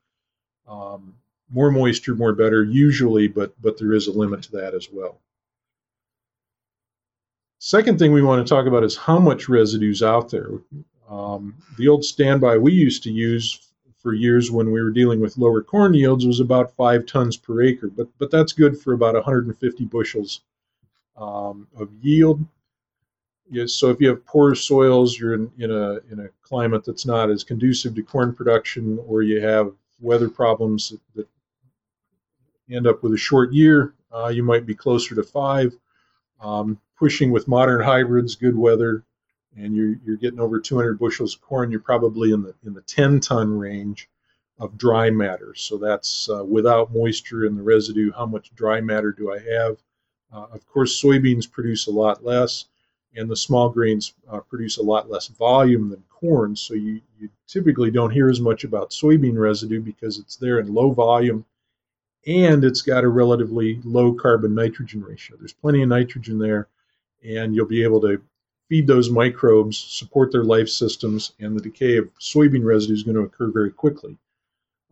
um, 0.66 1.14
more 1.50 1.70
moisture, 1.70 2.14
more 2.14 2.32
better 2.32 2.64
usually, 2.64 3.28
but 3.28 3.60
but 3.60 3.78
there 3.78 3.92
is 3.92 4.06
a 4.06 4.12
limit 4.12 4.42
to 4.44 4.52
that 4.52 4.74
as 4.74 4.88
well. 4.90 5.20
Second 7.58 7.98
thing 7.98 8.12
we 8.12 8.22
want 8.22 8.46
to 8.46 8.48
talk 8.48 8.66
about 8.66 8.84
is 8.84 8.96
how 8.96 9.18
much 9.18 9.48
residue 9.48 9.90
is 9.90 10.02
out 10.02 10.30
there. 10.30 10.48
Um, 11.08 11.54
the 11.78 11.88
old 11.88 12.04
standby 12.04 12.58
we 12.58 12.72
used 12.72 13.02
to 13.04 13.12
use 13.12 13.70
for 14.02 14.12
years 14.14 14.50
when 14.50 14.70
we 14.70 14.82
were 14.82 14.90
dealing 14.90 15.20
with 15.20 15.38
lower 15.38 15.62
corn 15.62 15.94
yields 15.94 16.26
was 16.26 16.40
about 16.40 16.74
five 16.76 17.06
tons 17.06 17.36
per 17.36 17.62
acre, 17.62 17.88
but 17.88 18.08
but 18.18 18.30
that's 18.30 18.52
good 18.52 18.78
for 18.78 18.92
about 18.92 19.14
150 19.14 19.84
bushels 19.86 20.42
um, 21.16 21.66
of 21.76 21.88
yield. 22.00 22.44
Yeah, 23.48 23.66
so 23.66 23.90
if 23.90 24.00
you 24.00 24.08
have 24.08 24.26
poor 24.26 24.54
soils, 24.54 25.18
you're 25.18 25.34
in, 25.34 25.50
in 25.58 25.70
a 25.70 25.98
in 26.10 26.20
a 26.20 26.28
climate 26.42 26.84
that's 26.84 27.06
not 27.06 27.30
as 27.30 27.44
conducive 27.44 27.94
to 27.94 28.02
corn 28.02 28.34
production, 28.34 28.98
or 29.06 29.22
you 29.22 29.40
have 29.40 29.72
weather 30.00 30.28
problems 30.28 30.90
that, 30.90 31.00
that 31.14 31.28
end 32.74 32.86
up 32.86 33.02
with 33.02 33.12
a 33.12 33.18
short 33.18 33.52
year, 33.52 33.94
uh, 34.12 34.28
you 34.28 34.42
might 34.42 34.66
be 34.66 34.74
closer 34.74 35.14
to 35.14 35.22
five. 35.22 35.76
Um, 36.40 36.78
pushing 36.98 37.30
with 37.30 37.48
modern 37.48 37.82
hybrids, 37.82 38.34
good 38.34 38.56
weather, 38.56 39.04
and 39.56 39.74
you're, 39.74 39.94
you're 40.04 40.16
getting 40.16 40.40
over 40.40 40.60
200 40.60 40.98
bushels 40.98 41.34
of 41.34 41.40
corn, 41.40 41.70
you're 41.70 41.80
probably 41.80 42.32
in 42.32 42.42
the 42.42 42.54
in 42.64 42.74
the 42.74 42.82
10 42.82 43.20
ton 43.20 43.58
range 43.58 44.08
of 44.58 44.78
dry 44.78 45.10
matter. 45.10 45.54
So 45.54 45.76
that's 45.76 46.28
uh, 46.28 46.44
without 46.44 46.94
moisture 46.94 47.44
in 47.44 47.56
the 47.56 47.62
residue. 47.62 48.12
How 48.12 48.26
much 48.26 48.54
dry 48.54 48.80
matter 48.80 49.12
do 49.12 49.32
I 49.32 49.38
have? 49.38 49.76
Uh, 50.32 50.46
of 50.52 50.66
course, 50.66 51.00
soybeans 51.00 51.50
produce 51.50 51.86
a 51.86 51.92
lot 51.92 52.24
less, 52.24 52.66
and 53.14 53.30
the 53.30 53.36
small 53.36 53.68
grains 53.68 54.14
uh, 54.30 54.40
produce 54.40 54.78
a 54.78 54.82
lot 54.82 55.10
less 55.10 55.28
volume 55.28 55.90
than 55.90 56.02
corn. 56.10 56.56
So 56.56 56.74
you, 56.74 57.00
you 57.18 57.28
typically 57.46 57.90
don't 57.90 58.10
hear 58.10 58.28
as 58.28 58.40
much 58.40 58.64
about 58.64 58.90
soybean 58.90 59.38
residue 59.38 59.80
because 59.80 60.18
it's 60.18 60.36
there 60.36 60.58
in 60.58 60.74
low 60.74 60.90
volume 60.90 61.44
and 62.26 62.64
it's 62.64 62.82
got 62.82 63.04
a 63.04 63.08
relatively 63.08 63.80
low 63.84 64.12
carbon 64.12 64.54
nitrogen 64.54 65.02
ratio. 65.02 65.36
There's 65.36 65.52
plenty 65.52 65.82
of 65.82 65.88
nitrogen 65.88 66.38
there, 66.38 66.68
and 67.24 67.54
you'll 67.54 67.66
be 67.66 67.84
able 67.84 68.00
to 68.02 68.20
feed 68.68 68.86
those 68.86 69.10
microbes, 69.10 69.78
support 69.78 70.32
their 70.32 70.44
life 70.44 70.68
systems, 70.68 71.32
and 71.38 71.56
the 71.56 71.62
decay 71.62 71.96
of 71.96 72.10
soybean 72.18 72.64
residue 72.64 72.94
is 72.94 73.02
going 73.02 73.16
to 73.16 73.22
occur 73.22 73.50
very 73.50 73.70
quickly. 73.70 74.16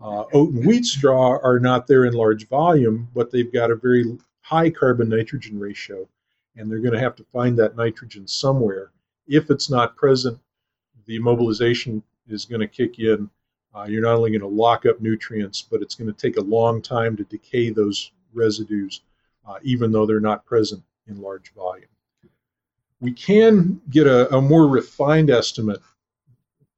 Uh, 0.00 0.24
oat 0.32 0.52
and 0.52 0.66
wheat 0.66 0.84
straw 0.84 1.38
are 1.42 1.58
not 1.58 1.86
there 1.86 2.04
in 2.04 2.14
large 2.14 2.48
volume, 2.48 3.08
but 3.14 3.30
they've 3.30 3.52
got 3.52 3.70
a 3.70 3.76
very 3.76 4.18
high 4.42 4.70
carbon 4.70 5.08
nitrogen 5.08 5.58
ratio, 5.58 6.06
and 6.56 6.70
they're 6.70 6.80
going 6.80 6.92
to 6.92 7.00
have 7.00 7.16
to 7.16 7.24
find 7.32 7.58
that 7.58 7.76
nitrogen 7.76 8.26
somewhere. 8.26 8.90
If 9.26 9.50
it's 9.50 9.70
not 9.70 9.96
present, 9.96 10.38
the 11.06 11.18
immobilization 11.18 12.02
is 12.28 12.44
going 12.44 12.60
to 12.60 12.68
kick 12.68 12.98
in. 12.98 13.30
Uh, 13.74 13.84
you're 13.88 14.02
not 14.02 14.16
only 14.16 14.30
going 14.30 14.40
to 14.40 14.46
lock 14.46 14.86
up 14.86 15.00
nutrients, 15.00 15.62
but 15.62 15.82
it's 15.82 15.94
going 15.94 16.12
to 16.12 16.20
take 16.20 16.36
a 16.36 16.42
long 16.42 16.80
time 16.80 17.16
to 17.16 17.24
decay 17.24 17.70
those 17.70 18.12
residues, 18.32 19.00
uh, 19.48 19.58
even 19.62 19.90
though 19.90 20.06
they're 20.06 20.20
not 20.20 20.46
present 20.46 20.82
in 21.06 21.20
large 21.20 21.52
volume. 21.54 21.88
We 23.04 23.12
can 23.12 23.82
get 23.90 24.06
a, 24.06 24.34
a 24.34 24.40
more 24.40 24.66
refined 24.66 25.28
estimate, 25.28 25.82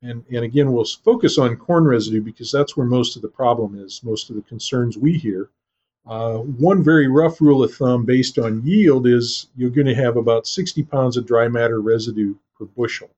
and, 0.02 0.24
and 0.28 0.44
again, 0.44 0.72
we'll 0.72 0.84
focus 0.84 1.38
on 1.38 1.54
corn 1.54 1.84
residue 1.84 2.20
because 2.20 2.50
that's 2.50 2.76
where 2.76 2.84
most 2.84 3.14
of 3.14 3.22
the 3.22 3.28
problem 3.28 3.78
is, 3.78 4.02
most 4.02 4.28
of 4.28 4.34
the 4.34 4.42
concerns 4.42 4.98
we 4.98 5.12
hear. 5.12 5.50
Uh, 6.04 6.38
one 6.38 6.82
very 6.82 7.06
rough 7.06 7.40
rule 7.40 7.62
of 7.62 7.72
thumb 7.72 8.04
based 8.04 8.40
on 8.40 8.60
yield 8.66 9.06
is 9.06 9.46
you're 9.54 9.70
going 9.70 9.86
to 9.86 9.94
have 9.94 10.16
about 10.16 10.48
60 10.48 10.82
pounds 10.82 11.16
of 11.16 11.28
dry 11.28 11.46
matter 11.46 11.80
residue 11.80 12.34
per 12.58 12.64
bushel. 12.64 13.10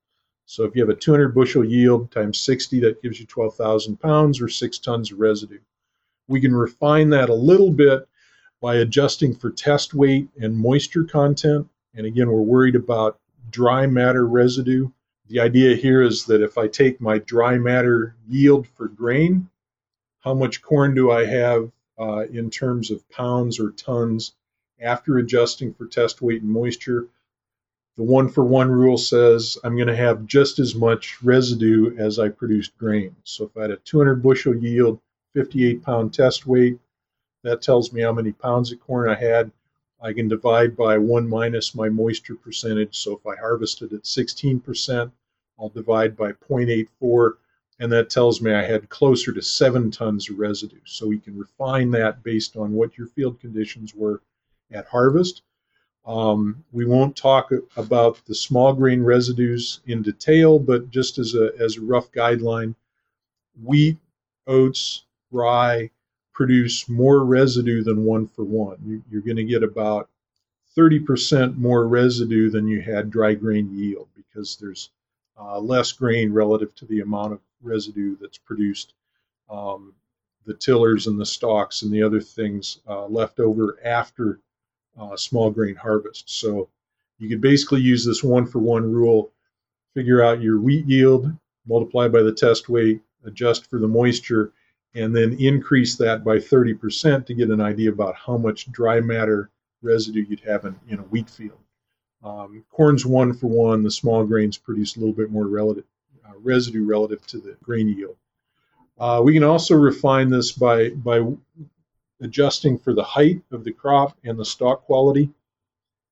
So 0.45 0.63
if 0.63 0.75
you 0.75 0.83
have 0.83 0.95
a 0.95 0.99
200 0.99 1.33
bushel 1.33 1.65
yield 1.65 2.11
times 2.11 2.39
60, 2.39 2.79
that 2.81 3.01
gives 3.01 3.19
you 3.19 3.25
12,000 3.25 3.99
pounds 3.99 4.39
or 4.39 4.49
six 4.49 4.77
tons 4.77 5.11
of 5.11 5.19
residue. 5.19 5.61
We 6.27 6.41
can 6.41 6.53
refine 6.53 7.09
that 7.09 7.29
a 7.29 7.33
little 7.33 7.71
bit 7.71 8.07
by 8.61 8.75
adjusting 8.75 9.33
for 9.33 9.49
test 9.49 9.95
weight 9.95 10.27
and 10.39 10.55
moisture 10.55 11.05
content. 11.05 11.67
And 11.99 12.07
again, 12.07 12.31
we're 12.31 12.39
worried 12.39 12.77
about 12.77 13.19
dry 13.51 13.85
matter 13.85 14.25
residue. 14.25 14.89
The 15.27 15.41
idea 15.41 15.75
here 15.75 16.01
is 16.01 16.23
that 16.27 16.41
if 16.41 16.57
I 16.57 16.69
take 16.69 17.01
my 17.01 17.17
dry 17.17 17.57
matter 17.57 18.15
yield 18.25 18.69
for 18.69 18.87
grain, 18.87 19.49
how 20.21 20.33
much 20.33 20.61
corn 20.61 20.95
do 20.95 21.11
I 21.11 21.25
have 21.25 21.69
uh, 21.99 22.25
in 22.31 22.49
terms 22.49 22.89
of 22.89 23.07
pounds 23.09 23.59
or 23.59 23.71
tons 23.71 24.33
after 24.79 25.17
adjusting 25.17 25.73
for 25.73 25.87
test 25.87 26.21
weight 26.21 26.41
and 26.41 26.49
moisture. 26.49 27.09
The 27.97 28.03
one 28.03 28.29
for 28.29 28.45
one 28.45 28.71
rule 28.71 28.97
says 28.97 29.57
I'm 29.65 29.75
going 29.75 29.89
to 29.89 29.95
have 29.95 30.25
just 30.25 30.57
as 30.57 30.73
much 30.73 31.21
residue 31.21 31.97
as 31.97 32.17
I 32.17 32.29
produced 32.29 32.77
grain. 32.77 33.13
So 33.25 33.43
if 33.43 33.57
I 33.57 33.63
had 33.63 33.71
a 33.71 33.75
200 33.75 34.23
bushel 34.23 34.55
yield, 34.55 35.01
58 35.33 35.83
pound 35.83 36.13
test 36.13 36.47
weight, 36.47 36.79
that 37.43 37.61
tells 37.61 37.91
me 37.91 38.03
how 38.03 38.13
many 38.13 38.31
pounds 38.31 38.71
of 38.71 38.79
corn 38.79 39.09
I 39.09 39.15
had. 39.15 39.51
I 40.01 40.13
can 40.13 40.27
divide 40.27 40.77
by 40.77 40.97
1 40.97 41.27
minus 41.27 41.75
my 41.75 41.89
moisture 41.89 42.35
percentage. 42.35 42.97
So 42.97 43.17
if 43.17 43.27
I 43.27 43.35
harvested 43.35 43.93
at 43.93 44.03
16%, 44.03 45.11
I'll 45.59 45.69
divide 45.69 46.15
by 46.15 46.31
0.84 46.31 47.33
and 47.79 47.91
that 47.91 48.09
tells 48.09 48.41
me 48.41 48.53
I 48.53 48.63
had 48.63 48.89
closer 48.89 49.31
to 49.31 49.41
seven 49.41 49.89
tons 49.89 50.29
of 50.29 50.37
residue. 50.37 50.81
So 50.85 51.07
we 51.07 51.19
can 51.19 51.37
refine 51.37 51.91
that 51.91 52.23
based 52.23 52.57
on 52.57 52.73
what 52.73 52.97
your 52.97 53.07
field 53.07 53.39
conditions 53.39 53.95
were 53.95 54.21
at 54.71 54.85
harvest. 54.87 55.43
Um, 56.05 56.63
we 56.71 56.85
won't 56.85 57.15
talk 57.15 57.51
about 57.77 58.19
the 58.25 58.35
small 58.35 58.73
grain 58.73 59.01
residues 59.01 59.79
in 59.85 60.01
detail, 60.01 60.59
but 60.59 60.89
just 60.89 61.17
as 61.17 61.35
a, 61.35 61.51
as 61.59 61.77
a 61.77 61.81
rough 61.81 62.11
guideline, 62.11 62.75
wheat, 63.63 63.97
oats, 64.47 65.05
rye 65.31 65.89
produce 66.39 66.87
more 66.87 67.25
residue 67.25 67.83
than 67.83 68.05
one 68.05 68.25
for 68.25 68.45
one. 68.45 68.77
You, 68.85 69.03
you're 69.11 69.21
going 69.21 69.35
to 69.35 69.43
get 69.43 69.61
about 69.61 70.07
30% 70.77 71.57
more 71.57 71.85
residue 71.85 72.49
than 72.49 72.65
you 72.65 72.79
had 72.79 73.11
dry 73.11 73.33
grain 73.33 73.69
yield 73.73 74.07
because 74.15 74.55
there's 74.55 74.89
uh, 75.37 75.59
less 75.59 75.91
grain 75.91 76.31
relative 76.31 76.73
to 76.75 76.85
the 76.85 77.01
amount 77.01 77.33
of 77.33 77.41
residue 77.61 78.15
that's 78.21 78.37
produced, 78.37 78.93
um, 79.49 79.93
the 80.45 80.53
tillers 80.53 81.07
and 81.07 81.19
the 81.19 81.25
stalks 81.25 81.81
and 81.81 81.91
the 81.91 82.01
other 82.01 82.21
things 82.21 82.79
uh, 82.87 83.05
left 83.07 83.41
over 83.41 83.77
after 83.83 84.39
uh, 84.97 85.17
small 85.17 85.51
grain 85.51 85.75
harvest. 85.75 86.29
So 86.29 86.69
you 87.17 87.27
could 87.27 87.41
basically 87.41 87.81
use 87.81 88.05
this 88.05 88.23
one 88.23 88.45
for 88.45 88.59
one 88.59 88.89
rule, 88.89 89.33
figure 89.93 90.23
out 90.23 90.41
your 90.41 90.57
wheat 90.57 90.85
yield, 90.85 91.29
multiply 91.67 92.07
by 92.07 92.21
the 92.21 92.31
test 92.31 92.69
weight, 92.69 93.01
adjust 93.25 93.69
for 93.69 93.77
the 93.77 93.89
moisture, 93.89 94.53
and 94.95 95.15
then 95.15 95.33
increase 95.39 95.95
that 95.97 96.23
by 96.23 96.37
30% 96.37 97.25
to 97.25 97.33
get 97.33 97.49
an 97.49 97.61
idea 97.61 97.91
about 97.91 98.15
how 98.15 98.37
much 98.37 98.71
dry 98.71 98.99
matter 98.99 99.49
residue 99.81 100.25
you'd 100.27 100.39
have 100.41 100.65
in, 100.65 100.75
in 100.87 100.99
a 100.99 101.03
wheat 101.03 101.29
field. 101.29 101.59
Um, 102.23 102.65
corn's 102.69 103.05
one 103.05 103.33
for 103.33 103.47
one, 103.47 103.83
the 103.83 103.91
small 103.91 104.25
grains 104.25 104.57
produce 104.57 104.95
a 104.95 104.99
little 104.99 105.15
bit 105.15 105.31
more 105.31 105.47
relative, 105.47 105.85
uh, 106.27 106.33
residue 106.41 106.85
relative 106.85 107.25
to 107.27 107.37
the 107.37 107.55
grain 107.63 107.87
yield. 107.87 108.17
Uh, 108.99 109.21
we 109.23 109.33
can 109.33 109.43
also 109.43 109.75
refine 109.75 110.29
this 110.29 110.51
by, 110.51 110.89
by 110.89 111.21
adjusting 112.19 112.77
for 112.77 112.93
the 112.93 113.03
height 113.03 113.41
of 113.51 113.63
the 113.63 113.71
crop 113.71 114.17
and 114.25 114.37
the 114.37 114.43
stalk 114.43 114.83
quality. 114.83 115.29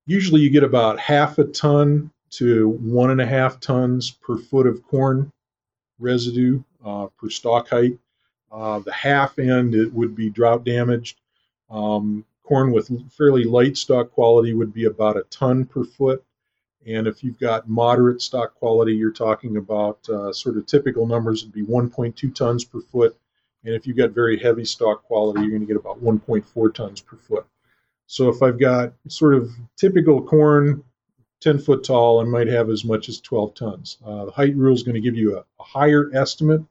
Usually 0.06 0.40
you 0.40 0.48
get 0.48 0.64
about 0.64 0.98
half 0.98 1.36
a 1.36 1.44
ton 1.44 2.10
to 2.30 2.70
one 2.80 3.10
and 3.10 3.20
a 3.20 3.26
half 3.26 3.60
tons 3.60 4.10
per 4.10 4.38
foot 4.38 4.66
of 4.66 4.82
corn 4.82 5.30
residue 5.98 6.62
uh, 6.84 7.08
per 7.18 7.28
stalk 7.28 7.68
height. 7.68 7.98
Uh, 8.50 8.78
the 8.80 8.92
half 8.92 9.38
end 9.38 9.74
it 9.74 9.92
would 9.92 10.14
be 10.14 10.30
drought 10.30 10.64
damaged. 10.64 11.20
Um, 11.70 12.24
corn 12.42 12.72
with 12.72 12.90
fairly 13.12 13.44
light 13.44 13.76
stalk 13.76 14.10
quality 14.12 14.54
would 14.54 14.72
be 14.72 14.84
about 14.84 15.16
a 15.16 15.24
ton 15.24 15.66
per 15.66 15.84
foot. 15.84 16.24
And 16.86 17.06
if 17.06 17.22
you've 17.22 17.38
got 17.38 17.68
moderate 17.68 18.22
stalk 18.22 18.54
quality, 18.54 18.94
you're 18.94 19.12
talking 19.12 19.58
about 19.58 20.08
uh, 20.08 20.32
sort 20.32 20.56
of 20.56 20.66
typical 20.66 21.06
numbers 21.06 21.44
would 21.44 21.52
be 21.52 21.62
1.2 21.62 22.34
tons 22.34 22.64
per 22.64 22.80
foot. 22.80 23.16
And 23.64 23.74
if 23.74 23.86
you've 23.86 23.96
got 23.96 24.10
very 24.10 24.38
heavy 24.38 24.64
stalk 24.64 25.02
quality, 25.02 25.40
you're 25.40 25.50
going 25.50 25.60
to 25.60 25.66
get 25.66 25.76
about 25.76 26.02
1.4 26.02 26.74
tons 26.74 27.00
per 27.00 27.16
foot. 27.16 27.46
So 28.06 28.30
if 28.30 28.42
I've 28.42 28.58
got 28.58 28.94
sort 29.08 29.34
of 29.34 29.50
typical 29.76 30.22
corn, 30.22 30.82
10 31.40 31.58
foot 31.58 31.84
tall, 31.84 32.20
I 32.20 32.24
might 32.24 32.46
have 32.48 32.70
as 32.70 32.84
much 32.84 33.08
as 33.08 33.20
12 33.20 33.54
tons. 33.54 33.98
Uh, 34.04 34.24
the 34.24 34.30
height 34.30 34.56
rule 34.56 34.74
is 34.74 34.82
going 34.82 34.94
to 34.94 35.00
give 35.00 35.14
you 35.14 35.36
a, 35.36 35.40
a, 35.40 35.62
higher 35.62 36.10
estimate, 36.14 36.62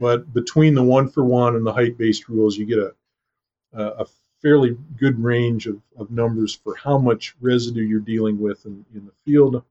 but 0.00 0.32
between 0.32 0.74
the 0.74 0.82
one 0.82 1.10
for 1.10 1.22
one 1.22 1.54
and 1.54 1.66
the 1.66 1.72
height 1.74 1.98
based 1.98 2.28
rules, 2.28 2.56
you 2.56 2.64
get 2.64 2.78
a, 2.78 2.94
a, 3.74 4.06
fairly 4.40 4.74
good 4.96 5.22
range 5.22 5.66
of, 5.66 5.78
of 5.98 6.10
numbers 6.10 6.54
for 6.54 6.74
how 6.74 6.96
much 6.96 7.36
residue 7.42 7.82
you're 7.82 8.00
dealing 8.00 8.40
with 8.40 8.64
in, 8.64 8.86
in 8.94 9.04
the 9.04 9.12
field 9.22 9.62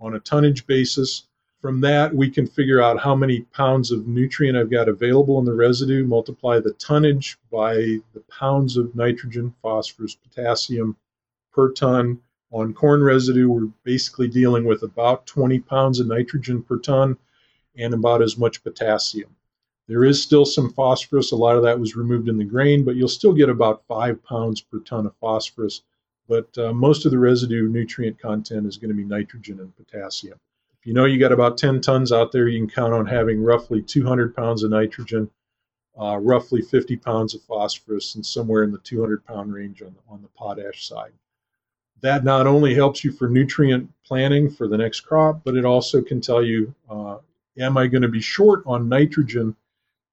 on 0.00 0.14
a 0.14 0.20
tonnage 0.20 0.66
basis. 0.66 1.24
From 1.60 1.82
that, 1.82 2.14
we 2.14 2.30
can 2.30 2.46
figure 2.46 2.80
out 2.80 2.98
how 2.98 3.14
many 3.14 3.42
pounds 3.42 3.90
of 3.90 4.06
nutrient 4.06 4.56
I've 4.56 4.70
got 4.70 4.88
available 4.88 5.38
in 5.38 5.44
the 5.44 5.52
residue, 5.52 6.06
multiply 6.06 6.58
the 6.60 6.72
tonnage 6.72 7.38
by 7.52 7.74
the 8.14 8.22
pounds 8.30 8.78
of 8.78 8.96
nitrogen, 8.96 9.54
phosphorus, 9.60 10.14
potassium 10.14 10.96
per 11.52 11.72
ton. 11.72 12.22
On 12.52 12.72
corn 12.72 13.02
residue, 13.02 13.50
we're 13.50 13.68
basically 13.84 14.28
dealing 14.28 14.64
with 14.64 14.82
about 14.82 15.26
20 15.26 15.58
pounds 15.58 16.00
of 16.00 16.06
nitrogen 16.06 16.62
per 16.62 16.78
ton 16.78 17.18
and 17.76 17.92
about 17.92 18.22
as 18.22 18.38
much 18.38 18.64
potassium. 18.64 19.36
There 19.88 20.04
is 20.04 20.20
still 20.20 20.44
some 20.44 20.72
phosphorus. 20.72 21.30
A 21.30 21.36
lot 21.36 21.56
of 21.56 21.62
that 21.62 21.78
was 21.78 21.94
removed 21.94 22.28
in 22.28 22.38
the 22.38 22.44
grain, 22.44 22.84
but 22.84 22.96
you'll 22.96 23.08
still 23.08 23.32
get 23.32 23.48
about 23.48 23.86
five 23.86 24.22
pounds 24.24 24.60
per 24.60 24.80
ton 24.80 25.06
of 25.06 25.14
phosphorus. 25.16 25.82
But 26.28 26.58
uh, 26.58 26.72
most 26.72 27.04
of 27.04 27.12
the 27.12 27.20
residue 27.20 27.68
nutrient 27.68 28.18
content 28.18 28.66
is 28.66 28.78
going 28.78 28.88
to 28.88 28.96
be 28.96 29.04
nitrogen 29.04 29.60
and 29.60 29.76
potassium. 29.76 30.40
If 30.80 30.86
you 30.86 30.92
know 30.92 31.04
you 31.04 31.20
got 31.20 31.30
about 31.30 31.56
10 31.56 31.80
tons 31.82 32.10
out 32.10 32.32
there, 32.32 32.48
you 32.48 32.58
can 32.58 32.68
count 32.68 32.94
on 32.94 33.06
having 33.06 33.40
roughly 33.40 33.80
200 33.80 34.34
pounds 34.34 34.64
of 34.64 34.72
nitrogen, 34.72 35.30
uh, 36.00 36.18
roughly 36.18 36.62
50 36.62 36.96
pounds 36.96 37.34
of 37.36 37.42
phosphorus, 37.42 38.16
and 38.16 38.26
somewhere 38.26 38.64
in 38.64 38.72
the 38.72 38.78
200 38.78 39.24
pound 39.24 39.54
range 39.54 39.82
on, 39.82 39.94
on 40.08 40.20
the 40.20 40.28
potash 40.28 40.88
side. 40.88 41.12
That 42.00 42.24
not 42.24 42.48
only 42.48 42.74
helps 42.74 43.04
you 43.04 43.12
for 43.12 43.28
nutrient 43.28 43.88
planning 44.04 44.50
for 44.50 44.66
the 44.66 44.78
next 44.78 45.02
crop, 45.02 45.42
but 45.44 45.56
it 45.56 45.64
also 45.64 46.02
can 46.02 46.20
tell 46.20 46.42
you 46.42 46.74
uh, 46.90 47.18
am 47.56 47.76
I 47.76 47.86
going 47.86 48.02
to 48.02 48.08
be 48.08 48.20
short 48.20 48.64
on 48.66 48.88
nitrogen 48.88 49.54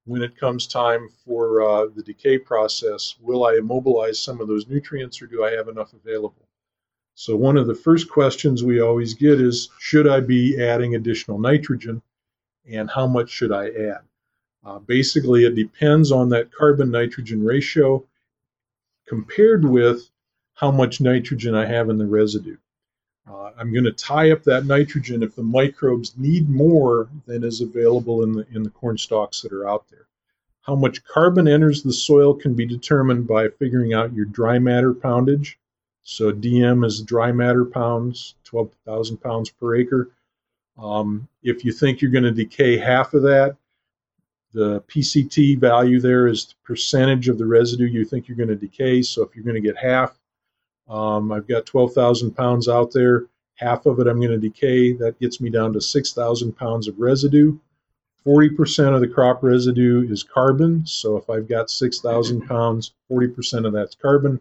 when 0.06 0.22
it 0.22 0.36
comes 0.36 0.66
time 0.66 1.08
for 1.24 1.62
uh, 1.62 1.86
the 1.94 2.02
decay 2.02 2.38
process, 2.38 3.16
will 3.20 3.46
I 3.46 3.56
immobilize 3.56 4.18
some 4.18 4.40
of 4.40 4.48
those 4.48 4.68
nutrients 4.68 5.20
or 5.22 5.26
do 5.26 5.44
I 5.44 5.52
have 5.52 5.68
enough 5.68 5.92
available? 5.92 6.48
So, 7.14 7.36
one 7.36 7.56
of 7.56 7.66
the 7.66 7.74
first 7.74 8.10
questions 8.10 8.64
we 8.64 8.80
always 8.80 9.14
get 9.14 9.40
is 9.40 9.70
Should 9.78 10.08
I 10.08 10.20
be 10.20 10.60
adding 10.60 10.94
additional 10.94 11.38
nitrogen 11.38 12.02
and 12.70 12.90
how 12.90 13.06
much 13.06 13.30
should 13.30 13.52
I 13.52 13.68
add? 13.68 14.02
Uh, 14.64 14.78
basically, 14.80 15.44
it 15.44 15.54
depends 15.54 16.10
on 16.10 16.28
that 16.30 16.52
carbon 16.52 16.90
nitrogen 16.90 17.44
ratio 17.44 18.04
compared 19.06 19.64
with 19.64 20.10
how 20.54 20.70
much 20.70 21.00
nitrogen 21.00 21.54
I 21.54 21.66
have 21.66 21.90
in 21.90 21.98
the 21.98 22.06
residue. 22.06 22.56
Uh, 23.26 23.50
I'm 23.56 23.72
going 23.72 23.84
to 23.84 23.92
tie 23.92 24.32
up 24.32 24.42
that 24.44 24.66
nitrogen 24.66 25.22
if 25.22 25.34
the 25.34 25.42
microbes 25.42 26.16
need 26.18 26.48
more 26.48 27.08
than 27.26 27.42
is 27.42 27.60
available 27.60 28.22
in 28.22 28.32
the 28.32 28.46
in 28.54 28.62
the 28.62 28.70
corn 28.70 28.98
stalks 28.98 29.40
that 29.40 29.52
are 29.52 29.68
out 29.68 29.88
there. 29.90 30.06
How 30.62 30.74
much 30.74 31.04
carbon 31.04 31.48
enters 31.48 31.82
the 31.82 31.92
soil 31.92 32.34
can 32.34 32.54
be 32.54 32.66
determined 32.66 33.26
by 33.26 33.48
figuring 33.48 33.94
out 33.94 34.14
your 34.14 34.24
dry 34.24 34.58
matter 34.58 34.94
poundage. 34.94 35.58
So 36.02 36.32
DM 36.32 36.84
is 36.84 37.02
dry 37.02 37.32
matter 37.32 37.64
pounds, 37.64 38.34
12,000 38.44 39.18
pounds 39.18 39.50
per 39.50 39.74
acre. 39.74 40.10
Um, 40.78 41.28
if 41.42 41.64
you 41.64 41.72
think 41.72 42.00
you're 42.00 42.10
going 42.10 42.24
to 42.24 42.30
decay 42.30 42.76
half 42.76 43.14
of 43.14 43.22
that, 43.22 43.56
the 44.52 44.80
PCT 44.82 45.58
value 45.58 46.00
there 46.00 46.28
is 46.28 46.46
the 46.46 46.54
percentage 46.64 47.28
of 47.28 47.38
the 47.38 47.46
residue 47.46 47.86
you 47.86 48.04
think 48.04 48.28
you're 48.28 48.36
going 48.36 48.48
to 48.48 48.56
decay. 48.56 49.02
So 49.02 49.22
if 49.22 49.34
you're 49.34 49.44
going 49.44 49.54
to 49.54 49.60
get 49.60 49.76
half, 49.76 50.18
Um, 50.88 51.32
I've 51.32 51.48
got 51.48 51.66
12,000 51.66 52.32
pounds 52.32 52.68
out 52.68 52.92
there. 52.92 53.26
Half 53.56 53.86
of 53.86 54.00
it 54.00 54.06
I'm 54.06 54.18
going 54.20 54.30
to 54.30 54.38
decay. 54.38 54.92
That 54.92 55.18
gets 55.20 55.40
me 55.40 55.50
down 55.50 55.72
to 55.72 55.80
6,000 55.80 56.52
pounds 56.52 56.88
of 56.88 56.98
residue. 56.98 57.56
40% 58.26 58.94
of 58.94 59.00
the 59.00 59.08
crop 59.08 59.42
residue 59.42 60.10
is 60.10 60.22
carbon. 60.22 60.86
So 60.86 61.16
if 61.16 61.28
I've 61.28 61.48
got 61.48 61.70
6,000 61.70 62.42
pounds, 62.42 62.92
40% 63.10 63.66
of 63.66 63.72
that's 63.72 63.94
carbon. 63.94 64.40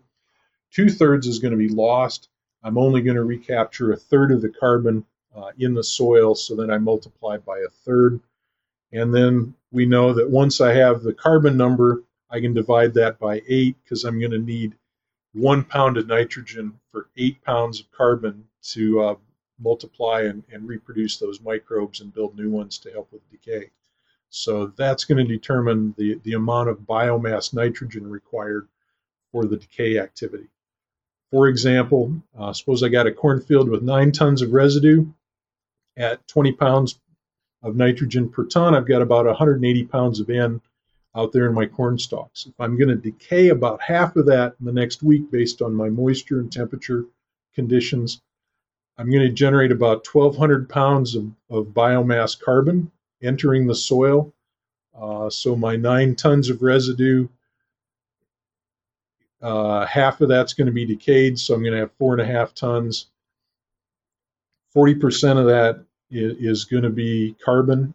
Two 0.72 0.90
thirds 0.90 1.28
is 1.28 1.40
going 1.40 1.52
to 1.52 1.58
be 1.58 1.70
lost. 1.70 2.30
I'm 2.64 2.78
only 2.78 3.02
going 3.02 3.18
to 3.18 3.24
recapture 3.24 3.92
a 3.92 3.98
third 3.98 4.32
of 4.32 4.42
the 4.42 4.50
carbon 4.50 5.06
uh, 5.36 5.52
in 5.60 5.74
the 5.74 5.84
soil. 5.84 6.34
So 6.34 6.56
then 6.56 6.72
I 6.72 6.78
multiply 6.78 7.38
by 7.38 7.60
a 7.60 7.70
third. 7.86 8.22
And 8.94 9.14
then 9.14 9.54
we 9.72 9.86
know 9.86 10.14
that 10.14 10.30
once 10.30 10.62
I 10.62 10.74
have 10.74 11.04
the 11.04 11.14
carbon 11.14 11.58
number, 11.58 12.04
I 12.30 12.40
can 12.40 12.54
divide 12.54 12.94
that 12.94 13.20
by 13.20 13.42
eight 13.48 13.76
because 13.84 14.06
I'm 14.06 14.20
going 14.20 14.32
to 14.32 14.40
need 14.40 14.76
one 15.34 15.64
pound 15.64 15.98
of 15.98 16.08
nitrogen 16.08 16.80
for 16.92 17.10
eight 17.18 17.44
pounds 17.44 17.80
of 17.80 17.92
carbon 17.92 18.46
to 18.62 19.02
uh, 19.02 19.16
multiply 19.60 20.22
and, 20.22 20.44
and 20.52 20.68
reproduce 20.68 21.18
those 21.18 21.42
microbes 21.42 22.02
and 22.02 22.14
build 22.14 22.38
new 22.38 22.50
ones 22.50 22.78
to 22.80 22.92
help 22.92 23.12
with 23.12 23.28
decay. 23.30 23.70
So 24.30 24.68
that's 24.76 25.06
going 25.06 25.26
to 25.26 25.32
determine 25.32 25.94
the, 25.98 26.20
the 26.24 26.34
amount 26.34 26.70
of 26.70 26.80
biomass 26.80 27.54
nitrogen 27.54 28.10
required 28.10 28.68
for 29.32 29.46
the 29.46 29.58
decay 29.58 30.00
activity. 30.00 30.48
For 31.32 31.48
example, 31.48 32.22
uh, 32.38 32.54
suppose 32.54 32.84
I 32.84 32.90
got 32.90 33.08
a 33.08 33.12
cornfield 33.12 33.70
with 33.70 33.82
nine 33.82 34.12
tons 34.12 34.42
of 34.42 34.54
residue 34.54 35.06
at 35.98 36.28
20 36.28 36.52
pounds 36.54 37.00
of 37.64 37.76
nitrogen 37.76 38.30
per 38.30 38.46
ton. 38.46 38.76
I've 38.76 38.88
got 38.88 39.02
about 39.02 39.26
180 39.26 39.86
pounds 39.86 40.20
of 40.20 40.30
N 40.30 40.62
out 41.16 41.32
there 41.32 41.48
in 41.48 41.54
my 41.54 41.66
corn 41.66 41.98
stalks. 41.98 42.46
If 42.46 42.54
I'm 42.60 42.78
going 42.78 42.90
to 42.90 42.96
decay 42.96 43.50
about 43.50 43.82
half 43.82 44.16
of 44.16 44.26
that 44.28 44.56
in 44.60 44.66
the 44.66 44.72
next 44.72 45.04
week 45.04 45.30
based 45.32 45.62
on 45.62 45.74
my 45.74 45.90
moisture 45.90 46.40
and 46.40 46.52
temperature 46.52 47.06
conditions, 47.54 48.22
I'm 48.98 49.10
going 49.10 49.26
to 49.28 49.34
generate 49.34 49.72
about 49.72 50.08
1,200 50.08 50.70
pounds 50.70 51.16
of, 51.16 51.32
of 51.50 51.68
biomass 51.68 52.40
carbon 52.40 52.92
entering 53.22 53.68
the 53.68 53.76
soil. 53.76 54.34
Uh, 55.00 55.30
so 55.30 55.56
my 55.56 55.76
nine 55.76 56.16
tons 56.16 56.50
of 56.50 56.62
residue, 56.62 57.28
uh, 59.42 59.86
half 59.86 60.22
of 60.22 60.30
that's 60.30 60.54
going 60.54 60.68
to 60.68 60.74
be 60.74 60.86
decayed, 60.86 61.40
so 61.40 61.54
I'm 61.54 61.62
going 61.62 61.74
to 61.74 61.80
have 61.80 61.92
four 61.98 62.14
and 62.14 62.22
a 62.22 62.26
half 62.26 62.54
tons. 62.54 63.08
40% 64.76 65.40
of 65.40 65.46
that 65.48 65.84
is, 66.12 66.38
is 66.40 66.66
going 66.66 66.84
to 66.84 66.90
be 66.90 67.36
carbon, 67.44 67.94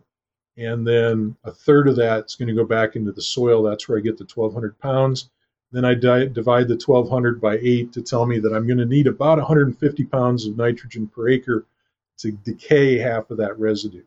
and 0.59 0.85
then 0.85 1.37
a 1.45 1.53
third 1.53 1.87
of 1.87 1.95
that 1.97 2.27
is 2.27 2.35
going 2.35 2.49
to 2.49 2.55
go 2.55 2.65
back 2.65 2.97
into 2.97 3.13
the 3.13 3.23
soil. 3.23 3.63
That's 3.63 3.89
where 3.89 3.97
I 3.97 4.01
get 4.01 4.19
the 4.19 4.25
1,200 4.25 4.77
pounds. 4.81 5.31
Then 5.71 5.85
I 5.85 5.95
di- 5.95 6.27
divide 6.27 6.67
the 6.67 6.81
1200 6.85 7.41
by 7.41 7.59
8 7.59 7.93
to 7.93 8.03
tell 8.03 8.27
me 8.27 8.41
that 8.41 8.53
I'm 8.53 8.67
going 8.67 8.79
to 8.79 8.85
need 8.85 9.07
about 9.07 9.39
150 9.39 10.05
pounds 10.07 10.47
of 10.47 10.57
nitrogen 10.57 11.07
per 11.07 11.29
acre 11.29 11.65
to 12.19 12.33
decay 12.33 12.99
half 12.99 13.31
of 13.31 13.37
that 13.39 13.57
residue. 13.59 14.03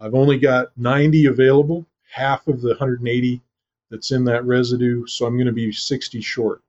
I've 0.00 0.14
only 0.14 0.38
got 0.38 0.76
90 0.78 1.26
available, 1.26 1.84
half 2.10 2.48
of 2.48 2.62
the 2.62 2.68
180 2.68 3.42
that's 3.90 4.12
in 4.12 4.24
that 4.24 4.46
residue, 4.46 5.04
so 5.06 5.26
I'm 5.26 5.36
going 5.36 5.46
to 5.46 5.52
be 5.52 5.72
60 5.72 6.22
short. 6.22 6.62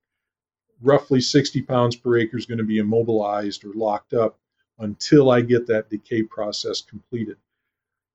Roughly 0.81 1.21
60 1.21 1.61
pounds 1.61 1.95
per 1.95 2.17
acre 2.17 2.37
is 2.37 2.45
going 2.45 2.57
to 2.57 2.65
be 2.65 2.79
immobilized 2.79 3.63
or 3.63 3.71
locked 3.73 4.13
up 4.13 4.37
until 4.79 5.29
I 5.29 5.39
get 5.39 5.65
that 5.67 5.89
decay 5.89 6.23
process 6.23 6.81
completed. 6.81 7.37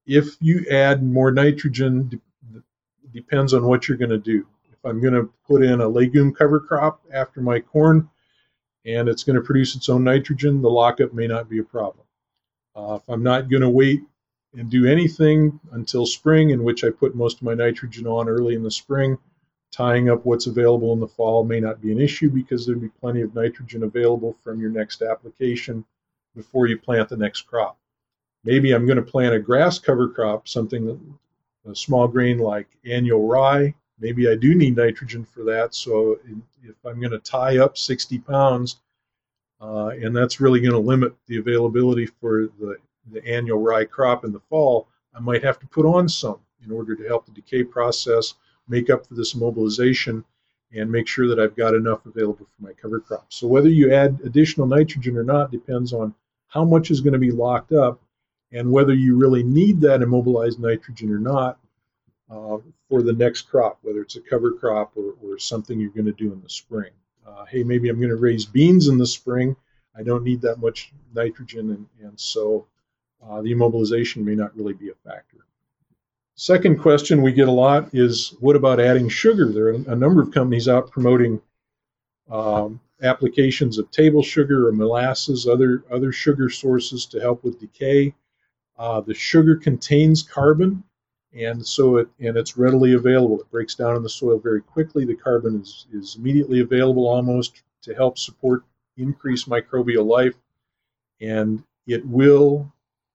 If 0.06 0.36
you 0.40 0.64
add 0.70 1.02
more 1.02 1.32
nitrogen, 1.32 2.20
depends 3.12 3.54
on 3.54 3.64
what 3.64 3.88
you're 3.88 3.98
going 3.98 4.10
to 4.10 4.18
do. 4.18 4.46
If 4.70 4.84
I'm 4.84 5.00
going 5.00 5.14
to 5.14 5.30
put 5.46 5.62
in 5.62 5.80
a 5.80 5.88
legume 5.88 6.32
cover 6.32 6.60
crop 6.60 7.00
after 7.12 7.40
my 7.40 7.60
corn 7.60 8.08
and 8.84 9.08
it's 9.08 9.24
going 9.24 9.36
to 9.36 9.42
produce 9.42 9.74
its 9.74 9.88
own 9.88 10.04
nitrogen, 10.04 10.62
the 10.62 10.70
lockup 10.70 11.12
may 11.12 11.26
not 11.26 11.48
be 11.48 11.58
a 11.58 11.64
problem. 11.64 12.06
Uh, 12.76 12.98
if 13.00 13.08
I'm 13.08 13.22
not 13.22 13.50
going 13.50 13.62
to 13.62 13.70
wait 13.70 14.02
and 14.54 14.70
do 14.70 14.86
anything 14.86 15.58
until 15.72 16.06
spring, 16.06 16.50
in 16.50 16.62
which 16.62 16.84
I 16.84 16.90
put 16.90 17.16
most 17.16 17.38
of 17.38 17.42
my 17.42 17.54
nitrogen 17.54 18.06
on 18.06 18.28
early 18.28 18.54
in 18.54 18.62
the 18.62 18.70
spring, 18.70 19.18
tying 19.72 20.08
up 20.08 20.24
what's 20.24 20.46
available 20.46 20.92
in 20.92 21.00
the 21.00 21.08
fall 21.08 21.44
may 21.44 21.58
not 21.58 21.80
be 21.82 21.90
an 21.90 22.00
issue 22.00 22.30
because 22.30 22.64
there'll 22.64 22.80
be 22.80 22.88
plenty 22.88 23.22
of 23.22 23.34
nitrogen 23.34 23.82
available 23.82 24.36
from 24.44 24.60
your 24.60 24.70
next 24.70 25.02
application 25.02 25.84
before 26.34 26.66
you 26.66 26.78
plant 26.78 27.08
the 27.08 27.16
next 27.16 27.42
crop. 27.42 27.78
Maybe 28.46 28.72
I'm 28.72 28.86
going 28.86 28.96
to 28.96 29.02
plant 29.02 29.34
a 29.34 29.38
grass 29.38 29.78
cover 29.78 30.08
crop, 30.08 30.48
something 30.48 31.18
a 31.68 31.74
small 31.74 32.08
grain 32.08 32.38
like 32.38 32.68
annual 32.84 33.26
rye 33.26 33.74
maybe 33.98 34.28
I 34.28 34.34
do 34.34 34.54
need 34.54 34.76
nitrogen 34.76 35.24
for 35.24 35.44
that. 35.44 35.74
So 35.74 36.18
if 36.62 36.74
I'm 36.84 37.00
going 37.00 37.12
to 37.12 37.18
tie 37.18 37.58
up 37.58 37.78
60 37.78 38.18
pounds, 38.20 38.80
uh, 39.60 39.88
and 39.88 40.14
that's 40.14 40.40
really 40.40 40.60
going 40.60 40.72
to 40.72 40.78
limit 40.78 41.14
the 41.26 41.38
availability 41.38 42.06
for 42.06 42.48
the, 42.60 42.76
the 43.12 43.26
annual 43.26 43.60
rye 43.60 43.84
crop 43.84 44.24
in 44.24 44.32
the 44.32 44.40
fall, 44.40 44.88
I 45.14 45.20
might 45.20 45.42
have 45.42 45.58
to 45.60 45.66
put 45.66 45.86
on 45.86 46.08
some 46.08 46.40
in 46.64 46.70
order 46.70 46.94
to 46.94 47.06
help 47.06 47.24
the 47.24 47.32
decay 47.32 47.64
process, 47.64 48.34
make 48.68 48.90
up 48.90 49.06
for 49.06 49.14
this 49.14 49.34
mobilization, 49.34 50.24
and 50.74 50.90
make 50.90 51.06
sure 51.06 51.28
that 51.28 51.38
I've 51.38 51.56
got 51.56 51.74
enough 51.74 52.04
available 52.04 52.44
for 52.44 52.62
my 52.62 52.72
cover 52.72 53.00
crop. 53.00 53.26
So 53.32 53.46
whether 53.46 53.68
you 53.68 53.94
add 53.94 54.18
additional 54.24 54.66
nitrogen 54.66 55.16
or 55.16 55.22
not 55.22 55.52
depends 55.52 55.92
on 55.92 56.14
how 56.48 56.64
much 56.64 56.90
is 56.90 57.00
going 57.00 57.12
to 57.12 57.18
be 57.18 57.30
locked 57.30 57.72
up 57.72 58.00
and 58.52 58.70
whether 58.70 58.94
you 58.94 59.16
really 59.16 59.42
need 59.42 59.80
that 59.80 60.02
immobilized 60.02 60.60
nitrogen 60.60 61.10
or 61.10 61.18
not 61.18 61.58
uh, 62.30 62.58
for 62.88 63.02
the 63.02 63.12
next 63.12 63.42
crop, 63.42 63.78
whether 63.82 64.00
it's 64.00 64.16
a 64.16 64.20
cover 64.20 64.52
crop 64.52 64.92
or, 64.96 65.14
or 65.22 65.38
something 65.38 65.78
you're 65.78 65.90
going 65.90 66.06
to 66.06 66.12
do 66.12 66.32
in 66.32 66.40
the 66.42 66.48
spring. 66.48 66.90
Uh, 67.26 67.44
hey, 67.46 67.62
maybe 67.62 67.88
I'm 67.88 67.98
going 67.98 68.10
to 68.10 68.16
raise 68.16 68.44
beans 68.44 68.88
in 68.88 68.98
the 68.98 69.06
spring. 69.06 69.56
I 69.96 70.02
don't 70.02 70.24
need 70.24 70.42
that 70.42 70.60
much 70.60 70.92
nitrogen, 71.14 71.70
and, 71.70 71.86
and 72.06 72.18
so 72.20 72.66
uh, 73.24 73.42
the 73.42 73.52
immobilization 73.52 74.24
may 74.24 74.34
not 74.34 74.56
really 74.56 74.74
be 74.74 74.90
a 74.90 74.94
factor. 75.08 75.38
Second 76.34 76.78
question 76.78 77.22
we 77.22 77.32
get 77.32 77.48
a 77.48 77.52
lot 77.52 77.94
is 77.94 78.34
what 78.40 78.56
about 78.56 78.78
adding 78.78 79.08
sugar? 79.08 79.50
There 79.50 79.68
are 79.68 79.72
a 79.72 79.96
number 79.96 80.20
of 80.20 80.32
companies 80.32 80.68
out 80.68 80.90
promoting 80.90 81.40
um, 82.30 82.78
applications 83.02 83.78
of 83.78 83.90
table 83.90 84.22
sugar 84.22 84.68
or 84.68 84.72
molasses, 84.72 85.46
other 85.46 85.82
other 85.90 86.12
sugar 86.12 86.50
sources 86.50 87.06
to 87.06 87.20
help 87.20 87.42
with 87.42 87.58
decay. 87.58 88.14
Uh, 88.78 89.00
the 89.00 89.14
sugar 89.14 89.56
contains 89.56 90.22
carbon, 90.22 90.82
and 91.32 91.66
so 91.66 91.96
it 91.96 92.08
and 92.20 92.36
it's 92.36 92.56
readily 92.56 92.92
available. 92.94 93.40
It 93.40 93.50
breaks 93.50 93.74
down 93.74 93.96
in 93.96 94.02
the 94.02 94.08
soil 94.08 94.38
very 94.38 94.60
quickly. 94.60 95.04
The 95.04 95.16
carbon 95.16 95.60
is, 95.62 95.86
is 95.92 96.16
immediately 96.16 96.60
available 96.60 97.06
almost 97.08 97.62
to 97.82 97.94
help 97.94 98.18
support 98.18 98.64
increased 98.96 99.48
microbial 99.48 100.04
life, 100.04 100.34
and 101.20 101.62
it 101.86 102.04
will 102.06 102.70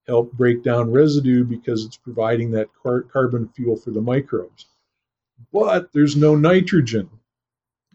help 0.08 0.32
break 0.34 0.64
down 0.64 0.92
residue 0.92 1.44
because 1.44 1.86
it's 1.86 1.98
providing 1.98 2.52
that 2.52 2.70
car- 2.82 3.04
carbon 3.04 3.48
fuel 3.50 3.76
for 3.76 3.92
the 3.92 4.02
microbes. 4.02 4.66
But 5.54 5.92
there's 5.94 6.16
no 6.16 6.36
nitrogen 6.36 7.10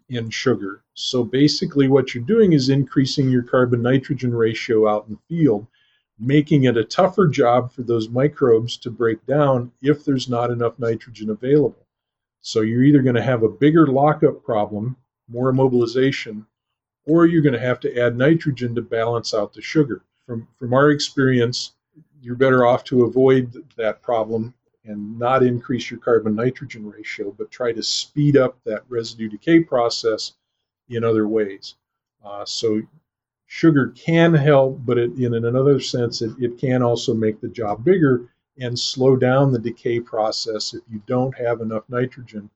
in 0.09 0.31
sugar. 0.31 0.83
So 0.95 1.25
basically, 1.25 1.89
what 1.89 2.15
you're 2.15 2.25
doing 2.25 2.53
is 2.53 2.69
increasing 2.69 3.29
your 3.29 3.43
carbon 3.43 3.83
nitrogen 3.83 4.35
ratio 4.35 4.89
out 4.89 5.07
in 5.09 5.15
the 5.15 5.37
field 5.37 5.67
making 6.19 6.65
it 6.65 6.77
a 6.77 6.85
tougher 6.85 7.27
job 7.27 7.71
for 7.73 7.83
those 7.83 8.09
microbes 8.09 8.77
to 8.79 8.91
break 8.91 9.25
down 9.27 9.71
if 9.83 10.05
there's 10.05 10.29
not 10.29 10.51
enough 10.51 10.79
nitrogen 10.79 11.31
available. 11.31 11.87
So 12.41 12.61
you're 12.61 12.85
either 12.85 13.03
going 13.03 13.17
to 13.17 13.23
have 13.23 13.43
a 13.43 13.49
bigger 13.49 13.87
lockup 13.87 14.43
problem, 14.45 14.97
more 15.29 15.53
immobilization, 15.53 16.47
or 17.05 17.27
you're 17.27 17.43
going 17.43 17.53
to 17.53 17.61
have 17.61 17.81
to 17.81 17.99
add 17.99 18.17
nitrogen 18.17 18.75
to 18.75 18.83
balance 18.83 19.35
out 19.35 19.53
the 19.53 19.63
sugar. 19.63 20.03
From, 20.27 20.49
from 20.57 20.73
our 20.73 20.91
experience, 20.91 21.73
you're 22.21 22.35
better 22.37 22.65
off 22.67 22.85
to 22.85 23.05
avoid 23.05 23.65
that 23.77 24.03
problem 24.03 24.55
and 24.85 25.19
not 25.19 25.43
increase 25.43 25.91
your 25.91 26.01
carbon 26.01 26.35
nitrogen 26.35 26.89
ratio, 26.89 27.35
but 27.37 27.51
try 27.51 27.73
to 27.73 27.83
speed 27.83 28.37
up 28.37 28.57
that 28.65 28.85
residue 28.89 29.29
decay 29.29 29.61
process 29.61 30.33
in 30.89 31.05
other 31.05 31.29
ways. 31.29 31.75
Uh, 32.25 32.45
so 32.45 32.81
sugar 33.47 33.93
can 33.97 34.35
help, 34.35 34.81
but 34.85 34.99
it, 34.99 35.13
in 35.19 35.35
another 35.35 35.81
sense, 35.81 36.21
it, 36.21 36.33
it 36.39 36.59
can 36.59 36.83
also 36.83 37.15
make 37.15 37.41
the 37.41 37.49
job 37.49 37.85
bigger 37.85 38.29
and 38.59 38.79
slow 38.79 39.17
down 39.17 39.53
the 39.53 39.59
decay 39.59 40.01
process 40.01 40.75
if 40.75 40.83
you 40.91 41.01
don't 41.07 41.37
have 41.37 41.61
enough 41.61 41.85
nitrogen 41.89 42.51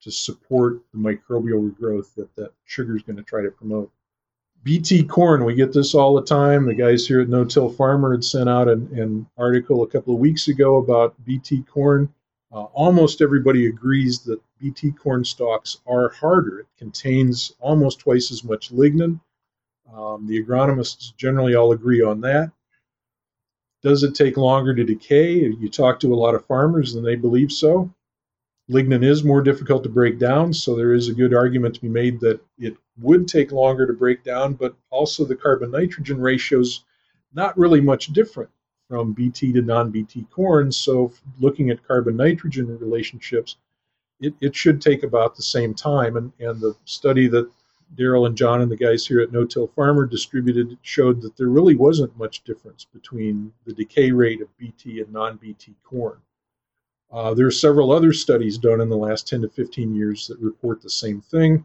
to 0.00 0.10
support 0.10 0.80
the 0.92 0.98
microbial 0.98 1.70
regrowth 1.70 2.14
that 2.14 2.34
that 2.36 2.52
sugar 2.64 2.94
is 2.96 3.02
going 3.02 3.16
to 3.16 3.22
try 3.22 3.42
to 3.42 3.50
promote. 3.50 3.90
BT 4.62 5.04
corn, 5.04 5.44
we 5.44 5.54
get 5.54 5.72
this 5.72 5.94
all 5.94 6.14
the 6.14 6.24
time. 6.24 6.66
The 6.66 6.74
guys 6.74 7.06
here 7.06 7.20
at 7.20 7.28
No 7.28 7.44
Till 7.44 7.68
Farmer 7.68 8.12
had 8.12 8.24
sent 8.24 8.48
out 8.48 8.68
an, 8.68 8.88
an 8.98 9.26
article 9.36 9.82
a 9.82 9.86
couple 9.86 10.14
of 10.14 10.20
weeks 10.20 10.48
ago 10.48 10.76
about 10.76 11.22
BT 11.24 11.62
corn. 11.62 12.12
Uh, 12.52 12.64
almost 12.72 13.20
everybody 13.20 13.66
agrees 13.66 14.20
that 14.20 14.40
BT 14.58 14.92
corn 14.92 15.24
stalks 15.24 15.80
are 15.86 16.10
harder. 16.10 16.60
It 16.60 16.66
contains 16.78 17.52
almost 17.60 18.00
twice 18.00 18.30
as 18.30 18.44
much 18.44 18.72
lignin 18.72 19.20
um, 19.96 20.26
the 20.26 20.42
agronomists 20.42 21.14
generally 21.16 21.54
all 21.54 21.72
agree 21.72 22.02
on 22.02 22.20
that. 22.22 22.50
Does 23.82 24.02
it 24.02 24.14
take 24.14 24.36
longer 24.36 24.74
to 24.74 24.84
decay? 24.84 25.34
You 25.34 25.68
talk 25.68 26.00
to 26.00 26.14
a 26.14 26.16
lot 26.16 26.34
of 26.34 26.46
farmers 26.46 26.94
and 26.94 27.06
they 27.06 27.16
believe 27.16 27.52
so. 27.52 27.92
Lignin 28.70 29.04
is 29.04 29.24
more 29.24 29.42
difficult 29.42 29.82
to 29.82 29.90
break 29.90 30.18
down, 30.18 30.54
so 30.54 30.74
there 30.74 30.94
is 30.94 31.08
a 31.08 31.14
good 31.14 31.34
argument 31.34 31.74
to 31.74 31.82
be 31.82 31.88
made 31.88 32.18
that 32.20 32.40
it 32.58 32.76
would 32.98 33.28
take 33.28 33.52
longer 33.52 33.86
to 33.86 33.92
break 33.92 34.24
down, 34.24 34.54
but 34.54 34.74
also 34.90 35.24
the 35.24 35.36
carbon 35.36 35.70
nitrogen 35.70 36.18
ratios 36.18 36.84
not 37.34 37.56
really 37.58 37.80
much 37.80 38.06
different 38.06 38.48
from 38.88 39.12
BT 39.12 39.52
to 39.52 39.60
non 39.60 39.90
BT 39.90 40.26
corn. 40.30 40.72
So, 40.72 41.12
looking 41.40 41.68
at 41.68 41.86
carbon 41.86 42.16
nitrogen 42.16 42.78
relationships, 42.78 43.56
it, 44.20 44.32
it 44.40 44.56
should 44.56 44.80
take 44.80 45.02
about 45.02 45.36
the 45.36 45.42
same 45.42 45.74
time. 45.74 46.16
And, 46.16 46.32
and 46.38 46.58
the 46.60 46.74
study 46.86 47.28
that 47.28 47.50
Daryl 47.94 48.26
and 48.26 48.36
John 48.36 48.60
and 48.60 48.70
the 48.70 48.76
guys 48.76 49.06
here 49.06 49.20
at 49.20 49.32
No 49.32 49.44
Till 49.44 49.66
Farmer 49.68 50.06
distributed 50.06 50.78
showed 50.82 51.20
that 51.22 51.36
there 51.36 51.48
really 51.48 51.74
wasn't 51.74 52.18
much 52.18 52.44
difference 52.44 52.84
between 52.84 53.52
the 53.64 53.72
decay 53.72 54.10
rate 54.10 54.40
of 54.40 54.56
BT 54.58 55.00
and 55.00 55.12
non 55.12 55.36
BT 55.36 55.74
corn. 55.84 56.18
Uh, 57.10 57.32
there 57.34 57.46
are 57.46 57.52
several 57.52 57.92
other 57.92 58.12
studies 58.12 58.58
done 58.58 58.80
in 58.80 58.88
the 58.88 58.96
last 58.96 59.28
10 59.28 59.42
to 59.42 59.48
15 59.48 59.94
years 59.94 60.26
that 60.26 60.38
report 60.40 60.82
the 60.82 60.90
same 60.90 61.20
thing. 61.20 61.64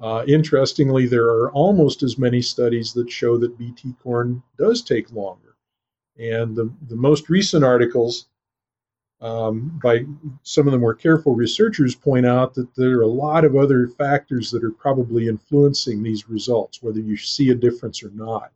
Uh, 0.00 0.24
interestingly, 0.26 1.06
there 1.06 1.26
are 1.26 1.52
almost 1.52 2.02
as 2.02 2.18
many 2.18 2.40
studies 2.40 2.92
that 2.92 3.10
show 3.10 3.36
that 3.36 3.58
BT 3.58 3.94
corn 4.02 4.42
does 4.56 4.82
take 4.82 5.12
longer. 5.12 5.56
And 6.18 6.56
the, 6.56 6.72
the 6.88 6.96
most 6.96 7.28
recent 7.28 7.64
articles 7.64 8.26
um, 9.20 9.78
by 9.82 10.04
some 10.42 10.66
of 10.66 10.72
the 10.72 10.78
more 10.78 10.94
careful 10.94 11.34
researchers 11.34 11.94
point 11.94 12.24
out 12.24 12.54
that 12.54 12.74
there 12.76 12.98
are 12.98 13.02
a 13.02 13.06
lot 13.06 13.44
of 13.44 13.56
other 13.56 13.88
factors 13.88 14.50
that 14.50 14.62
are 14.62 14.70
probably 14.70 15.26
influencing 15.26 16.02
these 16.02 16.28
results, 16.28 16.82
whether 16.82 17.00
you 17.00 17.16
see 17.16 17.50
a 17.50 17.54
difference 17.54 18.02
or 18.02 18.10
not. 18.10 18.52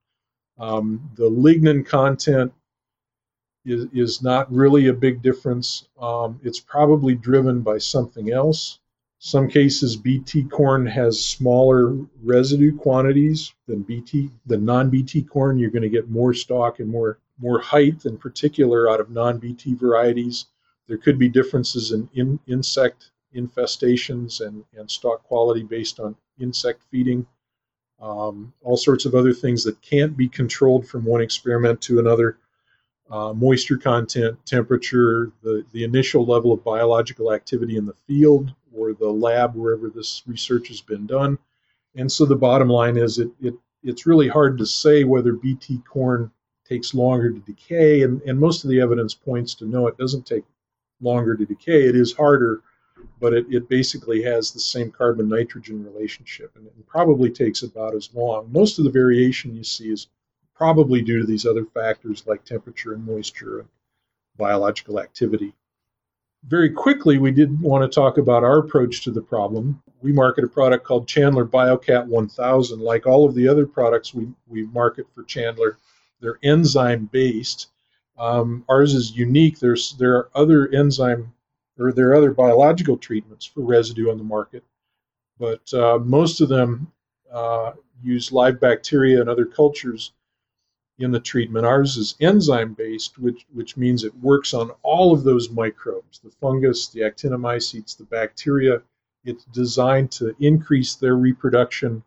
Um, 0.59 1.11
the 1.17 1.29
lignin 1.29 1.85
content 1.85 2.53
is, 3.65 3.87
is 3.93 4.23
not 4.23 4.53
really 4.53 4.89
a 4.89 4.93
big 4.93 5.23
difference. 5.23 5.89
Um, 6.01 6.41
it's 6.45 6.61
probably 6.61 7.15
driven 7.15 7.63
by 7.63 7.79
something 7.79 8.31
else. 8.31 8.79
Some 9.19 9.49
cases, 9.49 9.97
BT 9.97 10.45
corn 10.45 10.85
has 10.87 11.25
smaller 11.25 11.97
residue 12.23 12.77
quantities 12.77 13.55
than 13.69 13.83
BT, 13.83 14.31
than 14.47 14.65
non-BT 14.65 15.23
corn. 15.23 15.59
You're 15.59 15.71
going 15.71 15.83
to 15.83 15.89
get 15.89 16.11
more 16.11 16.35
stalk 16.35 16.81
and 16.81 16.89
more 16.89 17.19
more 17.39 17.61
height, 17.61 18.05
in 18.05 18.17
particular, 18.19 18.89
out 18.89 19.01
of 19.01 19.11
non-BT 19.11 19.75
varieties. 19.75 20.47
There 20.89 20.99
could 20.99 21.19
be 21.19 21.29
differences 21.29 21.93
in, 21.93 22.09
in 22.15 22.39
insect 22.47 23.11
infestations 23.35 24.47
and, 24.47 24.65
and 24.77 24.91
stalk 24.91 25.23
quality 25.25 25.63
based 25.63 26.01
on 26.01 26.17
insect 26.39 26.83
feeding. 26.91 27.27
Um, 28.01 28.53
all 28.63 28.77
sorts 28.77 29.05
of 29.05 29.15
other 29.15 29.33
things 29.33 29.65
that 29.65 29.81
can't 29.81 30.17
be 30.17 30.29
controlled 30.29 30.87
from 30.87 31.05
one 31.05 31.21
experiment 31.21 31.81
to 31.83 31.99
another. 31.99 32.39
Uh, 33.11 33.33
moisture 33.33 33.77
content, 33.77 34.39
temperature, 34.47 35.31
the, 35.43 35.65
the 35.73 35.85
initial 35.85 36.25
level 36.25 36.53
of 36.53 36.65
biological 36.65 37.33
activity 37.33 37.77
in 37.77 37.85
the 37.85 37.95
field, 38.07 38.53
or 38.75 38.95
the 38.95 39.09
lab 39.09 39.55
wherever 39.55 39.91
this 39.91 40.23
research 40.27 40.69
has 40.69 40.81
been 40.81 41.07
done. 41.07 41.39
And 41.95 42.11
so 42.11 42.25
the 42.25 42.37
bottom 42.37 42.69
line 42.69 42.97
is 42.97 43.19
it, 43.19 43.31
it 43.41 43.55
it's 43.83 44.07
really 44.07 44.29
hard 44.29 44.57
to 44.59 44.67
say 44.67 45.05
whether 45.05 45.33
BT 45.33 45.83
corn 45.87 46.31
takes 46.67 46.95
longer 46.95 47.31
to 47.31 47.41
decay, 47.41 48.03
and, 48.03 48.23
and 48.23 48.39
most 48.39 48.65
of 48.65 48.71
the 48.71 48.81
evidence 48.81 49.15
points 49.15 49.55
to 49.57 49.67
no, 49.67 49.89
it 49.89 49.99
doesn't 49.99 50.25
take 50.25 50.45
longer 51.03 51.37
to 51.37 51.45
decay. 51.45 51.89
It 51.89 51.97
is 51.97 52.13
harder, 52.13 52.63
but 53.21 53.33
it, 53.33 53.47
it 53.51 53.69
basically 53.69 54.23
has 54.23 54.51
the 54.51 54.61
same 54.61 54.91
carbon 54.91 55.29
nitrogen 55.29 55.85
relationship, 55.85 56.53
and 56.57 56.69
probably 56.87 57.31
takes 57.31 57.63
about 57.63 57.95
as 57.95 58.11
long. 58.15 58.51
Most 58.53 58.79
of 58.79 58.85
the 58.85 58.91
variation 58.91 59.55
you 59.55 59.65
see 59.65 59.91
is 59.91 60.09
probably 60.55 61.03
due 61.03 61.21
to 61.21 61.27
these 61.27 61.47
other 61.47 61.65
factors 61.65 62.25
like 62.27 62.45
temperature 62.45 62.95
and 62.95 63.05
moisture 63.05 63.61
and 63.61 63.69
biological 64.37 65.01
activity 65.01 65.55
very 66.45 66.71
quickly, 66.71 67.19
we 67.19 67.31
did 67.31 67.61
want 67.61 67.83
to 67.83 67.95
talk 67.95 68.19
about 68.19 68.43
our 68.45 68.59
approach 68.59 69.03
to 69.03 69.11
the 69.11 69.21
problem. 69.21 69.81
We 70.01 70.13
market 70.13 70.45
a 70.45 70.49
product 70.49 70.85
called 70.85 71.07
Chandler 71.07 71.47
BioCat 71.47 72.07
1000. 72.07 72.81
Like 72.81 73.07
all 73.07 73.25
of 73.27 73.35
the 73.35 73.47
other 73.47 73.67
products 73.67 74.13
we, 74.13 74.29
we 74.49 74.65
market 74.67 75.07
for 75.15 75.23
Chandler, 75.23 75.79
they're 76.21 76.39
enzyme 76.43 77.09
based. 77.13 77.69
Um, 78.19 78.65
ours 78.69 78.95
is 78.95 79.17
unique. 79.17 79.59
There's 79.59 79.95
there 79.95 80.17
are 80.17 80.31
other 80.35 80.69
enzyme 80.69 81.33
or 81.79 81.93
there 81.93 82.11
are 82.11 82.15
other 82.15 82.33
biological 82.33 82.97
treatments 82.97 83.47
for 83.47 83.63
residue 83.63 84.11
on 84.11 84.19
the 84.19 84.25
market, 84.25 84.65
but 85.39 85.73
uh, 85.73 85.99
most 85.99 86.41
of 86.41 86.49
them 86.49 86.93
uh, 87.33 87.73
use 88.03 88.33
live 88.33 88.61
bacteria 88.61 89.21
and 89.21 89.29
other 89.29 89.47
cultures 89.47 90.13
in 90.99 91.11
the 91.11 91.21
treatment. 91.21 91.67
Ours 91.67 91.97
is 91.97 92.15
enzyme 92.21 92.75
based, 92.75 93.19
which, 93.19 93.47
which 93.53 93.77
means 93.77 94.05
it 94.05 94.15
works 94.21 94.55
on 94.55 94.71
all 94.83 95.13
of 95.13 95.25
those 95.25 95.51
microbes 95.51 96.19
the 96.21 96.31
fungus, 96.31 96.89
the 96.89 97.01
actinomycetes, 97.01 97.97
the 97.97 98.05
bacteria. 98.05 98.83
It's 99.25 99.45
designed 99.47 100.11
to 100.13 100.35
increase 100.41 100.95
their 100.95 101.17
reproduction 101.17 102.03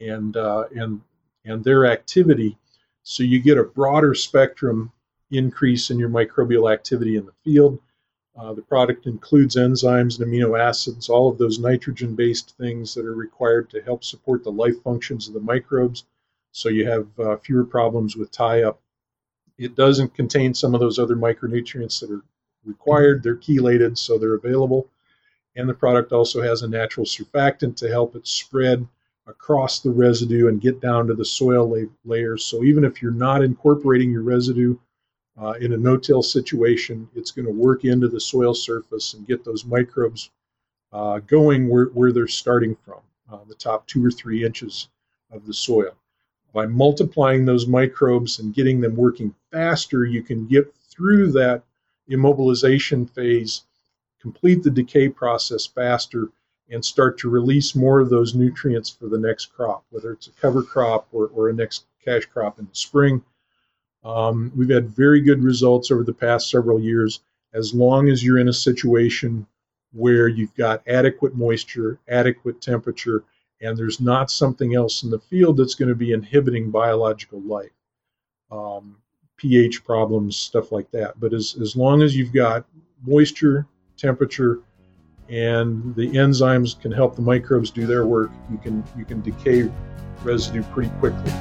and, 0.00 0.36
uh, 0.36 0.64
and, 0.74 1.00
and 1.44 1.64
their 1.64 1.86
activity. 1.86 2.56
So 3.02 3.22
you 3.22 3.40
get 3.40 3.58
a 3.58 3.64
broader 3.64 4.14
spectrum 4.14 4.92
increase 5.30 5.90
in 5.90 5.98
your 5.98 6.08
microbial 6.08 6.72
activity 6.72 7.16
in 7.16 7.26
the 7.26 7.32
field. 7.44 7.78
Uh, 8.36 8.52
the 8.54 8.62
product 8.62 9.06
includes 9.06 9.56
enzymes 9.56 10.18
and 10.18 10.30
amino 10.30 10.58
acids, 10.58 11.08
all 11.08 11.28
of 11.28 11.38
those 11.38 11.58
nitrogen 11.58 12.14
based 12.14 12.56
things 12.56 12.94
that 12.94 13.04
are 13.04 13.14
required 13.14 13.68
to 13.70 13.82
help 13.82 14.04
support 14.04 14.44
the 14.44 14.52
life 14.52 14.80
functions 14.82 15.28
of 15.28 15.34
the 15.34 15.40
microbes 15.40 16.04
so 16.52 16.68
you 16.68 16.86
have 16.86 17.06
uh, 17.18 17.36
fewer 17.36 17.64
problems 17.64 18.16
with 18.16 18.30
tie 18.30 18.62
up. 18.62 18.80
It 19.58 19.74
doesn't 19.74 20.14
contain 20.14 20.54
some 20.54 20.74
of 20.74 20.80
those 20.80 20.98
other 20.98 21.16
micronutrients 21.16 22.00
that 22.00 22.10
are 22.10 22.24
required. 22.64 23.22
They're 23.22 23.36
chelated, 23.36 23.98
so 23.98 24.18
they're 24.18 24.34
available. 24.34 24.88
And 25.56 25.68
the 25.68 25.74
product 25.74 26.12
also 26.12 26.42
has 26.42 26.62
a 26.62 26.68
natural 26.68 27.06
surfactant 27.06 27.76
to 27.76 27.88
help 27.88 28.16
it 28.16 28.26
spread 28.26 28.86
across 29.26 29.80
the 29.80 29.90
residue 29.90 30.48
and 30.48 30.60
get 30.60 30.80
down 30.80 31.06
to 31.06 31.14
the 31.14 31.24
soil 31.24 31.68
la- 31.68 31.88
layers. 32.04 32.44
So 32.44 32.64
even 32.64 32.84
if 32.84 33.02
you're 33.02 33.12
not 33.12 33.42
incorporating 33.42 34.10
your 34.10 34.22
residue 34.22 34.76
uh, 35.38 35.54
in 35.60 35.72
a 35.72 35.76
no-till 35.76 36.22
situation, 36.22 37.08
it's 37.14 37.30
going 37.30 37.46
to 37.46 37.52
work 37.52 37.84
into 37.84 38.08
the 38.08 38.20
soil 38.20 38.54
surface 38.54 39.14
and 39.14 39.26
get 39.26 39.44
those 39.44 39.64
microbes 39.64 40.30
uh, 40.92 41.18
going 41.20 41.68
where, 41.68 41.86
where 41.86 42.12
they're 42.12 42.28
starting 42.28 42.76
from, 42.84 43.00
uh, 43.30 43.38
the 43.48 43.54
top 43.54 43.86
two 43.86 44.04
or 44.04 44.10
three 44.10 44.44
inches 44.44 44.88
of 45.30 45.46
the 45.46 45.54
soil 45.54 45.94
by 46.52 46.66
multiplying 46.66 47.44
those 47.44 47.66
microbes 47.66 48.38
and 48.38 48.54
getting 48.54 48.80
them 48.80 48.96
working 48.96 49.34
faster, 49.50 50.04
you 50.04 50.22
can 50.22 50.46
get 50.46 50.72
through 50.90 51.30
that 51.32 51.62
immobilization 52.10 53.08
phase, 53.08 53.62
complete 54.20 54.62
the 54.62 54.70
decay 54.70 55.08
process 55.08 55.66
faster, 55.66 56.28
and 56.70 56.84
start 56.84 57.18
to 57.18 57.30
release 57.30 57.74
more 57.74 58.00
of 58.00 58.10
those 58.10 58.34
nutrients 58.34 58.90
for 58.90 59.08
the 59.08 59.18
next 59.18 59.46
crop, 59.46 59.84
whether 59.90 60.12
it's 60.12 60.28
a 60.28 60.32
cover 60.32 60.62
crop 60.62 61.06
or, 61.12 61.28
or 61.28 61.48
a 61.48 61.52
next 61.52 61.84
cash 62.04 62.26
crop 62.26 62.58
in 62.58 62.66
the 62.66 62.74
spring. 62.74 63.22
Um, 64.04 64.52
we've 64.56 64.70
had 64.70 64.90
very 64.90 65.20
good 65.20 65.42
results 65.42 65.90
over 65.90 66.04
the 66.04 66.14
past 66.14 66.50
several 66.50 66.80
years 66.80 67.20
as 67.52 67.74
long 67.74 68.08
as 68.08 68.24
you're 68.24 68.38
in 68.38 68.48
a 68.48 68.52
situation 68.52 69.46
where 69.92 70.28
you've 70.28 70.54
got 70.54 70.86
adequate 70.86 71.34
moisture, 71.34 71.98
adequate 72.08 72.60
temperature, 72.60 73.24
and 73.60 73.76
there's 73.76 74.00
not 74.00 74.30
something 74.30 74.74
else 74.74 75.02
in 75.02 75.10
the 75.10 75.18
field 75.18 75.56
that's 75.56 75.74
going 75.74 75.88
to 75.88 75.94
be 75.94 76.12
inhibiting 76.12 76.70
biological 76.70 77.40
life, 77.42 77.72
um, 78.50 78.96
pH 79.36 79.84
problems, 79.84 80.36
stuff 80.36 80.72
like 80.72 80.90
that. 80.92 81.18
But 81.18 81.34
as, 81.34 81.56
as 81.60 81.76
long 81.76 82.02
as 82.02 82.16
you've 82.16 82.32
got 82.32 82.64
moisture, 83.04 83.66
temperature, 83.96 84.60
and 85.28 85.94
the 85.94 86.08
enzymes 86.10 86.80
can 86.80 86.90
help 86.90 87.16
the 87.16 87.22
microbes 87.22 87.70
do 87.70 87.86
their 87.86 88.06
work, 88.06 88.30
you 88.50 88.58
can 88.58 88.82
you 88.96 89.04
can 89.04 89.20
decay 89.20 89.70
residue 90.24 90.62
pretty 90.64 90.90
quickly. 90.98 91.32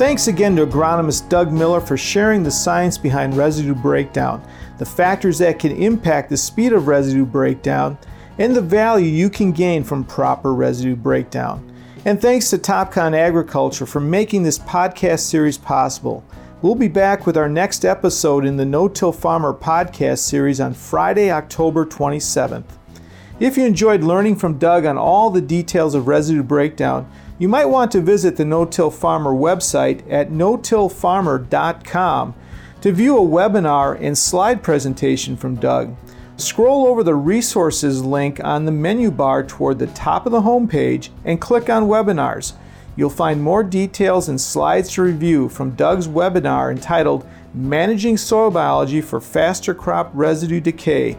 Thanks 0.00 0.28
again 0.28 0.56
to 0.56 0.64
agronomist 0.64 1.28
Doug 1.28 1.52
Miller 1.52 1.78
for 1.78 1.98
sharing 1.98 2.42
the 2.42 2.50
science 2.50 2.96
behind 2.96 3.36
residue 3.36 3.74
breakdown, 3.74 4.42
the 4.78 4.86
factors 4.86 5.36
that 5.40 5.58
can 5.58 5.72
impact 5.72 6.30
the 6.30 6.38
speed 6.38 6.72
of 6.72 6.86
residue 6.86 7.26
breakdown, 7.26 7.98
and 8.38 8.56
the 8.56 8.62
value 8.62 9.10
you 9.10 9.28
can 9.28 9.52
gain 9.52 9.84
from 9.84 10.04
proper 10.04 10.54
residue 10.54 10.96
breakdown. 10.96 11.70
And 12.06 12.18
thanks 12.18 12.48
to 12.48 12.56
Topcon 12.56 13.14
Agriculture 13.14 13.84
for 13.84 14.00
making 14.00 14.42
this 14.42 14.58
podcast 14.58 15.20
series 15.20 15.58
possible. 15.58 16.24
We'll 16.62 16.76
be 16.76 16.88
back 16.88 17.26
with 17.26 17.36
our 17.36 17.50
next 17.50 17.84
episode 17.84 18.46
in 18.46 18.56
the 18.56 18.64
No 18.64 18.88
Till 18.88 19.12
Farmer 19.12 19.52
podcast 19.52 20.20
series 20.20 20.62
on 20.62 20.72
Friday, 20.72 21.30
October 21.30 21.84
27th. 21.84 22.64
If 23.38 23.58
you 23.58 23.66
enjoyed 23.66 24.02
learning 24.02 24.36
from 24.36 24.56
Doug 24.56 24.86
on 24.86 24.96
all 24.96 25.28
the 25.28 25.42
details 25.42 25.94
of 25.94 26.08
residue 26.08 26.42
breakdown, 26.42 27.06
you 27.40 27.48
might 27.48 27.64
want 27.64 27.90
to 27.90 28.02
visit 28.02 28.36
the 28.36 28.44
No 28.44 28.66
Till 28.66 28.90
Farmer 28.90 29.32
website 29.32 30.02
at 30.12 30.30
notillfarmer.com 30.30 32.34
to 32.82 32.92
view 32.92 33.16
a 33.16 33.20
webinar 33.20 33.98
and 33.98 34.16
slide 34.16 34.62
presentation 34.62 35.38
from 35.38 35.56
Doug. 35.56 35.96
Scroll 36.36 36.86
over 36.86 37.02
the 37.02 37.14
resources 37.14 38.04
link 38.04 38.44
on 38.44 38.66
the 38.66 38.72
menu 38.72 39.10
bar 39.10 39.42
toward 39.42 39.78
the 39.78 39.86
top 39.86 40.26
of 40.26 40.32
the 40.32 40.42
homepage 40.42 41.08
and 41.24 41.40
click 41.40 41.70
on 41.70 41.84
webinars. 41.84 42.52
You'll 42.94 43.08
find 43.08 43.42
more 43.42 43.62
details 43.62 44.28
and 44.28 44.38
slides 44.38 44.92
to 44.92 45.02
review 45.02 45.48
from 45.48 45.70
Doug's 45.70 46.08
webinar 46.08 46.70
entitled 46.70 47.26
Managing 47.54 48.18
Soil 48.18 48.50
Biology 48.50 49.00
for 49.00 49.18
Faster 49.18 49.72
Crop 49.72 50.10
Residue 50.12 50.60
Decay. 50.60 51.16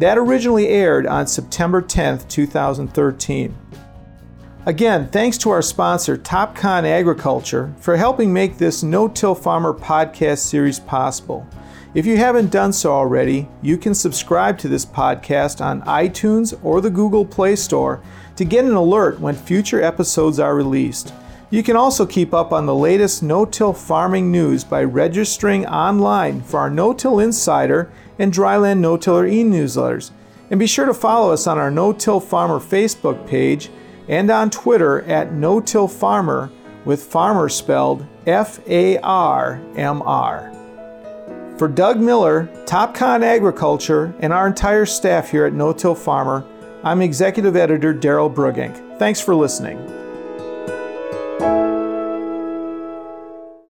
That 0.00 0.18
originally 0.18 0.66
aired 0.66 1.06
on 1.06 1.28
September 1.28 1.80
10, 1.80 2.26
2013. 2.26 3.54
Again, 4.70 5.08
thanks 5.08 5.36
to 5.38 5.50
our 5.50 5.62
sponsor, 5.62 6.16
Topcon 6.16 6.84
Agriculture, 6.84 7.74
for 7.80 7.96
helping 7.96 8.32
make 8.32 8.56
this 8.56 8.84
No 8.84 9.08
Till 9.08 9.34
Farmer 9.34 9.74
podcast 9.74 10.38
series 10.38 10.78
possible. 10.78 11.44
If 11.92 12.06
you 12.06 12.16
haven't 12.16 12.52
done 12.52 12.72
so 12.72 12.92
already, 12.92 13.48
you 13.62 13.76
can 13.76 13.96
subscribe 13.96 14.58
to 14.58 14.68
this 14.68 14.86
podcast 14.86 15.60
on 15.60 15.82
iTunes 15.82 16.56
or 16.62 16.80
the 16.80 16.88
Google 16.88 17.26
Play 17.26 17.56
Store 17.56 18.00
to 18.36 18.44
get 18.44 18.64
an 18.64 18.74
alert 18.74 19.18
when 19.18 19.34
future 19.34 19.82
episodes 19.82 20.38
are 20.38 20.54
released. 20.54 21.12
You 21.50 21.64
can 21.64 21.74
also 21.74 22.06
keep 22.06 22.32
up 22.32 22.52
on 22.52 22.66
the 22.66 22.72
latest 22.72 23.24
no 23.24 23.44
till 23.44 23.72
farming 23.72 24.30
news 24.30 24.62
by 24.62 24.84
registering 24.84 25.66
online 25.66 26.42
for 26.42 26.60
our 26.60 26.70
No 26.70 26.92
Till 26.92 27.18
Insider 27.18 27.90
and 28.20 28.32
Dryland 28.32 28.78
No 28.78 28.96
Tiller 28.96 29.26
e 29.26 29.42
newsletters. 29.42 30.12
And 30.48 30.60
be 30.60 30.68
sure 30.68 30.86
to 30.86 30.94
follow 30.94 31.32
us 31.32 31.48
on 31.48 31.58
our 31.58 31.72
No 31.72 31.92
Till 31.92 32.20
Farmer 32.20 32.60
Facebook 32.60 33.26
page 33.26 33.68
and 34.10 34.28
on 34.28 34.50
Twitter 34.50 35.02
at 35.02 35.32
No 35.32 35.60
Till 35.60 35.86
Farmer 35.86 36.50
with 36.84 37.00
farmer 37.02 37.48
spelled 37.48 38.04
F 38.26 38.58
A 38.68 38.98
R 38.98 39.62
M 39.76 40.02
R. 40.02 40.52
For 41.56 41.68
Doug 41.68 42.00
Miller, 42.00 42.48
Topcon 42.66 43.22
Agriculture, 43.22 44.12
and 44.18 44.32
our 44.32 44.48
entire 44.48 44.84
staff 44.84 45.30
here 45.30 45.46
at 45.46 45.52
No 45.52 45.72
Till 45.72 45.94
Farmer, 45.94 46.44
I'm 46.82 47.02
Executive 47.02 47.54
Editor 47.54 47.94
Daryl 47.94 48.34
Brugink. 48.34 48.98
Thanks 48.98 49.20
for 49.20 49.34
listening. 49.34 49.78